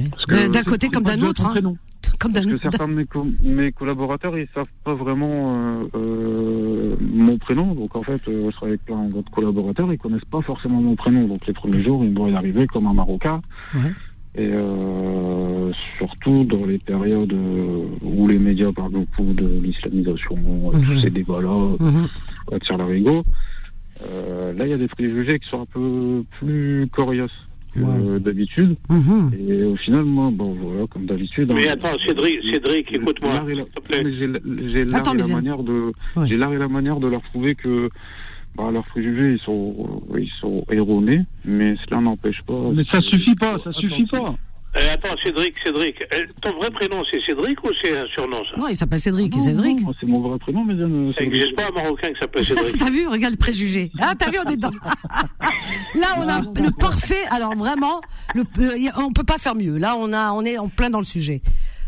[0.49, 1.45] d'un côté comme d'un autre.
[1.45, 1.75] Hein.
[2.19, 3.05] Comme Parce que certains de
[3.43, 7.73] mes, collaborateurs, ils savent pas vraiment mon prénom.
[7.73, 11.25] Donc en fait, je travaille avec plein d'autres collaborateurs, ils connaissent pas forcément mon prénom.
[11.25, 13.41] Donc les premiers jours, ils vont y arriver comme un Marocain.
[13.73, 13.93] Ouais.
[14.35, 20.71] Et euh, surtout dans les périodes euh, où les médias parlent beaucoup de l'islamisation, euh,
[20.71, 20.99] tous mhm.
[20.99, 22.07] ces débats-là, mmh.
[22.51, 22.85] la
[24.01, 27.31] Euh, là, il y a des préjugés qui sont un peu plus coriaces.
[28.19, 28.75] d'habitude.
[28.89, 29.31] Mhm.
[29.47, 31.51] Et au final, moi, bon, voilà, comme d'habitude.
[31.53, 33.45] Mais hein, attends, Cédric, Cédric, écoute-moi.
[33.47, 35.91] J'ai l'art et, la manière de,
[36.25, 37.89] j'ai l'art et la manière de leur prouver que
[38.59, 42.59] bah, leurs préjugés ils sont, ils sont erronés, mais cela n'empêche pas.
[42.73, 44.35] Mais ça suffit pas, ça suffit pas.
[44.75, 45.99] Euh, attends, Cédric, Cédric.
[46.13, 49.35] Euh, ton vrai prénom, c'est Cédric ou c'est un surnom, ça Non, il s'appelle Cédric.
[49.35, 49.79] et Cédric.
[49.99, 52.77] C'est mon vrai prénom, mais euh, Ça n'existe pas un Marocain qui s'appelle Cédric.
[52.79, 53.91] t'as vu Regarde le préjugé.
[53.99, 54.69] Ah, t'as vu, on est dedans.
[55.95, 57.25] Là, on a le parfait.
[57.31, 57.99] Alors, vraiment,
[58.35, 58.43] le,
[59.03, 59.79] on peut pas faire mieux.
[59.79, 61.41] Là, on, a, on est en plein dans le sujet.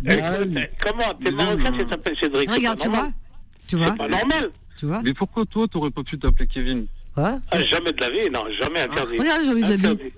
[0.03, 3.09] comment T'es Marocain, tu t'appelles Cédric Regarde, tu vois
[3.67, 4.49] Tu vois C'est pas normal.
[4.81, 7.37] Tu vois Mais pourquoi toi, t'aurais pas pu t'appeler Kevin ah,
[7.69, 9.19] jamais de la vie, non, jamais interdit.
[9.19, 10.11] Regarde, jamais de la vie.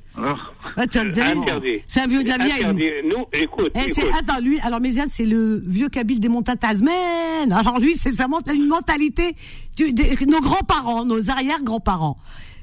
[0.78, 1.82] Interdit.
[1.86, 3.04] C'est un vieux de la vieille.
[3.04, 3.74] Nous, écoute.
[3.76, 4.06] Eh, écoute.
[4.18, 7.52] Attends, lui, alors Méziane, c'est le vieux Kabyle des montagnes Tasman.
[7.52, 9.36] Alors lui, c'est sa une mentalité
[9.78, 12.18] de, nos grands-parents, nos arrière-grands-parents.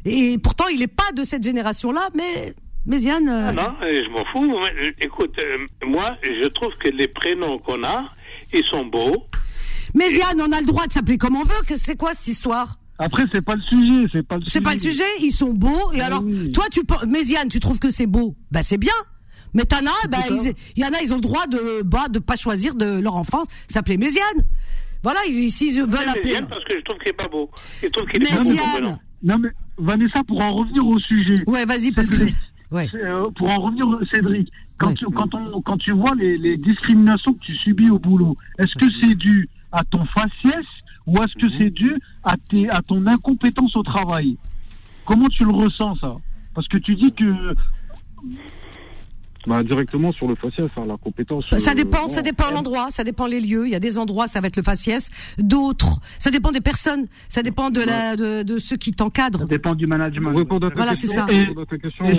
[0.06, 2.54] Et pourtant, il n'est pas de cette génération-là, mais
[2.86, 3.28] Méziane.
[3.28, 4.56] Euh, ah non, je m'en fous.
[5.00, 8.04] Écoute, euh, moi, je trouve que les prénoms qu'on a,
[8.54, 9.26] ils sont beaux.
[9.94, 11.76] Méziane, on a le droit de s'appeler comme on veut.
[11.76, 12.78] C'est quoi cette histoire?
[12.98, 14.52] Après, c'est pas le sujet, c'est pas le sujet.
[14.52, 15.90] C'est pas le sujet, ils sont beaux.
[15.92, 16.22] Et ben alors,
[16.52, 18.36] toi, tu, Méziane, tu trouves que c'est beau?
[18.50, 18.92] Ben, c'est bien.
[19.54, 20.18] Mais t'en as, ben,
[20.76, 23.16] il y en a, ils ont le droit de, bah, de pas choisir de leur
[23.16, 24.46] enfance s'appeler Méziane.
[25.02, 26.40] Voilà, ils, s'ils veulent appeler.
[26.48, 27.50] parce que je trouve qu'il est pas beau.
[27.82, 28.98] Je trouve qu'il est Méziane.
[29.22, 31.34] Non, mais, Vanessa, pour en revenir au sujet.
[31.46, 32.22] Ouais, vas-y, parce que,
[32.70, 32.86] ouais.
[32.94, 37.32] Euh, pour en revenir, Cédric, quand tu, quand on, quand tu vois les, les discriminations
[37.34, 40.66] que tu subis au boulot, est-ce que c'est dû à ton faciès
[41.06, 44.36] ou est-ce que c'est dû à, tes, à ton incompétence au travail?
[45.04, 46.16] Comment tu le ressens ça?
[46.54, 47.54] Parce que tu dis que
[49.46, 51.46] bah, directement sur le faciès, hein, la compétence.
[51.56, 53.66] Ça euh, dépend, ça dépend l'endroit, ça dépend les lieux.
[53.66, 57.06] Il y a des endroits, ça va être le faciès, d'autres, ça dépend des personnes,
[57.28, 59.40] ça dépend de la, de, de ceux qui t'encadrent.
[59.40, 60.32] Ça dépend du management.
[60.76, 61.26] Voilà, c'est ça.
[61.30, 61.46] Et,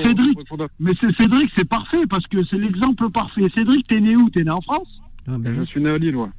[0.03, 0.37] Cédric,
[0.79, 3.47] mais Cédric, c'est parfait parce que c'est l'exemple parfait.
[3.55, 4.29] Cédric, t'es né où?
[4.29, 4.87] T'es né en France?
[5.27, 6.29] Ah, ben, Je suis né à Lille, ouais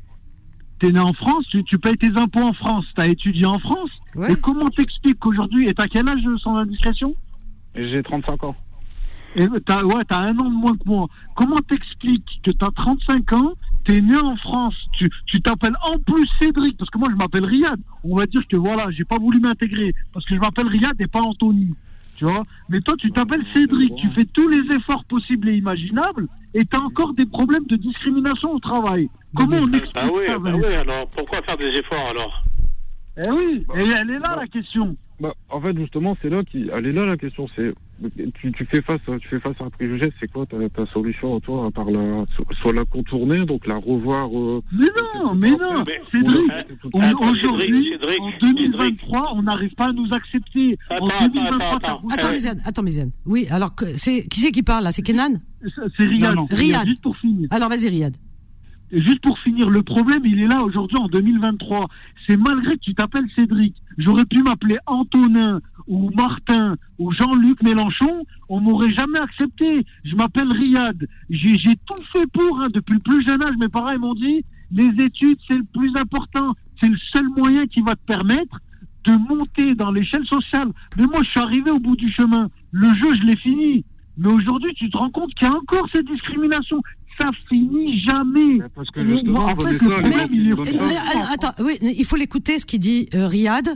[0.83, 3.91] t'es né en France, tu, payes tes impôts en France, t'as étudié en France.
[4.29, 7.15] Et comment t'expliques qu'aujourd'hui, et t'as quel âge sans indiscrétion?
[7.77, 8.57] J'ai 35 ans.
[9.37, 11.07] Et t'as, ouais, t'as un an de moins que moi.
[11.37, 13.53] Comment t'expliques que t'as 35 ans,
[13.87, 17.45] t'es né en France, tu, tu t'appelles en plus Cédric, parce que moi je m'appelle
[17.45, 17.79] Riyad.
[18.03, 21.07] On va dire que voilà, j'ai pas voulu m'intégrer, parce que je m'appelle Riyad et
[21.07, 21.71] pas Anthony.
[22.23, 22.45] Tu vois.
[22.69, 26.79] Mais toi, tu t'appelles Cédric, tu fais tous les efforts possibles et imaginables, et t'as
[26.79, 29.09] encore des problèmes de discrimination au travail.
[29.35, 32.45] Comment on explique bah oui, Bah oui, alors pourquoi faire des efforts alors?
[33.19, 34.97] Eh oui, et elle est là la question.
[35.21, 37.47] Bah, en fait, justement, c'est là qui, elle est là la question.
[37.55, 37.73] C'est,
[38.41, 40.13] tu, tu, fais face, tu fais face à un préjugé.
[40.19, 42.25] C'est quoi ta, ta solution, toi, à part la,
[42.61, 44.31] soit la contourner, donc la revoir.
[44.37, 46.51] Euh, mais non, mais non, Cédric.
[46.93, 50.79] Aujourd'hui, en 2023, on n'arrive pas à nous accepter.
[50.89, 53.11] Attends, en 2023, attends, attends, Méziane, attends, Méziane.
[53.27, 54.91] Oui, alors c'est qui c'est qui parle là?
[54.91, 55.35] C'est Kenan?
[55.97, 56.35] C'est Riyad.
[56.51, 56.89] Riyad.
[56.89, 57.47] Juste pour finir.
[57.53, 58.17] Alors vas-y, Riyad
[59.01, 61.89] juste pour finir, le problème, il est là aujourd'hui en 2023.
[62.27, 63.75] C'est malgré que tu t'appelles Cédric.
[63.99, 69.85] J'aurais pu m'appeler Antonin ou Martin ou Jean-Luc Mélenchon, on m'aurait jamais accepté.
[70.05, 71.07] Je m'appelle Riyad.
[71.31, 73.55] J'ai tout fait pour, hein, depuis le plus jeune âge.
[73.59, 76.55] Mes parents m'ont dit, les études, c'est le plus important.
[76.81, 78.61] C'est le seul moyen qui va te permettre
[79.05, 80.69] de monter dans l'échelle sociale.
[80.97, 82.49] Mais moi, je suis arrivé au bout du chemin.
[82.71, 83.85] Le jeu, je l'ai fini.
[84.19, 86.81] Mais aujourd'hui, tu te rends compte qu'il y a encore cette discrimination
[87.23, 88.59] ça finit jamais.
[88.75, 93.27] Parce que justement, en fait, le attends, oui, il faut l'écouter ce qu'il dit euh,
[93.27, 93.69] Riyad,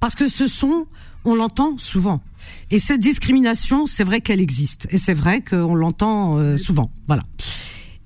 [0.00, 0.86] parce que ce son,
[1.24, 2.22] on l'entend souvent.
[2.70, 6.90] Et cette discrimination, c'est vrai qu'elle existe, et c'est vrai qu'on l'entend euh, souvent.
[7.06, 7.24] Voilà.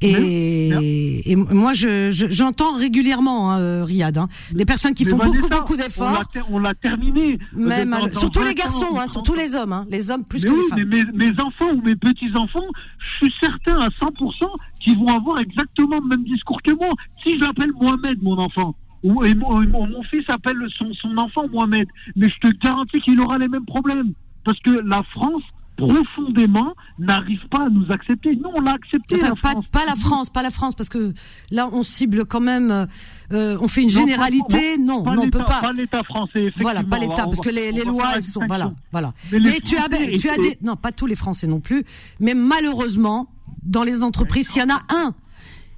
[0.01, 5.49] Et, et moi, je, j'entends régulièrement, hein, euh, Riyad, hein, des personnes qui font beaucoup,
[5.49, 6.23] beaucoup d'efforts.
[6.51, 7.39] On l'a terminé.
[7.53, 10.85] Même, surtout les garçons, hein, surtout les hommes, hein, les hommes plus que les femmes.
[10.89, 12.67] Mais mes, mes enfants ou mes petits-enfants,
[12.99, 14.47] je suis certain à 100%
[14.81, 16.95] qu'ils vont avoir exactement le même discours que moi.
[17.23, 21.49] Si je l'appelle Mohamed, mon enfant, ou et mon, mon, fils appelle son, son enfant
[21.49, 24.13] Mohamed, mais je te garantis qu'il aura les mêmes problèmes.
[24.45, 25.43] Parce que la France,
[25.89, 28.37] profondément n'arrive pas à nous accepter.
[28.37, 29.17] Nous, on l'a accepté.
[29.17, 29.65] la pas, France.
[29.73, 31.13] pas, la France, pas la France, parce que
[31.51, 32.87] là, on cible quand même.
[33.33, 34.79] Euh, on fait une généralité.
[34.79, 35.61] non, non, on peut pas.
[35.61, 36.53] Pas l'État français.
[36.61, 38.43] Voilà, pas l'État, parce que les, les lois, elles sont.
[38.47, 39.13] Voilà, voilà.
[39.33, 40.59] Mais, tu as, tu as des.
[40.63, 41.85] Non, pas tous les Français non plus.
[42.19, 43.29] Mais malheureusement,
[43.63, 45.15] dans les entreprises, s'il y en a un,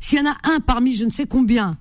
[0.01, 1.77] s'il y en a un parmi je ne sais combien,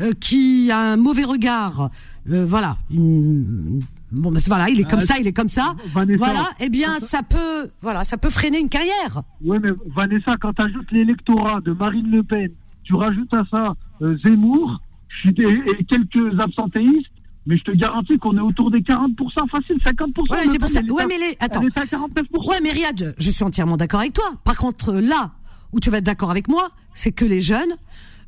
[0.00, 1.90] euh, qui a un mauvais regard,
[2.30, 5.74] euh, voilà, une, Bon, ben voilà, il est comme euh, ça, il est comme ça.
[5.92, 9.22] voilà, eh bien, ça peut, voilà, ça peut freiner une carrière.
[9.42, 12.50] Oui, mais Vanessa, quand tu ajoutes l'électorat de Marine Le Pen,
[12.84, 14.80] tu rajoutes à ça euh, Zemmour
[15.26, 17.10] et, quelques absentéistes,
[17.46, 19.14] mais je te garantis qu'on est autour des 40%
[19.50, 20.32] facile, 50%.
[20.32, 20.80] Ouais, c'est pour ça.
[20.80, 21.60] Ouais, mais les, attends.
[21.60, 22.48] Elle est à 49%.
[22.48, 24.32] Ouais, mais Riyad, je suis entièrement d'accord avec toi.
[24.44, 25.32] Par contre, là
[25.72, 27.76] où tu vas être d'accord avec moi, c'est que les jeunes,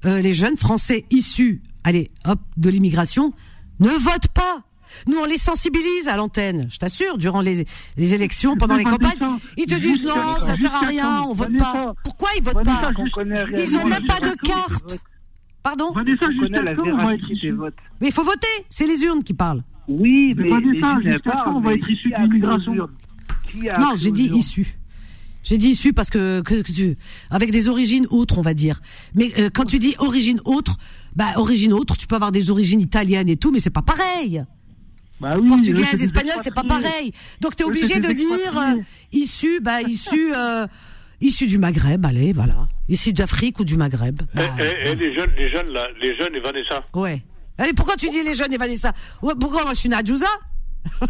[0.05, 3.33] euh, les jeunes français issus, allez, hop, de l'immigration,
[3.79, 4.63] ne votent pas.
[5.07, 7.67] Nous, on les sensibilise à l'antenne, je t'assure, durant les,
[7.97, 9.39] les élections, pendant les campagnes.
[9.57, 11.95] Ils te disent non, ça sert à rien, on vote pas.
[12.05, 12.91] Pourquoi ils votent pas
[13.57, 14.99] Ils ont même pas de carte.
[15.63, 17.75] Pardon Vanessa, jusqu'à la des votes.
[18.01, 19.63] Mais il faut voter, c'est les urnes qui parlent.
[19.89, 24.77] Oui, mais, Vanessa, on va être issu de l'immigration Non, j'ai dit issu.
[25.43, 26.97] J'ai dit issu parce que, que, tu,
[27.31, 28.81] avec des origines autres, on va dire.
[29.15, 30.77] Mais euh, quand tu dis origine autre,
[31.17, 34.45] bah origine autre, tu peux avoir des origines italiennes et tout, mais c'est pas pareil.
[35.21, 37.13] Bah oui, Portugaise, espagnol, c'est pas pareil.
[37.41, 38.81] Donc tu es obligé de dire euh,
[39.13, 40.67] issu, bah issu, euh,
[41.21, 44.23] issu du Maghreb, allez, voilà, issu d'Afrique ou du Maghreb.
[44.35, 46.83] Bah, et, les jeunes, les jeunes là, les jeunes et Vanessa.
[46.95, 47.23] Ouais.
[47.59, 50.27] Allez, pourquoi tu dis les jeunes et Vanessa Pourquoi moi je suis Nadjouza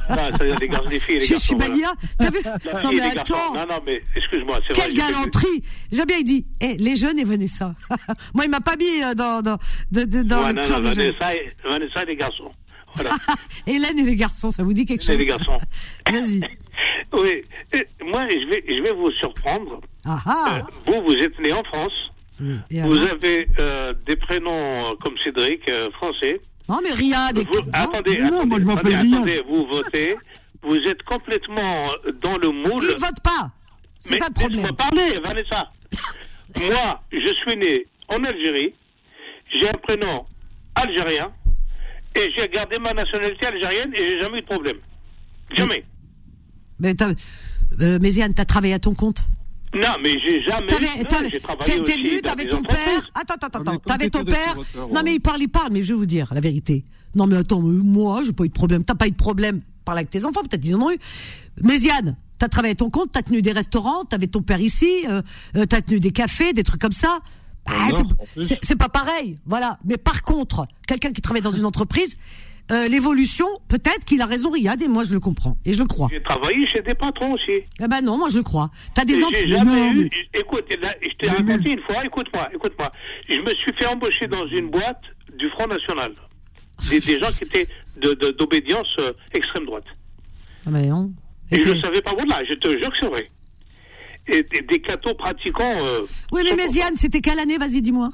[0.09, 1.93] ah, a des garçons, des filles et des Je suis Balia.
[2.19, 2.39] T'as vu
[2.83, 3.55] Non, mais attends.
[3.55, 7.75] Non, non, mais excuse-moi, c'est Quelle galanterie J'ai bien dit, eh, les jeunes et Vanessa.
[8.35, 9.59] Moi, il m'a pas mis euh, dans, dans,
[9.91, 12.51] de, de, dans ouais, le non, non, Vanessa, et, Vanessa et les garçons.
[12.95, 13.11] Voilà.
[13.67, 15.59] Hélène et les garçons, ça vous dit quelque chose Et les garçons.
[16.11, 16.41] Vas-y.
[17.13, 17.43] oui.
[18.05, 19.81] moi, je vais, je vais vous surprendre.
[20.05, 20.59] Ah ah.
[20.59, 21.93] Euh, vous, vous êtes né en France.
[22.39, 26.41] vous avez euh, des prénoms comme Cédric, euh, français.
[26.69, 27.37] Non, mais Riyad.
[27.39, 30.17] Vous, attendez, non, attendez, moi, attendez, attendez, vous votez.
[30.63, 31.91] Vous êtes complètement
[32.23, 32.85] dans le moule.
[32.85, 33.51] Ils votent pas.
[33.99, 34.61] C'est ça le problème.
[34.61, 35.71] Laisse-moi parler, Vanessa.
[36.61, 38.75] moi, je suis né en Algérie.
[39.53, 40.27] J'ai un prénom
[40.75, 41.33] algérien.
[42.17, 44.77] Et j'ai gardé ma nationalité algérienne et j'ai jamais eu de problème.
[45.57, 45.85] Jamais.
[46.79, 47.11] Mais, t'as,
[47.81, 49.25] euh, Méziane, t'as travaillé à ton compte
[49.73, 50.67] non, mais j'ai jamais.
[50.67, 53.09] T'avais, j'ai travaillé t'es venu, t'avais ton père.
[53.15, 53.79] Attends, attends, attends.
[53.79, 54.57] T'avais ton père.
[54.93, 56.85] Non, mais il parle, il parle, mais je vais vous dire la vérité.
[57.15, 58.83] Non, mais attends, moi, j'ai pas eu de problème.
[58.83, 59.61] T'as pas eu de problème.
[59.85, 60.99] Parle avec tes enfants, peut-être qu'ils en ont eu.
[61.63, 65.23] Méziane, t'as travaillé à ton compte, t'as tenu des restaurants, t'avais ton père ici, euh,
[65.57, 67.21] euh, t'as tenu des cafés, des trucs comme ça.
[67.71, 67.89] Ah,
[68.63, 69.79] c'est pas pareil, voilà.
[69.85, 72.17] Mais par contre, quelqu'un qui travaille dans une entreprise,
[72.71, 75.87] euh, l'évolution, peut-être qu'il a raison Riyad, et moi je le comprends, et je le
[75.87, 76.09] crois.
[76.13, 77.65] J'ai travaillé chez des patrons aussi.
[77.81, 78.71] Eh ben non, moi je le crois.
[78.95, 82.93] T'as des J'ai jamais eu, écoute, je t'ai raconté une fois, écoute-moi, écoute-moi.
[83.29, 85.03] Je me suis fait embaucher dans une boîte
[85.37, 86.13] du Front National.
[86.89, 87.67] Des, gens qui étaient
[88.39, 89.85] d'obédience de, euh, extrême droite.
[90.65, 91.11] Ah ben non.
[91.51, 93.29] Et, je ne savais pas, voilà, je te jure que c'est vrai.
[94.27, 95.85] Et, des cathos pratiquants.
[95.85, 96.03] Euh,
[96.33, 98.11] oui, mais Méziane, c'était quelle année Vas-y, dis-moi.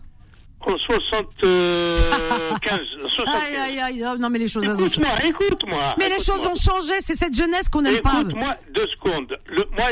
[0.60, 2.00] En 75.
[3.26, 4.18] aïe, aïe, aïe.
[4.18, 5.28] Non, mais les choses écoute ont changé.
[5.28, 5.94] Écoute-moi, écoute-moi.
[5.98, 6.94] Mais les choses ont changé.
[7.00, 8.20] C'est cette jeunesse qu'on n'aime pas.
[8.20, 9.38] Écoute-moi deux secondes.
[9.46, 9.90] Le, moi,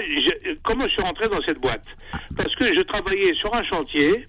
[0.64, 1.84] comment je suis rentré dans cette boîte?
[2.36, 4.26] Parce que je travaillais sur un chantier.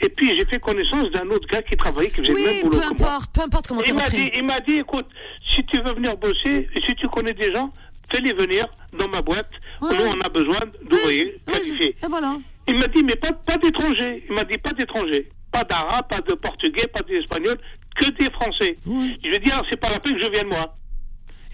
[0.00, 2.62] Et puis j'ai fait connaissance d'un autre gars qui travaillait, qui faisait oui, le même
[2.62, 5.06] boulot peu importe, peu importe comment tu m'a dit, il m'a dit, écoute,
[5.52, 7.72] si tu veux venir bosser, si tu connais des gens,
[8.10, 8.66] fais-les venir
[8.98, 9.50] dans ma boîte.
[9.82, 11.96] Nous, on a besoin d'ouvriers qualifiés.
[12.02, 12.36] Et voilà.
[12.66, 14.24] Il m'a dit, mais pas, pas d'étrangers.
[14.28, 15.28] Il m'a dit, pas d'étrangers.
[15.52, 17.58] Pas d'arabe, pas de portugais, pas d'espagnol,
[17.96, 18.76] que des français.
[18.84, 20.74] Je lui ai dit, ah, c'est pas la peine que je vienne moi.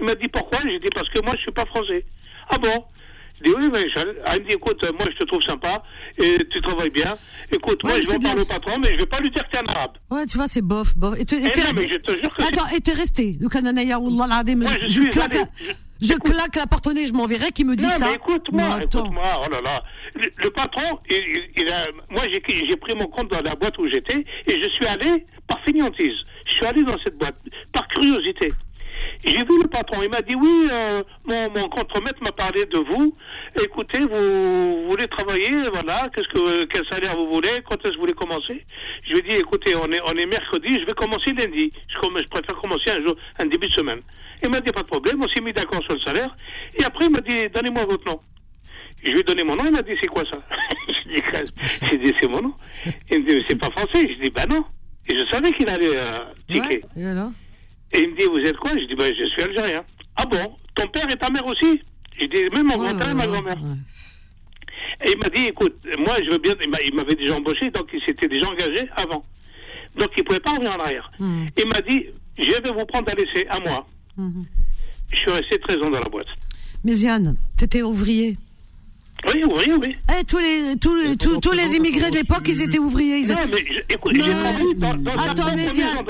[0.00, 0.58] Il m'a dit, pourquoi?
[0.64, 2.04] J'ai dit, parce que moi, je suis pas français.
[2.48, 2.84] Ah bon?
[3.38, 5.82] Je dis oui, mais elle me dit écoute, moi je te trouve sympa
[6.18, 7.16] et tu travailles bien.
[7.50, 9.58] Écoute, moi je vais parler au patron, mais je vais pas lui dire que t'es
[9.58, 9.92] un arabe.
[10.10, 11.18] Ouais, tu vois, c'est bof, bof.
[11.18, 13.36] Et, tu, et, eh non, mais je te jure que Attends, et t'es resté.
[13.40, 15.36] Le Cananaya, je, je, claque,
[16.04, 18.14] je claque la partenay, je m'enverrai qui me dit non, ça.
[18.14, 19.82] Écoute-moi, écoute-moi, oh là là.
[20.14, 24.24] Le, patron, il, il a, moi j'ai pris mon compte dans la boîte où j'étais
[24.46, 26.16] et je suis allé par fainéantise.
[26.46, 27.36] Je suis allé dans cette boîte
[27.72, 28.52] par curiosité.
[29.24, 32.76] J'ai vu le patron, il m'a dit oui, euh, mon, mon contremaître m'a parlé de
[32.76, 33.16] vous.
[33.62, 38.00] Écoutez, vous, voulez travailler, voilà, qu'est-ce que quel salaire vous voulez, quand est-ce que vous
[38.00, 38.64] voulez commencer?
[39.04, 41.72] Je lui ai dit écoutez, on est on est mercredi, je vais commencer lundi.
[41.88, 44.00] Je, je préfère commencer un jour, un début de semaine.
[44.42, 46.36] Il m'a dit pas de problème, on s'est mis d'accord sur le salaire.
[46.78, 48.20] Et après il m'a dit donnez-moi votre nom.
[49.02, 50.36] Je lui ai donné mon nom, il m'a dit c'est quoi ça?
[51.90, 52.54] J'ai dit c'est mon nom.
[53.10, 54.06] Il me dit c'est pas français.
[54.06, 54.64] Je dis bah non.
[55.08, 56.82] Et je savais qu'il allait euh, tiquer.
[56.96, 57.30] et alors?
[57.94, 58.76] Et il me dit, vous êtes quoi?
[58.76, 59.84] Je dis, ben, je suis algérien.
[60.16, 60.52] Ah bon?
[60.74, 61.80] Ton père et ta mère aussi?
[62.18, 63.58] Je dis, même mon grand-père et ma grand-mère.
[65.04, 66.54] Et il m'a dit, écoute, moi, je veux bien.
[66.60, 69.24] Il m'avait déjà embauché, donc il s'était déjà engagé avant.
[69.96, 71.10] Donc il ne pouvait pas revenir en arrière.
[71.18, 71.46] Hmm.
[71.56, 72.06] Il m'a dit,
[72.38, 73.86] je vais vous prendre à l'essai, à moi.
[74.16, 74.42] Hmm.
[75.10, 76.26] Je suis resté 13 ans dans la boîte.
[76.82, 78.36] Mais Yann, étais ouvrier
[79.32, 79.96] Oui, oui, oui.
[80.18, 83.20] Eh, tous les, tous les, tous, les immigrés de l'époque, ils étaient ouvriers.
[83.20, 83.28] Ils...
[83.28, 85.54] Non, mais écoute, j'ai dans, dans Attends,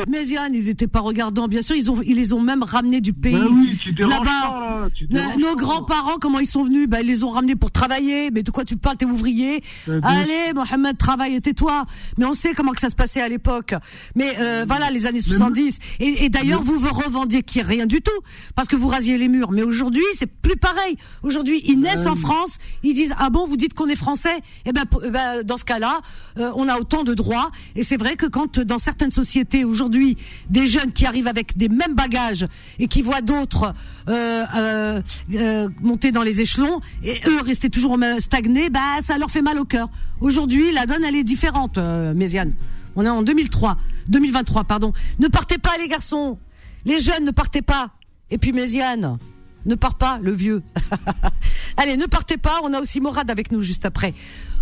[0.08, 1.46] Méziane, ils étaient pas regardants.
[1.46, 3.34] Bien sûr, ils ont, ils les ont même ramenés du pays.
[3.34, 4.88] Ben oui, là-bas.
[5.10, 6.88] Là, nos grands-parents, comment ils sont venus?
[6.88, 8.30] Ben, ils les ont ramenés pour travailler.
[8.32, 8.96] Mais de quoi tu parles?
[8.96, 9.62] T'es ouvrier?
[9.86, 11.84] Ben, Allez, Mohamed, travaille, tais-toi.
[12.18, 13.74] Mais on sait comment que ça se passait à l'époque.
[14.16, 15.78] Mais, euh, voilà, les années 70.
[16.00, 18.10] Et, et d'ailleurs, vous vous revendiquez rien du tout.
[18.54, 19.52] Parce que vous rasiez les murs.
[19.52, 20.96] Mais aujourd'hui, c'est plus pareil.
[21.22, 22.58] Aujourd'hui, ils naissent en France.
[22.82, 24.40] Ils disent ah bon vous dites qu'on est français?
[24.64, 26.00] Eh ben, eh ben dans ce cas-là,
[26.38, 27.50] euh, on a autant de droits.
[27.76, 30.16] Et c'est vrai que quand dans certaines sociétés aujourd'hui,
[30.50, 32.46] des jeunes qui arrivent avec des mêmes bagages
[32.78, 33.74] et qui voient d'autres
[34.08, 35.00] euh,
[35.34, 39.58] euh, monter dans les échelons et eux rester toujours stagnés, bah ça leur fait mal
[39.58, 39.88] au cœur.
[40.20, 42.54] Aujourd'hui, la donne elle est différente, Méziane.
[42.96, 43.76] On est en 2003,
[44.08, 44.92] 2023 pardon.
[45.18, 46.38] Ne partez pas les garçons,
[46.84, 47.90] les jeunes ne partez pas.
[48.30, 49.18] Et puis Méziane,
[49.66, 50.62] ne part pas, le vieux.
[51.76, 52.60] Allez, ne partez pas.
[52.62, 54.14] On a aussi Morad avec nous juste après.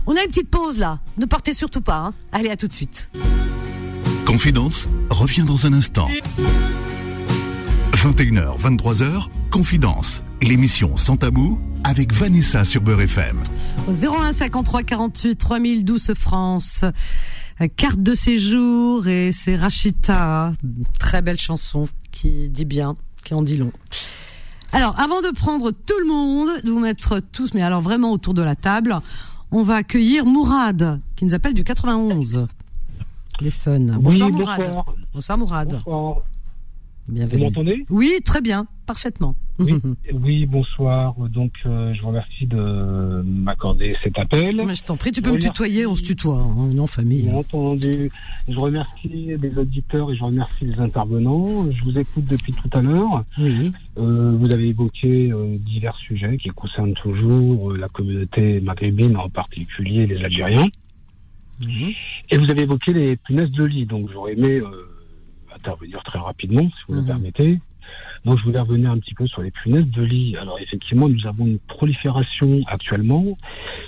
[0.06, 1.00] On a une petite pause là.
[1.18, 1.96] Ne partez surtout pas.
[1.96, 2.14] Hein.
[2.32, 3.10] Allez, à tout de suite.
[4.26, 6.08] Confidence revient dans un instant.
[7.92, 13.40] 21h, 23h, Confidence, l'émission sans tabou avec Vanessa sur Beurre FM.
[13.88, 16.84] 01 53 48 3012 France.
[17.76, 20.52] Carte de séjour et c'est Rachita.
[20.98, 23.72] Très belle chanson qui dit bien, qui en dit long.
[24.72, 28.32] Alors, avant de prendre tout le monde, de vous mettre tous, mais alors vraiment autour
[28.32, 28.98] de la table,
[29.50, 32.46] on va accueillir Mourad, qui nous appelle du 91.
[33.40, 33.98] L'Essonne.
[34.00, 34.84] Bonsoir Mourad.
[35.12, 35.68] Bonsoir Mourad.
[35.84, 36.22] Bonsoir.
[37.08, 37.38] Bienvenue.
[37.38, 37.84] Vous m'entendez?
[37.90, 39.34] Oui, très bien, parfaitement.
[40.12, 41.14] Oui, bonsoir.
[41.28, 44.62] Donc, euh, je vous remercie de m'accorder cet appel.
[44.74, 47.22] je t'en prie, tu peux me tutoyer, on se tutoie, hein, on est en famille.
[47.22, 48.10] Bien entendu.
[48.48, 51.70] Je remercie les auditeurs et je remercie les intervenants.
[51.70, 53.24] Je vous écoute depuis tout à l'heure.
[53.38, 53.72] Oui.
[53.98, 60.06] Euh, vous avez évoqué euh, divers sujets qui concernent toujours la communauté maghrébine, en particulier
[60.06, 60.68] les Algériens.
[61.62, 61.92] Mhm.
[62.30, 63.86] Et vous avez évoqué les punaises de lit.
[63.86, 64.60] Donc, j'aurais aimé
[65.54, 67.06] intervenir très rapidement, si vous me mhm.
[67.06, 67.60] permettez.
[68.24, 70.36] Donc, je voulais revenir un petit peu sur les punaises de lit.
[70.36, 73.36] Alors, effectivement, nous avons une prolifération actuellement.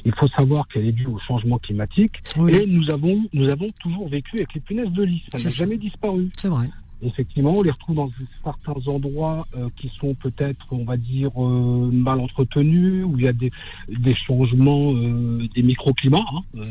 [0.05, 2.17] Il faut savoir qu'elle est due au changement climatique.
[2.49, 5.23] Et nous avons, nous avons toujours vécu avec les punaises de lit.
[5.29, 6.31] Ça n'a jamais disparu.
[6.37, 6.69] C'est vrai.
[7.03, 8.11] Effectivement, on les retrouve dans
[8.43, 13.29] certains endroits euh, qui sont peut-être, on va dire, euh, mal entretenus, où il y
[13.29, 13.53] a des,
[13.89, 16.25] des changements, euh, des microclimats.
[16.33, 16.63] Hein,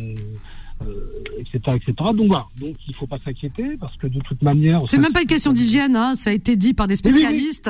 [1.39, 1.93] etc., euh, etc.
[2.15, 4.81] Donc voilà, donc il faut pas s'inquiéter parce que de toute manière.
[4.88, 6.15] C'est même pas une question d'hygiène, hein.
[6.15, 7.69] ça a été dit par des spécialistes.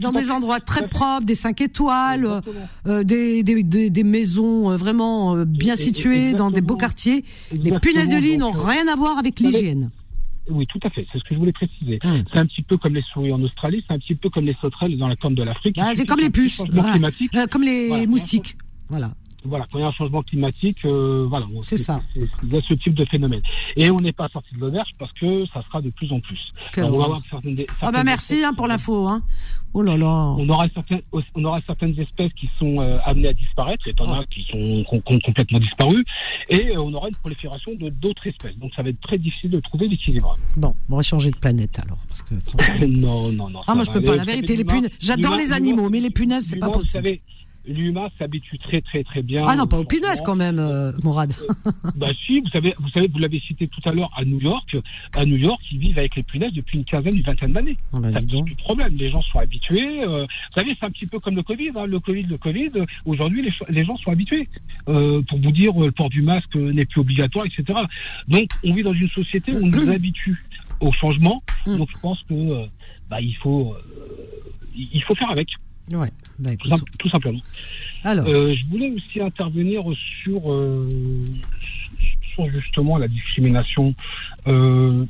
[0.00, 2.40] dans des endroits très propres, des 5 étoiles,
[2.86, 7.24] euh, des, des, des, maisons euh, vraiment bien situées dans des beaux quartiers.
[7.52, 9.90] Les punaises de lit n'ont rien à voir avec l'hygiène.
[10.50, 11.06] Oui, tout à fait.
[11.10, 11.98] C'est ce que je voulais préciser.
[12.04, 12.22] Hum.
[12.30, 14.56] C'est un petit peu comme les souris en Australie, c'est un petit peu comme les
[14.60, 15.76] sauterelles dans la corne de l'Afrique.
[15.78, 16.60] Ah, c'est comme les puces,
[17.50, 18.56] comme les moustiques.
[18.90, 19.14] Voilà
[19.44, 22.00] voilà, quand il y a un changement climatique, euh, voilà, c'est ça.
[22.16, 23.42] Il y a ce type de phénomène.
[23.76, 26.40] Et on n'est pas sorti de l'auberge parce que ça sera de plus en plus.
[26.78, 29.06] on va avoir certaines, ah bah merci hein, pour l'info.
[29.08, 29.22] Hein.
[29.76, 30.34] Oh là là.
[30.38, 31.02] On aura certaines,
[31.34, 34.84] on aura certaines espèces qui sont euh, amenées à disparaître, et en a qui sont
[34.84, 36.04] complètement disparues,
[36.48, 38.56] et euh, on aura une prolifération de d'autres espèces.
[38.58, 40.38] Donc ça va être très difficile de trouver l'équilibre.
[40.56, 42.34] Bon, on va changer de planète alors, parce que
[42.86, 43.60] non, non, non.
[43.66, 44.16] Ah moi je peux pas.
[44.16, 44.90] La vérité, les punaises.
[45.00, 47.18] J'adore les animaux, mais les punaises c'est pas possible
[47.66, 49.44] l'humain s'habitue très très très bien.
[49.46, 51.32] Ah non, pas aux punaises quand même, euh, Mourad.
[51.96, 54.76] bah si, vous savez, vous savez, vous l'avez cité tout à l'heure à New York.
[55.14, 57.76] À New York, ils vivent avec les punaises depuis une quinzaine, une vingtaine d'années.
[57.92, 58.96] Ah bah, plus de problème.
[58.96, 60.02] Les gens sont habitués.
[60.02, 61.70] Euh, vous savez, c'est un petit peu comme le Covid.
[61.76, 61.86] Hein.
[61.86, 62.70] Le Covid, le Covid.
[63.04, 64.48] Aujourd'hui, les, les, gens sont habitués.
[64.88, 67.78] Euh, pour vous dire, le port du masque n'est plus obligatoire, etc.
[68.28, 70.44] Donc, on vit dans une société où on nous habitue
[70.80, 71.42] au changement.
[71.66, 71.76] Mm.
[71.78, 72.66] Donc, je pense que
[73.08, 73.74] bah, il faut
[74.74, 75.48] il faut faire avec.
[75.92, 76.50] Ouais, bah,
[76.98, 77.40] tout, simplement.
[78.02, 78.26] Alors.
[78.26, 79.82] Euh, je voulais aussi intervenir
[80.22, 80.88] sur, euh,
[82.34, 83.94] sur justement la discrimination.
[84.46, 85.06] Euh,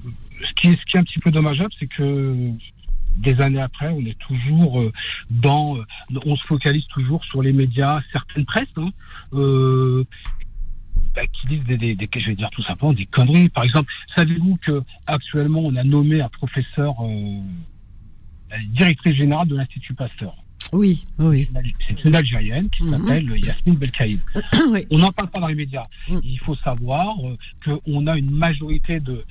[0.47, 2.51] ce, qui est, ce qui est un petit peu dommageable, c'est que
[3.17, 4.77] des années après, on est toujours
[5.31, 5.79] dans,
[6.27, 8.91] on se focalise toujours sur les médias, certaines presses, hein,
[11.15, 13.49] bah, qui disent des, des, des, je vais dire tout simplement des conneries.
[13.49, 16.97] Par exemple, savez-vous que actuellement on a nommé un professeur
[18.71, 20.35] directrice générale de l'Institut Pasteur?
[20.75, 21.49] Oui, oui.
[21.87, 22.91] C'est une Algérienne qui mhm.
[22.91, 24.19] s'appelle Yasmine Belkaïd.
[24.91, 25.85] On n'en parle pas dans les médias.
[26.09, 26.21] Mhm.
[26.25, 27.37] Il faut savoir euh,
[27.85, 29.25] qu'on a une majorité de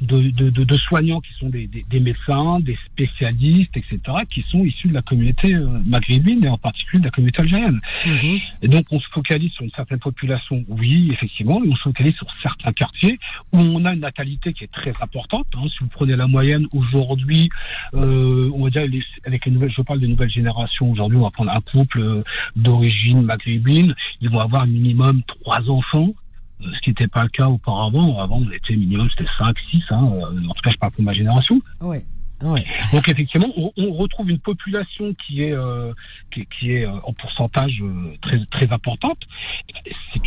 [0.00, 3.98] de, de, de, de, soignants qui sont des, des, des, médecins, des spécialistes, etc.,
[4.30, 7.78] qui sont issus de la communauté euh, maghrébine et en particulier de la communauté algérienne.
[8.04, 8.38] Mhm.
[8.62, 12.14] Et donc on se focalise sur une certaine population, oui, effectivement, et on se focalise
[12.14, 13.18] sur certains quartiers
[13.52, 15.46] où on a une natalité qui est très importante.
[15.54, 15.66] Hein.
[15.68, 17.48] Si vous prenez la moyenne aujourd'hui,
[17.94, 18.82] euh, on va dire
[19.24, 20.90] avec les nouvelles, je parle des nouvelles générations.
[20.90, 22.22] Aujourd'hui, on va prendre un couple euh,
[22.54, 26.10] d'origine maghrébine, ils vont avoir minimum trois enfants
[26.60, 28.18] ce qui n'était pas le cas auparavant.
[28.18, 29.96] Avant, on était minimum, c'était 5, 6, hein.
[29.96, 31.60] en tout cas, je parle pour ma génération.
[31.80, 32.04] Ouais.
[32.40, 35.92] Donc effectivement, on, retrouve une population qui est euh,
[36.30, 39.18] qui, est euh, en pourcentage euh, très très importante.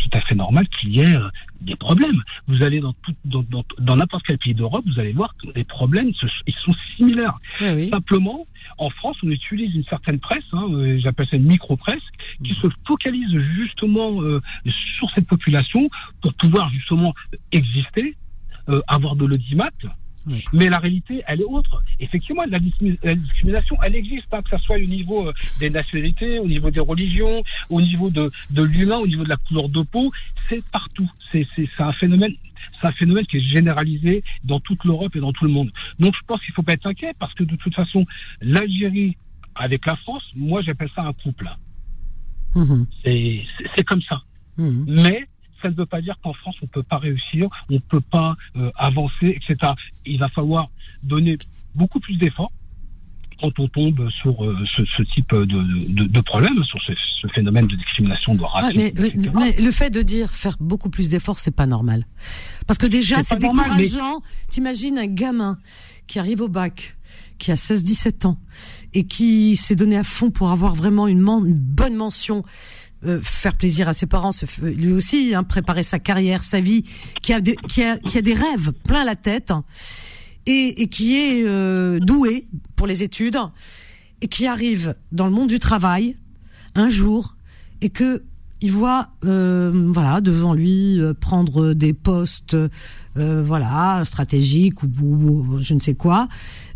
[0.00, 1.16] C'est tout à fait normal qu'il y ait
[1.60, 2.22] des problèmes.
[2.48, 2.94] Vous allez dans
[3.78, 6.12] dans n'importe quel pays d'Europe, vous allez voir que les problèmes
[6.46, 7.38] ils sont similaires.
[7.90, 8.46] Simplement,
[8.78, 10.66] en France, on utilise une certaine presse, hein,
[10.98, 12.02] j'appelle ça une micro-presse,
[12.42, 14.20] qui se focalise justement
[14.64, 15.88] sur cette population
[16.22, 17.14] pour pouvoir justement
[17.52, 18.16] exister,
[18.88, 19.70] avoir de l'audimat
[20.52, 21.82] mais la réalité, elle est autre.
[21.98, 26.46] Effectivement, la, discrimination, elle existe, hein, que ce soit au niveau euh, des nationalités, au
[26.46, 30.12] niveau des religions, au niveau de, de l'humain, au niveau de la couleur de peau,
[30.48, 31.10] c'est partout.
[31.32, 31.46] C'est
[31.78, 32.34] un phénomène
[32.80, 35.70] c'est un phénomène qui est généralisé dans toute l'Europe et dans tout le monde.
[35.98, 38.06] Donc je pense qu'il faut pas être inquiet parce que de toute façon,
[38.40, 39.16] l'Algérie
[39.54, 41.48] avec la France, moi j'appelle ça un couple.
[42.54, 44.22] Mmh c'est comme ça.
[44.56, 45.26] Mmh mais
[45.62, 48.00] ça ne veut pas dire qu'en France, on ne peut pas réussir, on ne peut
[48.00, 49.72] pas euh, avancer, etc.
[50.06, 50.68] Il va falloir
[51.02, 51.38] donner
[51.74, 52.52] beaucoup plus d'efforts
[53.40, 56.92] quand on tombe sur euh, ce, type de, de, problème, sur ce,
[57.34, 58.90] phénomène de discrimination, de racisme.
[59.34, 62.06] mais, le fait de dire faire beaucoup plus d'efforts, c'est pas normal.
[62.66, 64.20] Parce que déjà, c'est décourageant.
[64.50, 65.58] T'imagines un gamin
[66.06, 66.96] qui arrive au bac,
[67.38, 68.38] qui a 16-17 ans,
[68.92, 71.22] et qui s'est donné à fond pour avoir vraiment une
[71.54, 72.44] bonne mention
[73.06, 76.84] euh, faire plaisir à ses parents, lui aussi hein, préparer sa carrière, sa vie,
[77.22, 79.54] qui a, des, qui a, qui a des rêves plein la tête
[80.44, 82.46] et, et qui est euh, doué
[82.76, 83.38] pour les études
[84.20, 86.14] et qui arrive dans le monde du travail
[86.74, 87.36] un jour
[87.80, 88.22] et que
[88.60, 92.54] il voit euh, voilà devant lui prendre des postes
[93.14, 96.28] voilà stratégiques ou, ou, je ne sais quoi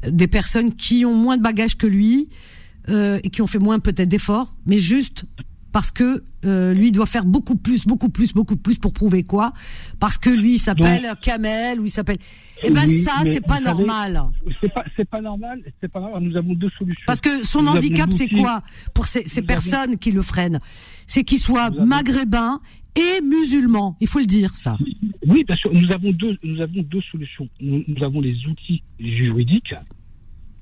[0.08, 2.30] des personnes qui ont moins de bagages que lui
[2.88, 5.26] et qui ont fait moins peut-être d'efforts mais juste
[5.74, 9.52] parce que euh, lui doit faire beaucoup plus, beaucoup plus, beaucoup plus pour prouver quoi?
[9.98, 12.18] Parce que lui il s'appelle Kamel ou il s'appelle.
[12.62, 14.22] Eh ben ça c'est pas normal.
[14.60, 16.22] C'est pas c'est pas normal, c'est pas normal.
[16.22, 17.02] Nous avons deux solutions.
[17.08, 18.62] Parce que son handicap c'est quoi?
[18.94, 20.60] Pour ces, ces personnes qui le freinent
[21.08, 22.60] C'est qu'il soit maghrébin
[22.94, 23.96] et musulman.
[24.00, 24.78] Il faut le dire ça.
[25.26, 25.72] Oui, bien sûr.
[25.72, 27.48] Nous avons deux nous avons deux solutions.
[27.60, 29.74] nous avons les outils juridiques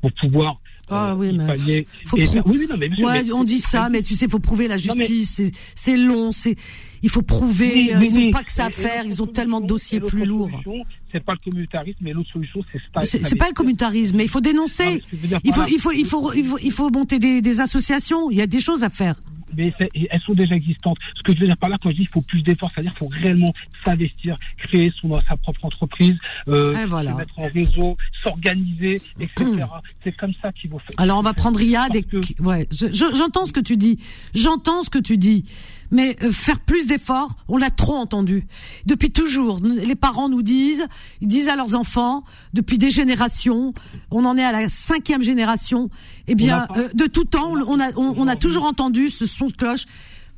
[0.00, 0.58] pour pouvoir
[0.90, 5.40] ah oui, mais faut ouais, on dit ça, mais tu sais, faut prouver la justice.
[5.74, 6.56] C'est long, c'est
[7.02, 7.94] il faut prouver.
[7.94, 9.04] Euh, ils n'ont pas que ça à faire.
[9.04, 10.50] Ils ont tellement de dossiers plus lourds.
[11.10, 14.40] C'est pas le communautarisme, mais l'autre solution, c'est C'est pas le communautarisme, mais il faut
[14.40, 15.02] dénoncer.
[15.44, 18.30] il, faut, il, faut, il faut, il faut, il faut monter des, des associations.
[18.30, 19.16] Il y a des choses à faire
[19.56, 19.72] mais
[20.10, 20.98] elles sont déjà existantes.
[21.16, 22.92] Ce que je veux dire par là, quand je dis qu'il faut plus d'efforts, c'est-à-dire
[22.92, 23.52] qu'il faut réellement
[23.84, 26.16] s'investir, créer son, sa propre entreprise,
[26.48, 29.64] euh, se mettre en réseau, s'organiser, etc.
[30.02, 30.94] c'est comme ça qu'il faut faire.
[30.98, 32.04] Alors on va prendre Riyad et...
[32.40, 33.98] Ouais, j'entends ce que tu dis.
[34.34, 35.44] J'entends ce que tu dis
[35.92, 38.46] mais euh, faire plus d'efforts, on l'a trop entendu.
[38.86, 40.86] Depuis toujours, les parents nous disent,
[41.20, 42.24] ils disent à leurs enfants,
[42.54, 43.74] depuis des générations,
[44.10, 45.90] on en est à la cinquième génération,
[46.26, 49.52] eh bien, euh, de tout temps, on a, on, a toujours entendu ce son de
[49.52, 49.84] cloche.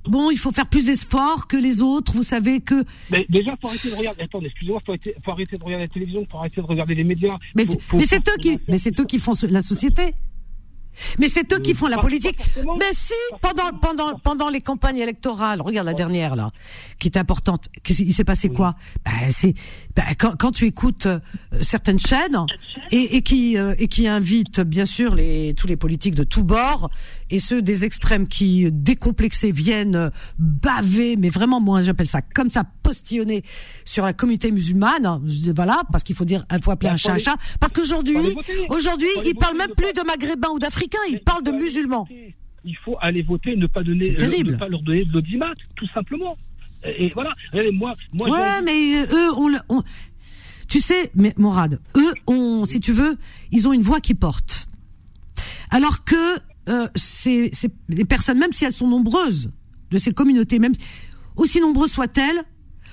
[0.06, 2.12] Bon, il faut faire plus d'efforts que les autres.
[2.12, 2.84] Vous savez que.
[3.10, 4.22] Mais déjà, faut arrêter de regarder.
[4.22, 4.94] Attendez, excusez-moi, faut,
[5.24, 7.38] faut arrêter de regarder la télévision, faut arrêter de regarder les médias.
[7.54, 10.12] Mais, mais c'est eux qui, mais c'est eux qui font la société.
[11.18, 12.36] Mais c'est eux qui font la politique.
[12.78, 16.50] Mais si, pendant, pendant, pendant les campagnes électorales, regarde la dernière là,
[16.98, 17.68] qui est importante.
[17.88, 18.74] Il s'est passé quoi?
[19.04, 19.54] Ben, c'est
[19.96, 21.20] ben, quand, quand, tu écoutes euh,
[21.60, 22.38] certaines chaînes
[22.90, 26.42] et, et qui euh, et qui invitent bien sûr les tous les politiques de tous
[26.42, 26.90] bords
[27.30, 32.64] et ceux des extrêmes qui décomplexés viennent baver, mais vraiment moi j'appelle ça comme ça
[32.82, 33.44] postillonner
[33.84, 35.20] sur la communauté musulmane.
[35.54, 37.36] Voilà, parce qu'il faut dire, il faut appeler un chat un chat.
[37.60, 38.36] Parce qu'aujourd'hui,
[38.68, 42.06] aujourd'hui, ils parlent même plus de maghrébins ou d'africains il parle de musulmans.
[42.64, 45.86] Il faut aller voter, ne pas donner, euh, ne pas leur donner de l'audimat, tout
[45.88, 46.36] simplement.
[46.84, 47.34] Et voilà.
[47.72, 48.30] moi, moi.
[48.30, 49.82] Ouais, mais euh, eux, on,
[50.68, 53.16] tu sais, mais Morad, eux, ont, si tu veux,
[53.52, 54.66] ils ont une voix qui porte.
[55.70, 56.38] Alors que
[56.68, 57.50] euh, c'est
[57.88, 59.50] des personnes, même si elles sont nombreuses,
[59.90, 60.74] de ces communautés, même
[61.36, 62.42] aussi nombreuses soient-elles,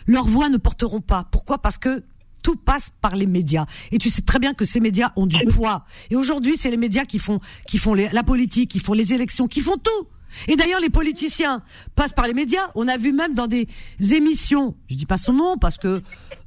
[0.08, 1.28] leurs voix ne porteront pas.
[1.32, 1.62] Pourquoi?
[1.62, 2.04] Parce que
[2.42, 3.66] tout passe par les médias.
[3.92, 5.86] Et tu sais très bien que ces médias ont du poids.
[6.10, 9.48] Et aujourd'hui, c'est les médias qui font, qui font la politique, qui font les élections,
[9.48, 10.08] qui font tout.
[10.48, 11.62] Et d'ailleurs, les politiciens
[11.96, 12.72] passent par les médias.
[12.76, 13.68] On a vu même dans des
[14.14, 16.02] émissions, je dis pas son nom parce que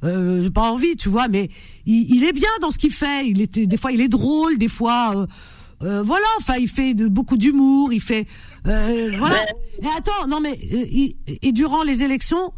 [0.04, 1.50] euh, j'ai pas envie, tu vois, mais
[1.84, 3.26] il, il est bien dans ce qu'il fait.
[3.26, 5.12] Il était, des fois, il est drôle, des fois.
[5.16, 5.26] Euh,
[5.82, 8.26] euh, voilà, enfin, il fait de, beaucoup d'humour, il fait,
[8.66, 9.44] euh, voilà.
[9.82, 12.52] Et attends, non mais, euh, et durant les élections,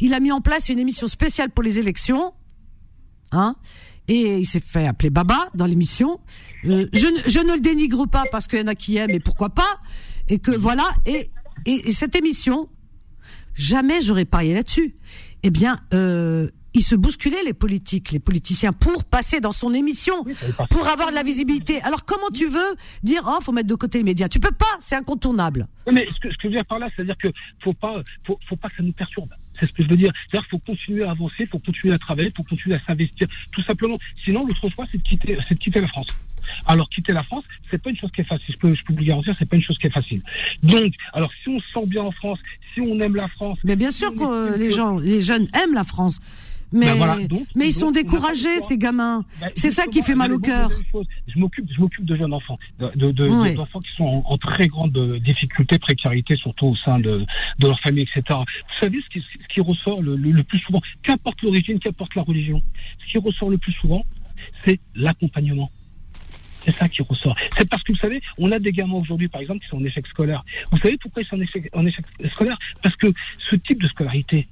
[0.00, 2.32] il a mis en place une émission spéciale pour les élections,
[3.32, 3.56] hein,
[4.08, 6.20] et il s'est fait appeler Baba dans l'émission.
[6.64, 9.20] Euh, je, je ne le dénigre pas parce qu'il y en a qui aiment et
[9.20, 9.80] pourquoi pas,
[10.28, 11.30] et que voilà, et,
[11.66, 12.68] et, cette émission,
[13.54, 14.94] jamais j'aurais parié là-dessus.
[15.42, 20.24] Eh bien, euh, il se bousculait les politiques, les politiciens pour passer dans son émission,
[20.70, 21.82] pour avoir de la visibilité.
[21.82, 24.28] Alors comment tu veux dire oh faut mettre de côté les médias?
[24.28, 25.66] Tu peux pas, c'est incontournable.
[25.90, 27.28] mais ce que, ce que je veux dire par là, c'est-à-dire que
[27.62, 29.30] faut pas, faut, faut pas que ça nous perturbe.
[29.62, 30.12] C'est ce que je veux dire.
[30.28, 33.28] C'est-à-dire qu'il faut continuer à avancer, faut continuer à travailler, il faut continuer à s'investir,
[33.52, 33.96] tout simplement.
[34.24, 36.08] Sinon, l'autre choix, c'est de quitter, c'est de quitter la France.
[36.66, 38.54] Alors quitter la France, c'est pas une chose qui est facile.
[38.54, 40.20] Je peux, je peux vous garantir, c'est pas une chose qui est facile.
[40.64, 42.40] Donc, alors si on se sent bien en France,
[42.74, 45.84] si on aime la France, mais bien sûr que les gens, les jeunes aiment la
[45.84, 46.20] France.
[46.72, 49.24] Mais, ben mais ils sont découragés, ces gamins.
[49.40, 50.70] Ben, c'est ça qui fait mal au cœur.
[51.26, 54.92] Je m'occupe, je m'occupe de jeunes enfants, de, de, d'enfants qui sont en, très grande
[55.18, 57.24] difficulté, précarité, surtout au sein de,
[57.58, 58.22] de leur famille, etc.
[58.30, 62.22] Vous savez ce qui, ce qui ressort le, le, plus souvent, qu'importe l'origine, qu'importe la
[62.22, 62.62] religion,
[63.00, 64.04] ce qui ressort le plus souvent,
[64.66, 65.70] c'est l'accompagnement.
[66.66, 67.34] C'est ça qui ressort.
[67.58, 69.84] C'est parce que vous savez, on a des gamins aujourd'hui, par exemple, qui sont en
[69.84, 70.44] échec scolaire.
[70.70, 72.56] Vous savez pourquoi ils sont en échec, en échec scolaire?
[72.82, 73.08] Parce que
[73.50, 74.46] ce type de scolarité,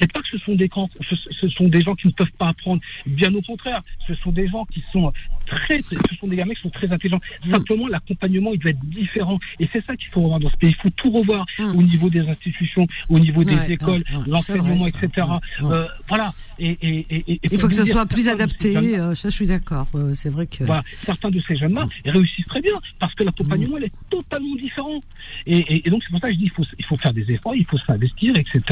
[0.00, 0.70] c'est pas que ce sont des
[1.08, 2.80] ce, ce sont des gens qui ne peuvent pas apprendre.
[3.06, 5.12] Bien au contraire, ce sont des gens qui sont
[5.50, 7.20] très, ce sont des gamins qui sont très intelligents.
[7.50, 9.38] Simplement, l'accompagnement, il doit être différent.
[9.58, 10.70] Et c'est ça qu'il faut revoir dans ce pays.
[10.70, 11.76] Il faut tout revoir mm.
[11.76, 15.26] au niveau des institutions, au niveau des écoles, l'enseignement, etc.
[15.62, 16.32] Euh, voilà.
[16.58, 18.76] Et, et, et, il faut que ce soit plus adapté.
[18.76, 19.86] Euh, ça, je suis d'accord.
[19.94, 20.64] Euh, c'est vrai que.
[20.64, 20.82] Voilà.
[20.92, 25.00] Certains de ces jeunes-là réussissent très bien parce que l'accompagnement, il est totalement différent.
[25.46, 27.56] Et, donc, c'est pour ça que je dis, il faut, il faut faire des efforts,
[27.56, 28.62] il faut s'investir, etc.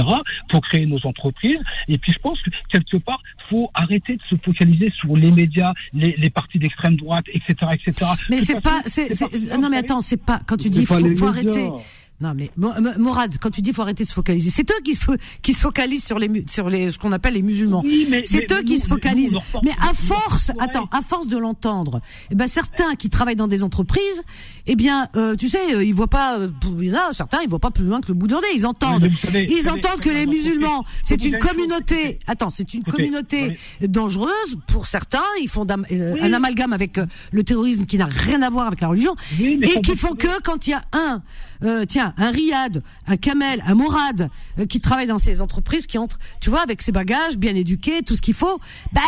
[0.50, 1.58] pour créer nos entreprises.
[1.88, 5.72] Et puis je pense que quelque part, faut arrêter de se focaliser sur les médias,
[5.92, 8.10] les, les partis d'extrême droite, etc., etc.
[8.30, 9.10] Mais c'est pas, c'est,
[9.58, 11.70] non mais attends, c'est pas quand tu dis faut, faut arrêter.
[12.20, 14.98] Non mais Morad, quand tu dis faut arrêter de se focaliser, c'est eux qui,
[15.40, 17.84] qui se focalisent sur les sur les ce qu'on appelle les musulmans.
[18.24, 19.36] c'est eux qui se focalisent.
[19.62, 22.00] Mais, à force, attends, à force de l'entendre,
[22.30, 24.22] eh ben certains qui travaillent dans des entreprises,
[24.66, 26.38] eh bien, euh, tu sais, euh, ils voient pas.
[26.38, 26.48] Euh,
[27.12, 28.48] certains, ils voient pas plus loin que le bout de leur nez.
[28.54, 32.18] Ils entendent, ils entendent que les musulmans, c'est une communauté.
[32.26, 35.22] Attends, c'est une communauté dangereuse pour certains.
[35.40, 37.00] Ils font un amalgame avec
[37.30, 40.66] le terrorisme qui n'a rien à voir avec la religion et qui font que quand
[40.66, 41.22] il y a un,
[41.88, 44.28] tiens un Riyad, un Kamel, un Mourad
[44.58, 48.02] euh, qui travaille dans ces entreprises, qui entre, tu vois, avec ses bagages, bien éduqués,
[48.02, 48.58] tout ce qu'il faut,
[48.92, 49.02] ben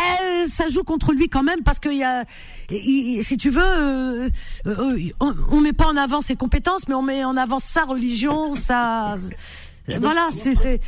[0.47, 2.25] ça joue contre lui quand même parce qu'il y a,
[2.69, 4.29] si tu veux, euh,
[4.67, 7.83] euh, on, on met pas en avant ses compétences, mais on met en avant sa
[7.83, 9.15] religion, sa
[9.99, 10.79] voilà, c'est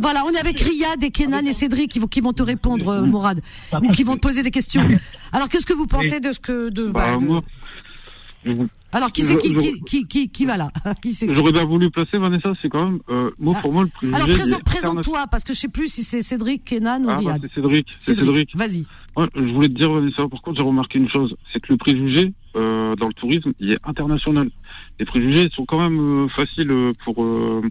[0.00, 3.00] voilà, on est avec Riyad et Kenan et Cédric qui vont qui vont te répondre,
[3.02, 3.40] Mourad,
[3.80, 4.86] ou qui vont te poser des questions.
[5.32, 8.52] Alors, qu'est-ce que vous pensez de ce que de, bah, bah
[8.92, 9.54] alors, qui c'est qui,
[9.84, 10.70] qui, qui, qui, va là
[11.30, 14.16] J'aurais bien voulu placer Vanessa, c'est quand même, euh, moi, pour moi, le préjugé.
[14.16, 17.36] Alors, présente, présente-toi, parce que je sais plus si c'est Cédric, Kenan ou ah, bah,
[17.42, 18.56] c'est Cédric, c'est Cédric.
[18.56, 18.86] Vas-y.
[19.16, 21.76] Ouais, je voulais te dire, Vanessa, par contre, j'ai remarqué une chose, c'est que le
[21.76, 24.50] préjugé, euh, dans le tourisme, il est international.
[24.98, 27.62] Les préjugés sont quand même euh, faciles euh, pour euh,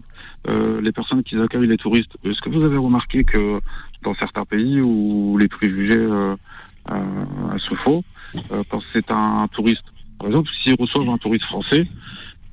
[0.48, 2.16] euh, les personnes qui accueillent les touristes.
[2.24, 3.60] Est-ce que vous avez remarqué que
[4.02, 6.08] dans certains pays où les préjugés
[6.88, 8.02] se font,
[8.70, 9.84] quand c'est un touriste
[10.20, 11.88] par exemple, s'ils reçoivent un touriste français,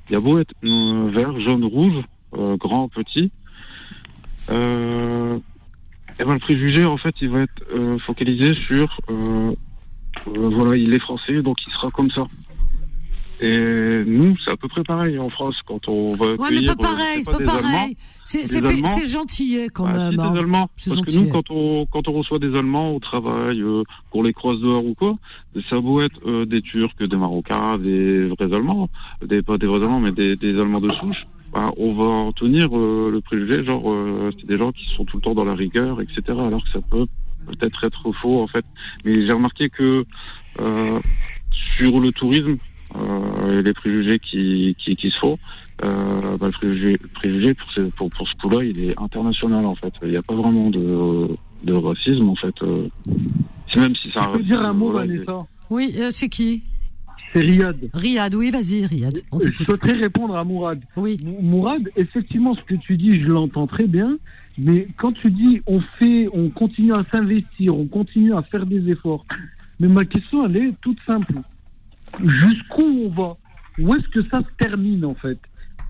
[0.08, 2.02] il y a beau être euh, vert, jaune, rouge,
[2.34, 3.30] euh, grand, petit,
[4.48, 5.38] euh,
[6.18, 8.98] et ben le préjugé en fait il va être euh, focalisé sur
[10.26, 12.26] voilà il est français donc il sera comme ça
[13.40, 16.74] et nous, c'est à peu près pareil en France quand on va ouais, mais pas
[16.74, 17.96] pareil, c'est pas, pareil.
[18.24, 20.12] C'est gentil quand même.
[20.12, 20.32] Si, hein.
[20.32, 20.70] des Allemands.
[20.86, 24.32] Parce que nous, quand on quand on reçoit des Allemands au travail, euh, qu'on les
[24.32, 25.16] croise dehors ou quoi,
[25.68, 28.88] ça vaut être euh, des Turcs, des Marocains, des vrais Allemands,
[29.24, 31.26] des pas des vrais Allemands, mais des, des Allemands de souche.
[31.52, 35.04] Bah, on va en tenir euh, le préjugé, genre euh, c'est des gens qui sont
[35.04, 36.22] tout le temps dans la rigueur, etc.
[36.28, 37.06] Alors que ça peut
[37.46, 38.64] peut-être être faux en fait.
[39.04, 40.04] Mais j'ai remarqué que
[41.78, 42.56] sur le tourisme,
[42.98, 45.38] euh, les préjugés qui, qui, qui se font.
[45.84, 49.74] Euh, bah, le préjugé, préjugé pour, ce, pour, pour ce coup-là, il est international en
[49.76, 49.92] fait.
[50.02, 51.28] Il n'y a pas vraiment de,
[51.62, 52.54] de racisme en fait.
[52.62, 52.88] Euh,
[53.76, 54.28] même si ça.
[54.32, 56.62] Tu peux dire un mot, Vanessa Oui, euh, c'est qui
[57.34, 57.76] c'est Riyad.
[57.92, 59.18] Riyad, oui, vas-y, Riyad.
[59.32, 60.80] je souhaiterais répondre à Mourad.
[60.96, 61.18] Oui.
[61.42, 64.16] Mourad, effectivement, ce que tu dis, je l'entends très bien.
[64.56, 68.90] Mais quand tu dis on fait, on continue à s'investir, on continue à faire des
[68.90, 69.26] efforts.
[69.78, 71.34] Mais ma question, elle est toute simple
[72.24, 73.36] jusqu'où on va?
[73.78, 75.38] Où est-ce que ça se termine en fait?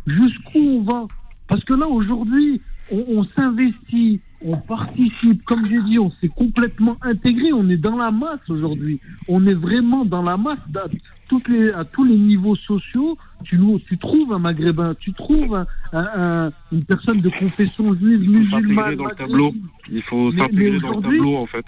[0.06, 1.06] Jusqu'où on va?
[1.48, 2.60] Parce que là, aujourd'hui,
[2.90, 8.10] on, s'investit, on participe, comme j'ai dit, on s'est complètement intégré, on est dans la
[8.10, 9.00] masse aujourd'hui.
[9.28, 10.58] On est vraiment dans la masse
[11.28, 16.84] toutes les, à tous les niveaux sociaux, tu, tu trouves un maghrébin, tu trouves une
[16.86, 18.96] personne de confession juive, musulmane.
[18.96, 19.54] dans le tableau.
[19.90, 21.64] Il faut s'intégrer dans le tableau, en fait.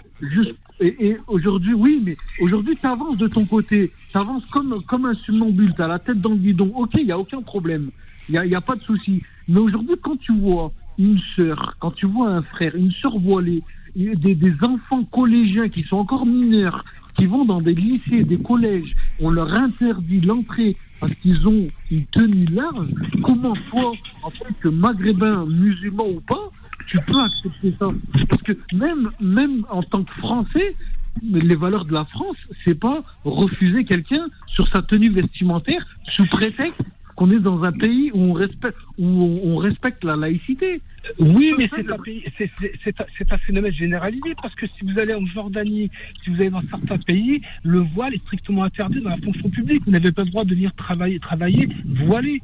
[0.81, 3.93] et, aujourd'hui, oui, mais aujourd'hui, ça avance de ton côté.
[4.13, 6.73] Ça avance comme, comme un somnambule, à la tête dans le guidon.
[6.75, 7.91] Ok, il n'y a aucun problème.
[8.29, 9.23] Il n'y a, y a pas de souci.
[9.49, 13.63] Mais aujourd'hui, quand tu vois une sœur, quand tu vois un frère, une sœur voilée,
[13.97, 16.85] des, des enfants collégiens qui sont encore mineurs,
[17.21, 22.07] qui vont dans des lycées, des collèges, on leur interdit l'entrée parce qu'ils ont une
[22.07, 22.89] tenue large,
[23.23, 23.93] comment toi,
[24.23, 26.51] en tant que maghrébin, musulman ou pas,
[26.87, 27.89] tu peux accepter ça?
[28.31, 30.75] Parce que même, même en tant que Français,
[31.23, 35.87] les valeurs de la France, c'est pas refuser quelqu'un sur sa tenue vestimentaire
[36.17, 36.81] sous prétexte
[37.17, 39.05] qu'on est dans un pays où on respecte, où
[39.45, 40.81] on respecte la laïcité.
[41.19, 45.91] Oui, mais c'est un, phénomène généralisé parce que si vous allez en Jordanie,
[46.23, 49.83] si vous allez dans certains pays, le voile est strictement interdit dans la fonction publique.
[49.85, 51.69] Vous n'avez pas le droit de venir travailler, travailler
[52.07, 52.41] voilé.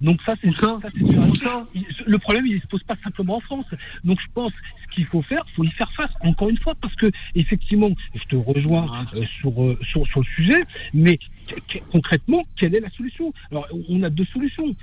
[0.00, 0.78] Donc ça, c'est ça.
[1.42, 1.66] ça,
[2.06, 3.66] Le problème, il ne se pose pas simplement en France.
[4.04, 6.10] Donc je pense ce qu'il faut faire, faut y faire face.
[6.22, 10.26] Encore une fois, parce que effectivement, je te rejoins euh, sur, euh, sur sur le
[10.36, 10.62] sujet,
[10.94, 11.18] mais
[11.92, 14.74] concrètement, quelle est la solution Alors, on a deux solutions.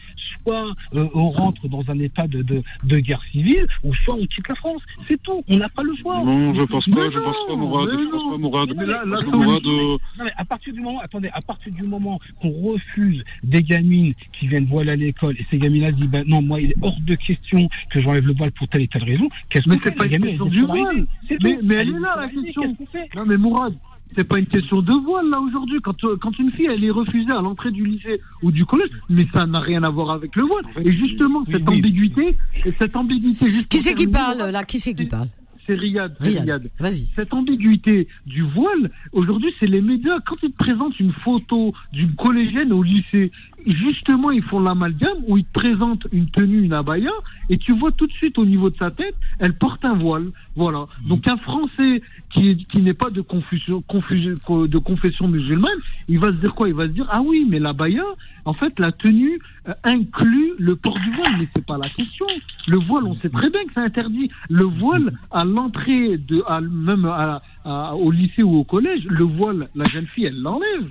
[0.43, 4.25] Soit euh, on rentre dans un état de, de, de, guerre civile, ou soit on
[4.25, 4.81] quitte la France.
[5.07, 5.43] C'est tout.
[5.49, 6.23] On n'a pas le choix.
[6.23, 7.09] Non, je pense pas.
[7.11, 7.89] je pense pas, Mourad.
[7.91, 8.69] Je pense pas, Mourad.
[8.75, 13.23] Mais là, non, mais à partir du moment, attendez, à partir du moment qu'on refuse
[13.43, 16.71] des gamines qui viennent voiler à l'école, et ces gamines-là disent, ben non, moi, il
[16.71, 19.29] est hors de question que j'enlève le voile pour telle et telle raison.
[19.49, 21.05] Qu'est-ce mais c'est pas une question du voile.
[21.29, 22.75] Mais, mais elle est là, la question.
[23.15, 23.73] Non, mais Mourad,
[24.15, 25.79] c'est pas une question de voile là aujourd'hui.
[25.81, 28.89] Quand, euh, quand une fille elle est refusée à l'entrée du lycée ou du collège,
[29.09, 30.65] mais ça n'a rien à voir avec le voile.
[30.83, 32.35] Et justement cette ambiguïté,
[32.79, 33.65] cette ambiguïté.
[33.69, 34.63] qui c'est qui parle là?
[34.63, 35.27] Qui c'est qui parle?
[35.67, 36.15] c'est Riyad.
[36.19, 36.69] Riyad.
[36.79, 37.09] Vas-y.
[37.15, 40.19] Cette ambiguïté du voile, aujourd'hui, c'est les médias.
[40.25, 43.31] Quand ils te présentent une photo d'une collégienne au lycée,
[43.75, 47.11] justement, ils font l'amalgame où ils te présentent une tenue, une abaya,
[47.49, 50.31] et tu vois tout de suite au niveau de sa tête, elle porte un voile.
[50.55, 50.87] Voilà.
[51.03, 51.09] Mm.
[51.09, 52.01] Donc un Français
[52.33, 56.67] qui, qui n'est pas de, confusion, de confession musulmane, il va se dire quoi?
[56.67, 58.03] Il va se dire, ah oui, mais l'abaya,
[58.45, 62.25] en fait, la tenue euh, inclut le port du voile, mais c'est pas la question.
[62.67, 64.29] Le voile, on sait très bien que c'est interdit.
[64.49, 69.69] Le voile, à l'entrée de, à, même à, au lycée ou au collège, le voile,
[69.75, 70.87] la jeune fille, elle l'enlève.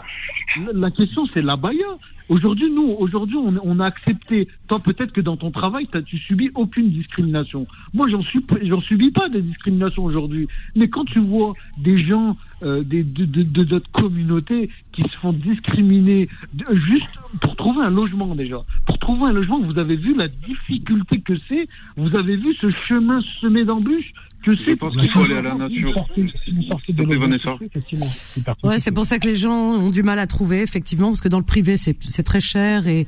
[0.74, 1.86] La question, c'est l'abaya.
[2.28, 4.48] Aujourd'hui, nous, aujourd'hui, on, a accepté.
[4.66, 7.66] Toi, peut-être que dans ton travail, tu subis aucune discrimination.
[7.94, 8.20] Moi, j'en
[8.62, 10.48] j'en subis pas de discrimination aujourd'hui.
[10.74, 15.16] Mais quand tu vois des gens euh, des, de, de, de, notre communauté qui se
[15.18, 16.26] font discriminer
[16.72, 17.06] juste
[17.42, 18.64] pour trouver un logement déjà.
[18.86, 21.68] Pour trouver un logement, vous avez vu la difficulté que c'est.
[21.98, 24.10] Vous avez vu ce chemin semé d'embûches
[24.46, 26.06] je pense qu'il faut aller à la nature.
[28.62, 31.28] Ouais, c'est pour ça que les gens ont du mal à trouver, effectivement, parce que
[31.28, 33.06] dans le privé, c'est très cher et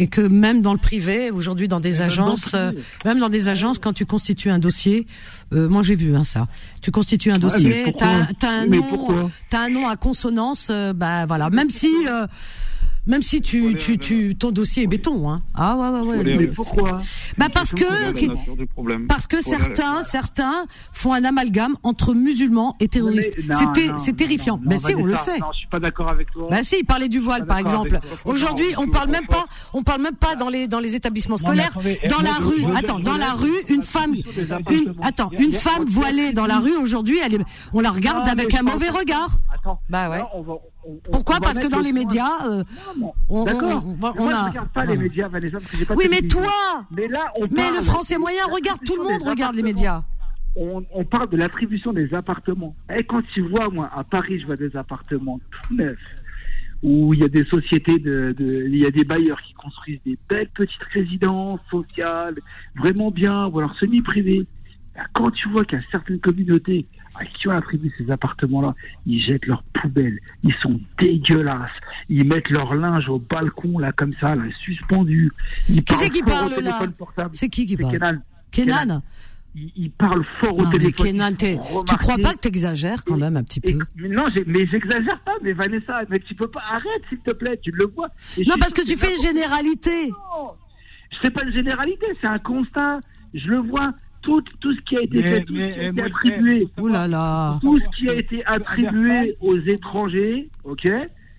[0.00, 2.70] et que même dans le privé, aujourd'hui, dans des agences, euh,
[3.04, 5.08] même dans des agences, quand tu constitues un dossier,
[5.52, 6.46] euh, moi j'ai vu hein, ça.
[6.82, 11.50] Tu constitues un dossier, t'as as un nom, un nom à consonance, euh, bah voilà.
[11.50, 11.90] Même si
[13.06, 15.42] même si tu, tu, tu, ton dossier est béton, hein.
[15.54, 16.36] Ah ouais, ouais, ouais.
[16.36, 17.00] Mais pourquoi
[17.38, 17.84] Bah parce que,
[19.06, 23.34] parce que certains, certains font un amalgame entre musulmans et terroristes.
[23.52, 24.60] C'était, c'est terrifiant.
[24.62, 25.38] Ben si, on le sait.
[25.38, 26.48] Non, je suis pas d'accord avec toi.
[26.50, 27.98] Bah si, il parlait du voile, par exemple.
[28.24, 31.78] Aujourd'hui, on parle même pas, on parle même pas dans les, dans les établissements scolaires.
[32.08, 34.14] Dans la rue, attends, dans la rue, une femme,
[34.70, 37.38] une, attends, une femme voilée dans la rue aujourd'hui, elle
[37.72, 39.38] on la regarde avec un mauvais regard.
[39.88, 40.22] Bah ouais.
[41.10, 42.64] Pourquoi Parce que dans les médias, euh,
[43.28, 43.84] on, D'accord.
[43.86, 44.48] On, a...
[44.48, 45.94] regarde pas les médias, Vanessa, parce que j'ai pas.
[45.94, 46.86] Oui, mais toi.
[46.90, 50.02] Mais là, on Mais le français moyen regarde, tout le monde regarde les médias.
[50.56, 52.74] On, on, parle de l'attribution des appartements.
[52.94, 55.98] Et quand tu vois, moi, à Paris, je vois des appartements tout neufs,
[56.82, 60.00] où il y a des sociétés, de, de, il y a des bailleurs qui construisent
[60.04, 62.36] des belles petites résidences sociales,
[62.76, 64.46] vraiment bien, ou alors semi-privées.
[65.12, 66.86] Quand tu vois qu'il y a certaines communautés
[67.26, 68.74] qui ont attribué ces appartements-là,
[69.06, 71.70] ils jettent leurs poubelles, ils sont dégueulasses,
[72.08, 75.32] ils mettent leur linge au balcon, là, comme ça, là, suspendu.
[75.66, 76.80] qui c'est qui parle là
[77.32, 78.22] C'est qui qui parle Kenan.
[78.50, 79.02] Kenan.
[79.54, 81.06] Il, parle fort au téléphone.
[81.06, 85.20] Mais Kenan, tu crois pas que t'exagères quand même un petit peu Non, mais j'exagère
[85.24, 88.08] pas, mais Vanessa, mais tu peux pas, arrête s'il te plaît, tu le vois.
[88.46, 90.10] non, parce que tu fais une généralité.
[90.10, 90.52] Non,
[91.22, 93.00] c'est pas une généralité, c'est un constat.
[93.34, 93.92] Je le vois
[94.28, 97.58] tout, tout ce qui a été fait, tout ce qui a été attribué, là là.
[97.62, 100.86] tout ce qui a été attribué aux étrangers, ok,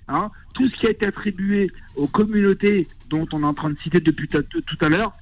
[0.08, 3.78] hein, tout ce qui a été attribué aux communautés dont on est en train de
[3.84, 5.14] citer depuis tout à l'heure,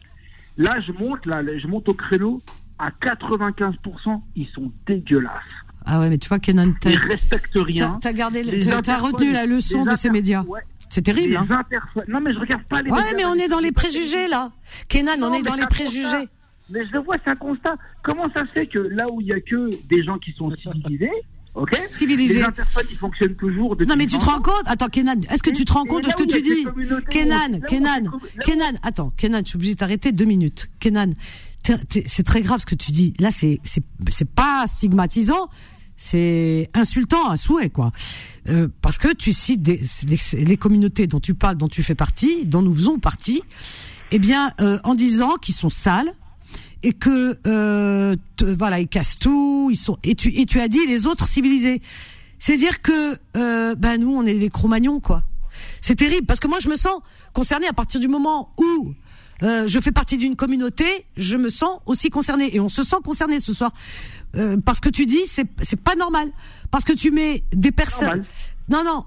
[0.58, 2.42] là, je monte, là, je monte au créneau
[2.80, 5.32] à 95%, ils sont dégueulasses.
[5.86, 7.98] Ah ouais, mais tu vois, Kenan, ils respectent rien.
[8.02, 10.44] T'as gardé, t'as retenu la leçon de ces médias.
[10.90, 11.36] C'est terrible.
[11.36, 11.48] hein.
[12.08, 12.90] Non, mais je regarde pas les.
[12.90, 14.52] Ouais, mais on est dans les préjugés là.
[14.88, 16.28] Kenan, on est dans les préjugés.
[16.70, 17.76] Mais je le vois, c'est un constat.
[18.04, 20.52] Comment ça se fait que là où il y a que des gens qui sont
[20.56, 21.12] civilisés,
[21.56, 22.40] ok Civilisés.
[22.40, 23.76] Les interphones, ils fonctionnent toujours.
[23.88, 24.64] Non, mais tu te rends compte?
[24.66, 26.66] Attends, Kenan, est-ce que tu te rends compte de ce que tu dis?
[27.10, 28.12] Kenan, Kenan,
[28.44, 30.70] Kenan, attends, Kenan, je suis obligé de t'arrêter deux minutes.
[30.80, 31.14] Kenan,
[31.64, 33.14] c'est très grave ce que tu dis.
[33.20, 35.50] Là, c'est c'est pas stigmatisant,
[35.96, 37.92] c'est insultant à souhait, quoi.
[38.50, 39.82] Euh, parce que tu cites des,
[40.34, 43.42] les, communautés dont tu parles, dont tu fais partie, dont nous faisons partie,
[44.12, 46.14] eh bien, euh, en disant qu'ils sont sales
[46.84, 50.86] et que euh, voilà, ils cassent tout, ils sont et tu et tu as dit
[50.88, 51.82] les autres civilisés.
[52.40, 55.24] C'est-à-dire que euh, ben nous, on est des Cro-Magnons, quoi.
[55.82, 57.02] C'est terrible parce que moi, je me sens
[57.34, 58.94] concernée à partir du moment où
[59.44, 60.86] euh, je fais partie d'une communauté,
[61.16, 63.72] je me sens aussi concernée et on se sent concerné ce soir
[64.36, 66.32] euh, parce que tu dis c'est c'est pas normal
[66.72, 68.26] parce que tu mets des personnes.
[68.70, 69.06] Non non,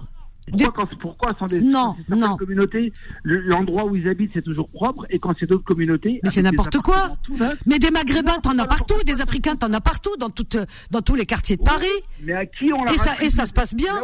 [0.49, 2.35] pourquoi, quand, pourquoi sont des non, non.
[2.35, 2.91] communautés,
[3.23, 6.77] l'endroit où ils habitent c'est toujours propre et quand c'est d'autres communautés, mais c'est n'importe
[6.79, 7.15] quoi.
[7.65, 10.57] Mais des Maghrébins, t'en as partout, des Africains, t'en as partout dans toutes,
[10.89, 11.85] dans tous les quartiers de Paris.
[12.23, 14.01] Mais à qui on et ça, et ça se passe bien.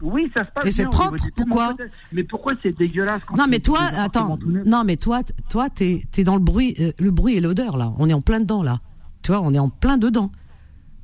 [0.00, 0.70] oui, ça se passe bien.
[0.70, 1.22] Et c'est propre.
[1.36, 1.76] Pourquoi
[2.12, 4.38] Mais pourquoi c'est dégueulasse quand Non, mais toi, attends.
[4.64, 7.92] Non, mais toi, toi, t'es, es dans le bruit, euh, le bruit et l'odeur là.
[7.98, 8.80] On est en plein dedans là.
[9.22, 10.30] Tu vois, on est en plein dedans.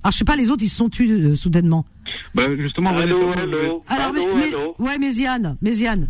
[0.02, 1.84] Alors je sais pas, les autres ils se sont tués euh, soudainement.
[2.34, 6.08] Bah justement, allô, allô, Alors, mais, ouais, Méziane, Méziane.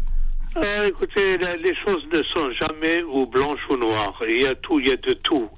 [0.57, 4.21] Euh, écoutez, les choses ne sont jamais ou blanches ou noires.
[4.29, 5.49] Il y a tout, il y a de tout.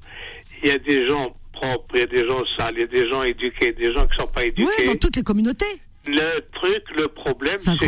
[0.62, 2.86] Il y a des gens propres, il y a des gens sales, il y a
[2.86, 4.68] des gens éduqués, des gens qui ne sont pas éduqués.
[4.78, 5.66] Oui, dans toutes les communautés.
[6.06, 7.84] Le truc, le problème, c'est que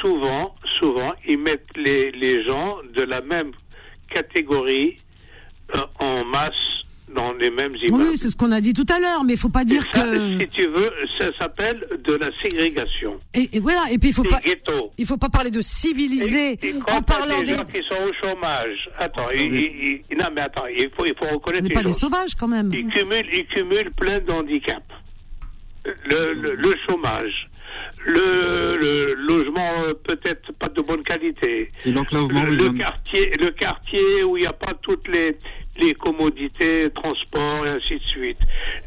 [0.00, 3.52] souvent, souvent, ils mettent les, les gens de la même
[4.10, 4.98] catégorie
[5.74, 6.81] euh, en masse
[7.14, 8.10] dans les mêmes immeubles.
[8.10, 10.38] Oui, c'est ce qu'on a dit tout à l'heure, mais il faut pas dire que.
[10.38, 13.20] Si tu veux, ça s'appelle de la ségrégation.
[13.34, 14.40] Et, voilà, et puis il faut pas.
[14.98, 16.58] Il faut pas parler de civiliser
[16.88, 17.54] en parlant des.
[17.54, 18.90] gens qui sont au chômage.
[18.98, 21.66] Attends, il, non mais attends, il faut, il faut reconnaître.
[21.68, 22.70] Mais pas des sauvages quand même.
[22.72, 24.82] Ils cumulent, ils cumulent plein d'handicaps.
[25.84, 27.48] Le, le, chômage,
[28.06, 34.36] le, le, logement euh, peut-être pas de bonne qualité, le, le quartier, le quartier où
[34.36, 35.36] il n'y a pas toutes les
[35.76, 38.38] les commodités, transports et ainsi de suite.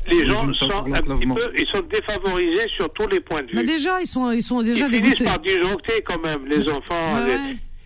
[0.07, 3.56] Les gens sont un petit peu, ils sont défavorisés sur tous les points de vue.
[3.56, 5.16] Mais déjà, ils sont, ils sont déjà ils dégoûtés.
[5.16, 7.18] finissent par disjoncter quand même, les enfants.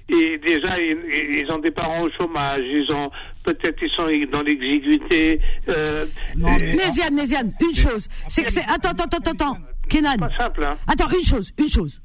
[0.09, 3.09] et déjà, ils, ont des parents au chômage, ils ont
[3.43, 5.39] peut-être ils sont dans l'exiguïté.
[5.69, 6.05] Euh,
[6.35, 9.57] Méziane, Méziane, une chose, c'est que c'est attends, attends, attends, attends,
[9.87, 10.17] Kenan.
[10.17, 10.77] Pas simple, hein.
[10.87, 12.01] Attends, une chose, une chose,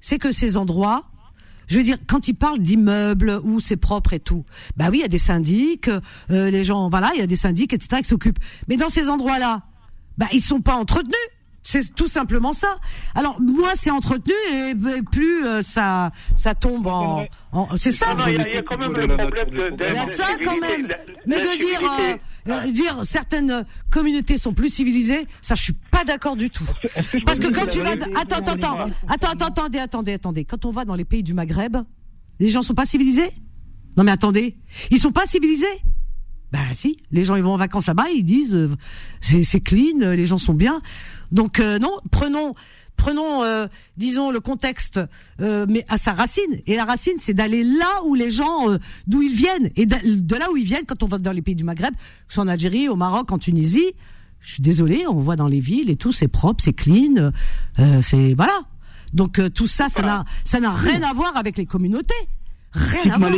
[0.00, 1.04] c'est que ces endroits
[1.72, 4.44] je veux dire, quand ils parlent d'immeubles où c'est propre et tout,
[4.76, 7.36] bah oui, il y a des syndics, euh, les gens, voilà, il y a des
[7.36, 8.38] syndics, etc., qui s'occupent.
[8.68, 9.62] Mais dans ces endroits-là,
[10.18, 11.14] bah ils sont pas entretenus.
[11.62, 12.76] C'est tout simplement ça.
[13.14, 14.74] Alors moins c'est entretenu et
[15.10, 17.26] plus euh, ça ça tombe en,
[17.76, 18.14] c'est ça.
[18.14, 20.88] Non, il y, a quand même le problème de, Il y a ça quand même.
[21.26, 26.04] Mais de dire euh, euh, dire certaines communautés sont plus civilisées, ça je suis pas
[26.04, 26.66] d'accord du tout.
[27.26, 30.84] Parce que quand tu vas attends attends attends attends attendez attendez attendez quand on va
[30.84, 31.76] dans les pays du Maghreb,
[32.40, 33.30] les gens sont pas civilisés?
[33.96, 34.56] Non mais attendez,
[34.90, 35.66] ils sont pas civilisés?
[36.52, 38.70] Bah si, les gens ils vont en vacances là-bas, ils disent euh,
[39.20, 40.82] c'est clean, les gens sont bien.
[41.32, 42.54] Donc euh, non, prenons
[42.96, 43.42] prenons
[43.96, 45.00] disons le contexte
[45.40, 48.66] mais à sa racine et la racine c'est d'aller là où les gens
[49.08, 51.56] d'où ils viennent et de, là où ils viennent quand on va dans les pays
[51.56, 53.92] du Maghreb, que ce soit en Algérie, au Maroc, en Tunisie,
[54.38, 57.32] je suis désolé, on voit dans les villes et tout c'est propre, c'est clean,
[58.02, 58.60] c'est voilà.
[59.14, 62.14] Donc tout ça ça n'a ça n'a rien à voir avec les communautés.
[62.74, 63.32] Rien à voir.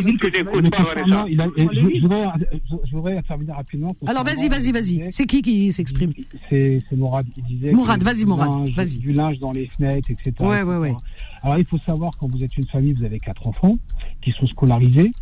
[2.84, 3.96] Je voudrais intervenir rapidement.
[4.06, 5.12] Alors vas-y, vas-y, vas-y.
[5.12, 6.12] C'est qui qui s'exprime
[6.48, 7.72] C'est Mourad qui disait.
[7.72, 8.98] Mourad, vas-y, Mourad, vas-y.
[8.98, 10.32] Du linge dans les fenêtres, etc.
[10.40, 10.94] Ouais, ouais, ouais.
[11.42, 13.76] Alors il faut savoir quand vous êtes une famille, vous avez quatre enfants
[14.22, 15.12] qui sont scolarisés.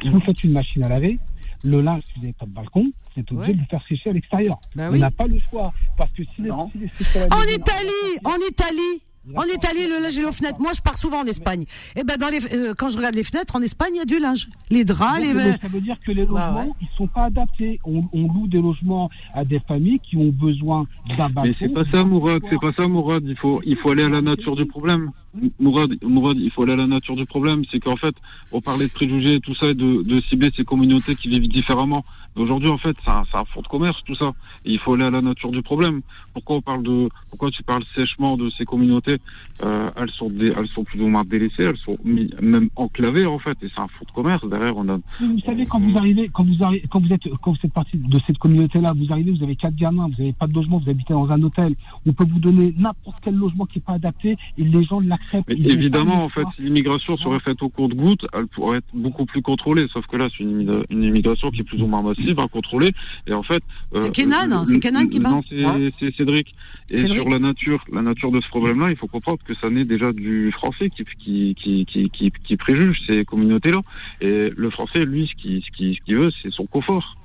[0.00, 1.18] Si vous faites une machine à laver,
[1.64, 2.84] le linge, si vous n'avez pas de balcon,
[3.14, 4.58] vous êtes obligé de le faire sécher à l'extérieur.
[4.74, 5.72] Bah On n'a pas le choix.
[5.96, 9.02] Parce que si les, si les En Italie, en Italie,
[9.36, 10.58] en Italie, le linge est aux fenêtres.
[10.58, 11.62] Moi, je pars souvent en Espagne.
[11.94, 14.00] Et eh ben, dans les, euh, quand je regarde les fenêtres, en Espagne, il y
[14.00, 14.48] a du linge.
[14.70, 15.32] Les draps, les.
[15.32, 17.78] Ça veut dire que les logements, ils sont pas adaptés.
[17.84, 20.86] On, loue des logements à des familles qui ont besoin
[21.16, 21.42] d'un balcon.
[21.44, 22.42] Mais c'est pas ça, Mourad.
[22.50, 23.22] C'est pas ça, Mourad.
[23.24, 25.10] Il faut, il faut aller à la nature du problème.
[25.58, 27.62] Mourad, Mourad, il faut aller à la nature du problème.
[27.70, 28.14] C'est qu'en fait,
[28.50, 32.04] on parlait de préjugés, tout ça, de, de cibler ces communautés qui vivent différemment.
[32.34, 34.32] Aujourd'hui, en fait, c'est un, un fond de commerce, tout ça.
[34.64, 36.00] Et il faut aller à la nature du problème.
[36.32, 39.16] Pourquoi on parle de, pourquoi tu parles sèchement de ces communautés
[39.62, 43.26] euh, Elles sont, des, elles sont plus ou moins délaissées, elles sont mis, même enclavées
[43.26, 43.56] en fait.
[43.62, 44.44] Et c'est un fond de commerce.
[44.48, 44.98] Derrière, on a.
[45.20, 48.20] Vous savez, quand vous arrivez, quand vous arrivez, quand vous êtes, quand vous partie de
[48.26, 51.12] cette communauté-là, vous arrivez, vous avez quatre gamins, vous n'avez pas de logement, vous habitez
[51.12, 51.74] dans un hôtel.
[52.06, 55.50] On peut vous donner n'importe quel logement qui n'est pas adapté et les gens l'acceptent.
[55.50, 59.26] Évidemment, en fait, si l'immigration serait faite au cours de gouttes, elle pourrait être beaucoup
[59.26, 59.86] plus contrôlée.
[59.92, 62.90] Sauf que là, c'est une, une immigration qui est plus ou moins massive, incontrôlée.
[63.26, 63.62] Et en fait,
[63.94, 65.36] euh, c'est Kenan, c'est Kenan qui parle.
[65.52, 66.54] Non, c'est Cédric.
[66.90, 69.84] Et sur la nature, la nature de ce problème-là, il faut comprendre que ça naît
[69.84, 73.80] déjà du français qui qui qui qui qui, qui préjuge ces communautés-là.
[74.20, 77.16] Et le français, lui, ce qu'il ce qui, ce veut, c'est son confort.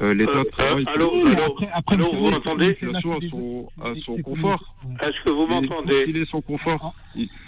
[0.00, 0.84] Euh, L'État euh, travaille.
[0.94, 4.74] allô, allô, après, après, allô, vous m'entendez à son, à son confort.
[5.00, 6.94] Est-ce que vous m'entendez Pour qu'il ait son confort.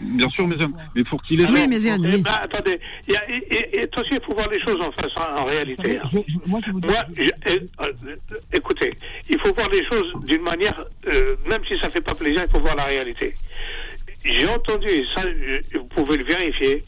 [0.00, 0.74] Bien sûr, mes amis.
[0.94, 1.46] Mais pour qu'il ait.
[1.50, 1.86] Oui, mes.
[1.86, 2.78] Eh ben, attendez.
[3.08, 5.98] Il y a, et, et, attention, il faut voir les choses en face, en, réalité.
[5.98, 6.10] Hein.
[6.46, 8.16] moi, je vous moi je, euh,
[8.52, 8.94] écoutez,
[9.28, 12.50] il faut voir les choses d'une manière, euh, même si ça fait pas plaisir, il
[12.50, 13.34] faut voir la réalité.
[14.24, 15.22] J'ai entendu, et ça,
[15.74, 16.80] vous pouvez le vérifier,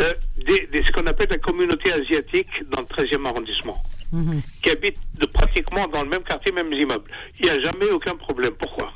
[0.00, 0.12] euh,
[0.46, 3.76] des, des, ce qu'on appelle la communauté asiatique dans le 13e arrondissement.
[4.12, 4.40] Mhm.
[4.62, 4.98] qui habitent
[5.34, 7.10] pratiquement dans le même quartier, mêmes immeubles.
[7.38, 8.54] Il n'y a jamais aucun problème.
[8.58, 8.92] Pourquoi?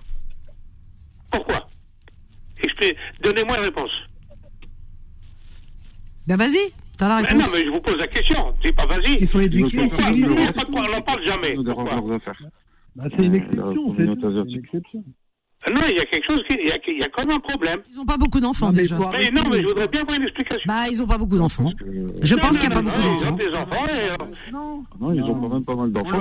[1.30, 1.66] Pourquoi?
[3.22, 3.90] Donnez-moi une réponse.
[6.26, 7.32] Ben vas-y, t'as la réponse.
[7.32, 8.54] Mais non, mais je vous pose la question.
[8.62, 9.18] C'est pas vas-y.
[9.20, 9.88] Ils sont éduqués.
[9.88, 11.56] Pourquoi On n'en parle jamais.
[12.94, 13.94] Bah, c'est une exception.
[13.96, 15.04] C'est une exception.
[15.70, 17.36] Non, il y a quelque chose, qui, il, y a, il y a quand même
[17.36, 17.80] un problème.
[17.92, 18.98] Ils n'ont pas beaucoup d'enfants déjà.
[18.98, 20.66] Mais non, mais je voudrais bien avoir une explication.
[20.66, 21.70] Bah, ils n'ont pas beaucoup d'enfants.
[22.20, 23.20] Je pense qu'il n'y a pas beaucoup d'enfants.
[23.22, 24.10] Ils ont des enfants et...
[24.10, 24.16] Euh,
[24.52, 26.18] non, non, ils ont quand même pas mal d'enfants.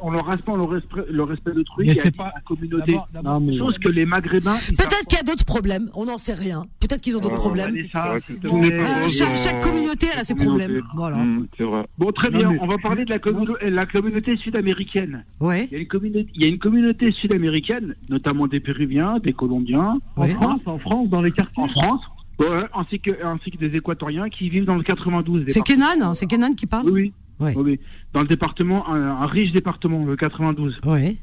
[0.00, 2.96] On leur respecte le respect, le respect d'autrui, il n'y a pas la communauté.
[3.58, 4.56] Chose que les Maghrébins...
[4.78, 6.64] Peut-être qu'il y a d'autres problèmes, on n'en sait rien.
[6.80, 7.74] Peut-être qu'ils ont d'autres problèmes.
[7.94, 10.80] Euh, chaque communauté, a ses problèmes.
[10.94, 11.18] Voilà.
[11.58, 11.84] C'est vrai.
[11.98, 15.24] Bon, très bien, on va parler de la communauté sud-américaine.
[15.40, 15.68] Ouais.
[15.70, 17.73] Il y a une communauté sud-américaine
[18.08, 21.62] notamment des Péruviens, des Colombiens, en France, en France, dans les quartiers.
[21.62, 22.02] En France,
[22.74, 25.44] ainsi que ainsi que des Équatoriens qui vivent dans le 92.
[25.48, 26.90] C'est Kenan, c'est Kenan qui parle.
[26.90, 27.80] Oui, oui.
[28.12, 30.80] Dans le département, un, riche département, le 92.
[30.84, 31.18] Oui.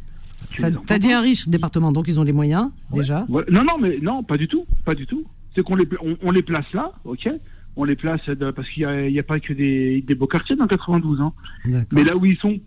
[0.57, 3.25] T'as dit un riche département, donc ils ont les moyens déjà.
[3.29, 5.25] Non, non, mais non, pas du tout, pas du tout.
[5.55, 5.87] C'est qu'on les
[6.23, 7.29] on, les place là, ok.
[7.75, 8.21] On les place
[8.55, 11.33] parce qu'il n'y a, a, pas que des, des beaux quartiers dans le 92, hein.
[11.93, 12.59] Mais là où ils sont,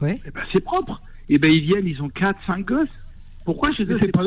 [0.00, 0.20] ouais.
[0.26, 1.02] Eh ben, c'est propre.
[1.28, 2.88] Et eh ben ils viennent, ils ont 4, 5 gosses.
[3.44, 4.22] Pourquoi je sais pas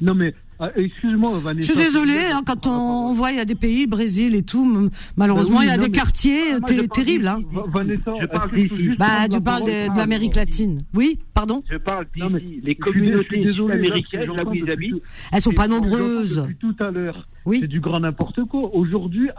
[0.00, 1.72] Non mais ah, excuse-moi Vanessa.
[1.72, 4.90] Je suis désolée hein, quand on, voit il y a des pays, Brésil et tout,
[5.16, 6.60] malheureusement bah il y a des quartiers
[6.92, 7.28] terribles.
[7.28, 7.42] Hein.
[7.72, 8.50] Vanessa, je parle
[8.98, 10.82] bah tu parles de, l'Amérique latine.
[10.94, 11.62] Oui, pardon.
[11.70, 12.60] Je parle d'ici.
[12.64, 15.02] Les communautés américaines là où ils habitent.
[15.32, 16.38] Elles sont pas nombreuses.
[16.38, 17.28] Depuis tout à l'heure.
[17.46, 17.58] Oui.
[17.60, 18.74] C'est du grand n'importe quoi.
[18.74, 19.30] Aujourd'hui,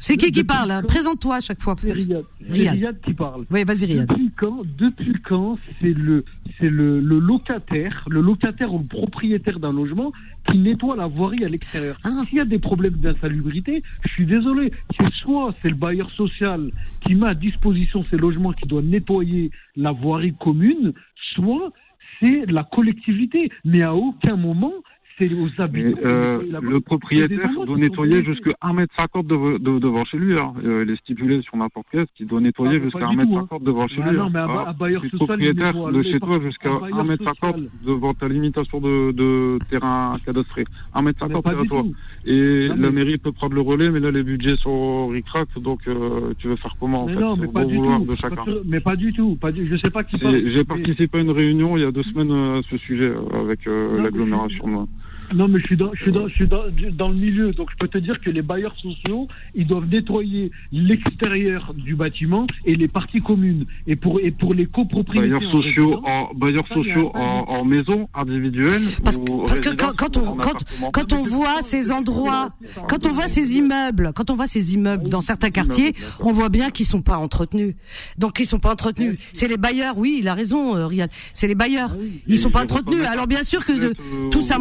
[0.00, 1.76] c'est qui qui parle Présente-toi à chaque fois.
[1.78, 2.24] C'est Riyad.
[2.48, 3.00] Riyad.
[3.02, 3.44] qui parle.
[3.50, 4.08] Oui, vas-y Riyad.
[4.08, 6.24] Depuis quand, depuis quand c'est le,
[6.58, 10.12] c'est le, le locataire, le locataire ou le propriétaire d'un logement
[10.48, 11.98] qui nettoie la voirie à l'extérieur.
[12.04, 12.22] Ah.
[12.28, 16.70] S'il y a des problèmes d'insalubrité, je suis désolé, c'est soit c'est le bailleur social
[17.00, 20.92] qui met à disposition ces logements qui doit nettoyer la voirie commune,
[21.34, 21.72] soit
[22.20, 23.50] c'est la collectivité.
[23.64, 24.72] Mais à aucun moment,
[25.18, 25.98] c'est aux habitants.
[26.04, 28.78] Euh, le propriétaire doit nettoyer jusqu'à 1,50
[29.14, 30.38] m de, de, devant chez lui.
[30.38, 30.54] Hein.
[30.64, 33.56] Euh, il est stipulé sur n'importe quel qui doit nettoyer ah, jusqu'à 1,50 m hein.
[33.60, 34.18] devant chez bah lui.
[34.18, 38.80] Non, mais à bailleur social, propriétaire de chez toi jusqu'à 1,50 m devant ta limitation
[38.80, 40.64] de, de terrain cadastré.
[40.94, 41.84] 1,50 m toi.
[42.26, 46.32] Et la mairie peut prendre le relais, mais là les budgets sont ric-rac, donc euh,
[46.38, 47.14] tu veux faire comment en fait?
[47.14, 48.04] Non, mais pas du tout.
[48.04, 48.44] De chacun.
[48.66, 49.36] Mais pas du tout.
[49.36, 49.66] Pas du...
[49.68, 50.18] Je sais pas qui.
[50.20, 54.88] J'ai participé à une réunion il y a deux semaines à ce sujet avec l'agglomération.
[55.34, 57.68] Non, mais je suis, dans, je suis, dans, je suis dans, dans, le milieu, donc
[57.72, 62.76] je peux te dire que les bailleurs sociaux, ils doivent nettoyer l'extérieur du bâtiment et
[62.76, 63.66] les parties communes.
[63.86, 65.28] Et pour, et pour les copropriétés.
[65.28, 68.82] Bailleurs sociaux, en, bailleurs sociaux en, en, maison individuelle.
[69.04, 70.58] Parce que, parce que quand, quand, on, quand,
[70.92, 72.50] quand on voit ces endroits,
[72.88, 76.48] quand on voit ces immeubles, quand on voit ces immeubles dans certains quartiers, on voit
[76.48, 77.74] bien qu'ils sont pas entretenus.
[78.18, 79.18] Donc ils sont pas entretenus.
[79.32, 81.10] C'est les bailleurs, oui, il a raison, euh, Riyad.
[81.32, 81.96] C'est les bailleurs.
[82.26, 83.04] Ils sont pas entretenus.
[83.06, 83.94] Alors bien sûr que de,
[84.30, 84.58] tout ça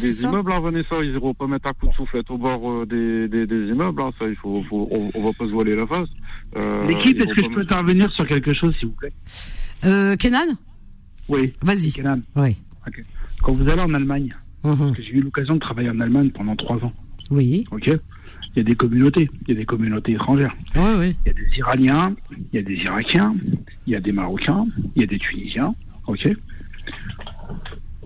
[0.00, 2.86] des, immeubles, hein, Vanessa, ils vont pas mettre un coup de soufflette au bord euh,
[2.86, 5.76] des, des, des, immeubles, hein, ça, il faut, faut on, on, va pas se voiler
[5.76, 6.08] la face.
[6.56, 9.12] Euh, L'équipe, est-ce que je peux intervenir sur quelque chose, s'il vous plaît?
[9.84, 10.56] Euh, Kenan?
[11.28, 11.52] Oui.
[11.62, 11.92] Vas-y.
[11.92, 12.16] Kenan.
[12.36, 12.56] Oui.
[13.42, 14.34] Quand vous allez en Allemagne,
[14.64, 14.94] mhm.
[14.96, 16.92] j'ai eu l'occasion de travailler en Allemagne pendant trois ans.
[17.30, 17.64] Oui.
[17.70, 17.88] Ok.
[17.88, 20.54] Il y a des communautés, il y a des communautés étrangères.
[20.76, 21.16] Oui, oui.
[21.24, 22.14] Il y a des Iraniens,
[22.52, 23.34] il y a des Irakiens,
[23.86, 25.72] il y a des Marocains, il y a des Tunisiens.
[26.06, 26.28] Ok.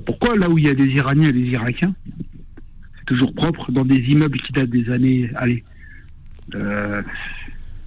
[0.06, 1.94] Pourquoi là où il y a des Iraniens et des Irakiens,
[3.06, 5.30] toujours propres, dans des immeubles qui datent des années,
[6.54, 7.02] euh,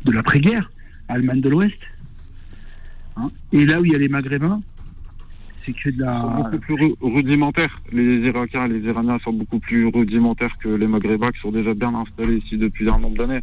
[0.06, 0.72] de l'après-guerre,
[1.08, 1.78] Allemagne de l'Ouest.
[3.18, 3.30] Hein.
[3.52, 4.60] Et là où il y a les Maghrébins,
[5.66, 6.20] c'est que de la.
[6.20, 7.82] beaucoup plus rudimentaires.
[7.92, 11.74] Les Irakiens et les Iraniens sont beaucoup plus rudimentaires que les Maghrébins qui sont déjà
[11.74, 13.42] bien installés ici depuis un nombre d'années.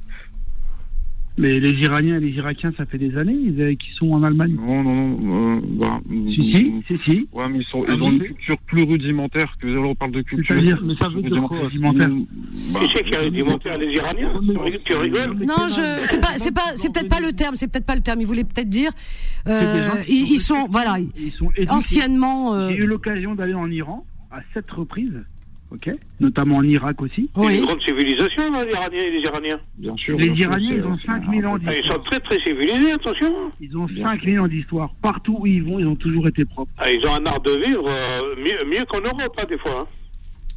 [1.38, 4.56] Mais les Iraniens et les Irakiens, ça fait des années qu'ils sont en Allemagne.
[4.56, 5.56] Non, non, non.
[5.56, 6.00] Euh, bah,
[6.34, 7.28] si, si, si, si.
[7.32, 10.56] Ouais, mais ils, sont, ils ont une culture plus rudimentaire que on parle de culture.
[10.56, 13.92] C'est-à-dire, mais ça veut dire quoi, rudimentaire bah, Tu sais qu'il y a rudimentaire les
[13.92, 14.40] Iraniens
[14.84, 17.86] Tu rigoles Non, je, c'est pas, c'est pas, c'est peut-être pas le terme, c'est peut-être
[17.86, 18.20] pas le terme.
[18.20, 18.90] Il voulait peut-être dire,
[19.46, 22.54] euh, ils, ils, sont, voilà, ils sont anciennement.
[22.54, 22.70] Euh...
[22.70, 25.22] J'ai eu l'occasion d'aller en Iran à sept reprises
[25.70, 25.90] ok
[26.20, 27.30] Notamment en Irak aussi.
[27.36, 27.58] Oui.
[27.58, 29.60] une grande civilisation, les Iraniens et les Iraniens.
[29.76, 30.18] Bien sûr.
[30.18, 31.76] Les Iraniens, ils ont 5000 ans d'histoire.
[31.76, 33.32] Ils sont très très civilisés, attention.
[33.60, 34.90] Ils ont 5000 ans d'histoire.
[35.02, 36.72] Partout où ils vont, ils ont toujours été propres.
[36.78, 39.80] Ah, ils ont un art de vivre euh, mieux, mieux qu'en Europe, hein, des fois.
[39.80, 39.86] Hein.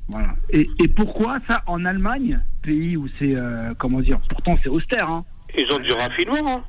[0.08, 0.36] Voilà.
[0.50, 5.10] Et, et, pourquoi ça en Allemagne, pays où c'est, euh, comment dire, pourtant c'est austère.
[5.10, 5.24] Hein.
[5.58, 6.38] Ils ont du raffinement.
[6.48, 6.64] Hein.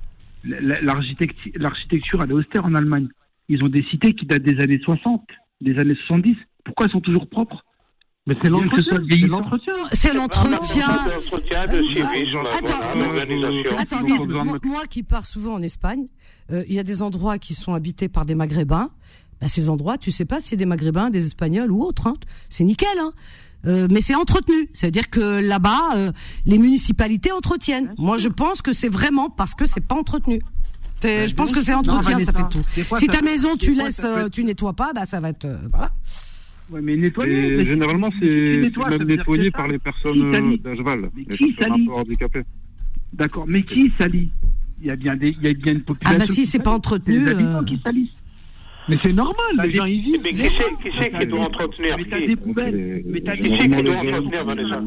[0.44, 3.08] L'architecture, elle est austère en Allemagne.
[3.48, 5.22] Ils ont des cités qui datent des années 60,
[5.60, 6.36] des années 70.
[6.64, 7.64] Pourquoi elles sont toujours propres?
[8.26, 9.02] Mais c'est l'entretien.
[9.08, 9.72] C'est l'entretien.
[9.90, 10.88] C'est l'entretien.
[13.78, 14.06] Attends,
[14.62, 16.06] moi, qui pars souvent en Espagne,
[16.52, 18.90] euh, il y a des endroits qui sont habités par des Maghrébins.
[19.40, 22.06] Bah, ces endroits, tu sais pas si c'est des Maghrébins, des Espagnols ou autres.
[22.06, 22.14] Hein.
[22.48, 22.88] C'est nickel.
[23.00, 23.12] Hein.
[23.66, 24.68] Euh, mais c'est entretenu.
[24.72, 26.12] C'est-à-dire que là-bas, euh,
[26.46, 27.92] les municipalités entretiennent.
[27.98, 30.40] Moi, je pense que c'est vraiment parce que c'est pas entretenu.
[31.02, 32.62] Bah, je pense que c'est entretien, ça fait tout.
[32.96, 35.90] Si ta maison, tu laisses, tu nettoies pas, bah ça va être voilà.
[36.72, 37.64] Ouais, mais nettoyer.
[37.64, 40.78] généralement, c'est même nettoyé par les personnes d'âge
[41.16, 42.42] les qui personnes un peu handicapées.
[43.12, 44.30] D'accord, mais qui salit
[44.82, 46.16] il y, a bien des, il y a bien une population.
[46.16, 47.28] Ah bah si, c'est pas entretenu.
[47.28, 47.62] Euh...
[47.62, 48.10] qui salissent.
[48.88, 50.20] Mais c'est normal, les gens y vivent.
[50.24, 53.02] Mais qui c'est qui, c'est qui doit entretenir Mais t'as des poubelles.
[53.06, 54.82] Mais t'as qui c'est qui doit entretenir, Vanessa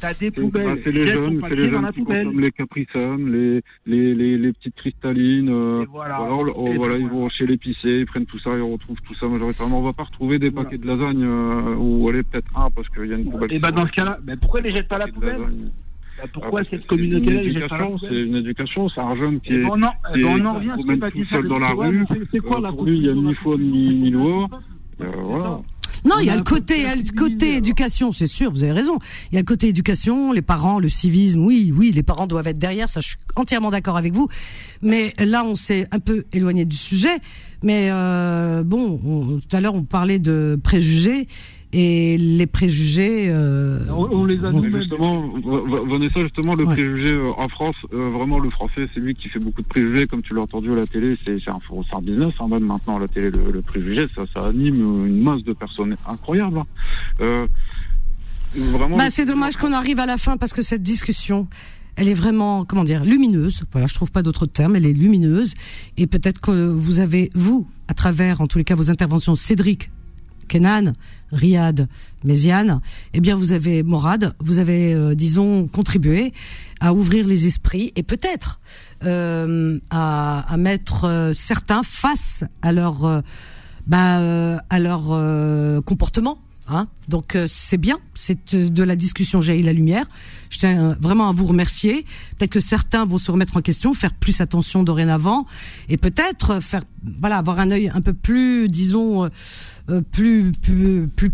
[0.00, 0.80] T'as des poubelles.
[0.82, 4.76] C'est les jeunes, c'est les jeunes qui consomment les caprisums, les, les, les, les petites
[4.76, 5.50] cristallines.
[5.50, 6.22] Euh, voilà.
[6.22, 9.80] Oh, voilà, ils vont chez l'épicier, ils prennent tout ça, ils retrouvent tout ça majoritairement.
[9.80, 13.06] On va pas retrouver des paquets de lasagne, euh, ou aller peut-être un, parce qu'il
[13.06, 13.52] y a une poubelle.
[13.52, 15.40] Et bah dans ce cas-là, pourquoi ils les jettent pas la poubelle?
[16.32, 17.40] Pourquoi ah, cette communauté-là
[18.00, 19.88] C'est une éducation, c'est un jeune qui est, bon, non,
[20.24, 20.74] on en revient,
[21.12, 22.04] tout seul dans la rue.
[22.30, 24.48] C'est quoi la Pour lui, il y a ni foi ni loi.
[25.00, 25.60] Euh, voilà.
[26.04, 28.64] Non, il y a le côté, il y a le côté éducation, c'est sûr, vous
[28.64, 28.98] avez raison.
[29.30, 32.48] Il y a le côté éducation, les parents, le civisme, oui, oui, les parents doivent
[32.48, 34.28] être derrière, ça je suis entièrement d'accord avec vous.
[34.80, 37.18] Mais là, on s'est un peu éloigné du sujet.
[37.62, 41.28] Mais euh, bon, tout à l'heure, on parlait de préjugés
[41.72, 43.28] et les préjugés.
[43.30, 45.32] Euh, on, les a on, justement,
[45.88, 49.38] Vanessa, justement, le préjugé euh, en France, euh, vraiment le français, c'est lui qui fait
[49.38, 51.58] beaucoup de préjugés, comme tu l'as entendu à la télé, c'est un,
[51.92, 55.22] un business, en hein, même maintenant à la télé, le, préjugé, ça, ça anime une
[55.22, 56.58] masse de personnes incroyable.
[56.58, 56.66] Hein.
[57.20, 57.46] Euh,
[58.54, 58.98] vraiment.
[58.98, 61.48] Bah, c'est dommage qu'on arrive à la fin parce que cette discussion,
[61.96, 63.64] elle est vraiment, comment dire, lumineuse.
[63.72, 64.76] Voilà, je trouve pas d'autre terme.
[64.76, 65.54] Elle est lumineuse.
[65.96, 69.90] Et peut-être que vous avez, vous, à travers, en tous les cas, vos interventions, Cédric,
[70.52, 70.92] Kenan,
[71.32, 71.88] Riyad,
[72.24, 72.82] Méziane,
[73.14, 76.34] eh bien vous avez Morad, vous avez euh, disons contribué
[76.78, 78.60] à ouvrir les esprits et peut-être
[79.02, 83.22] euh, à, à, mettre euh, certains face à leur
[83.86, 86.36] bah, à leur comportement.
[86.74, 90.06] Hein Donc c'est bien, c'est de la discussion j'ai eu la lumière.
[90.48, 92.06] Je tiens vraiment à vous remercier.
[92.38, 95.46] Peut-être que certains vont se remettre en question, faire plus attention dorénavant,
[95.90, 96.82] et peut-être faire
[97.20, 99.28] voilà avoir un œil un peu plus, disons,
[99.90, 101.32] euh, plus, plus, plus,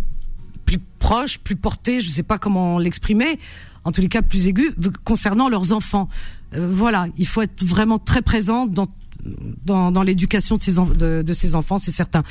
[0.65, 3.39] plus proche, plus porté, je ne sais pas comment l'exprimer,
[3.85, 4.75] en tous les cas plus aigu,
[5.05, 6.09] concernant leurs enfants.
[6.55, 8.89] Euh, voilà, il faut être vraiment très présent dans,
[9.65, 12.25] dans, l'éducation de, de, de ces enfants, c'est certain.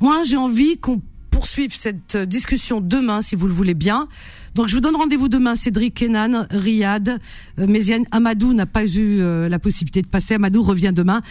[0.00, 1.00] Moi, j'ai envie qu'on
[1.30, 4.08] poursuive cette discussion demain, si vous le voulez bien.
[4.54, 5.54] Donc, je vous donne rendez-vous demain.
[5.54, 7.20] Cédric Kenan, Riyad,
[7.58, 10.34] euh, Méziane, Amadou n'a pas eu la possibilité de passer.
[10.34, 11.22] Amadou revient demain.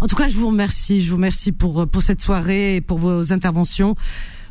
[0.00, 1.00] En tout cas, je vous remercie.
[1.00, 3.96] Je vous remercie pour pour cette soirée et pour vos interventions.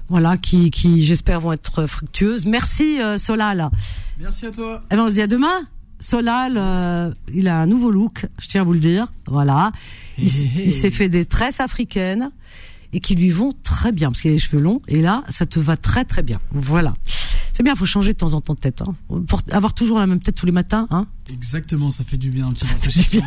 [0.09, 2.45] Voilà, qui, qui j'espère vont être fructueuses.
[2.45, 3.69] Merci euh, Solal.
[4.19, 4.81] Merci à toi.
[4.83, 5.67] Et eh ben, on se dit à demain.
[5.99, 9.07] Solal, euh, il a un nouveau look, je tiens à vous le dire.
[9.25, 9.71] Voilà,
[10.17, 10.27] il,
[10.65, 12.29] il s'est fait des tresses africaines
[12.93, 15.45] et qui lui vont très bien parce qu'il a les cheveux longs et là, ça
[15.45, 16.39] te va très très bien.
[16.51, 16.93] Voilà.
[17.53, 18.95] C'est bien, faut changer de temps en temps de tête, hein.
[19.27, 21.05] pour avoir toujours la même tête tous les matins, hein.
[21.31, 23.21] Exactement, ça fait du bien un petit rafraîchissement.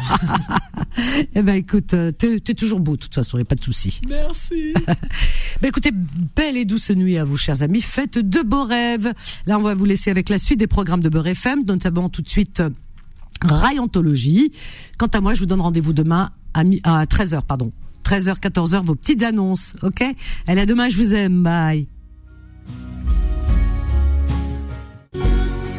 [1.37, 3.63] eh ben écoute, euh, t'es es toujours beau, de toute façon, y a pas de
[3.63, 4.01] souci.
[4.09, 4.75] Merci.
[5.61, 5.93] ben écoutez,
[6.35, 7.81] belle et douce nuit à vous, chers amis.
[7.81, 9.13] Faites de beaux rêves.
[9.47, 12.23] Là, on va vous laisser avec la suite des programmes de Beurre FM, notamment tout
[12.23, 12.71] de suite euh,
[13.45, 14.51] Rayantologie.
[14.99, 17.71] Quant à moi, je vous donne rendez-vous demain à, à 13h, pardon.
[18.07, 20.05] 13h, 14h, vos petites annonces, ok?
[20.47, 21.89] Allez, à demain, je vous aime, bye.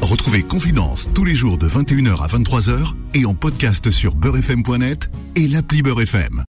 [0.01, 5.47] Retrouvez Confidence tous les jours de 21h à 23h et en podcast sur beurrefm.net et
[5.47, 6.45] l'appli Beurrefm.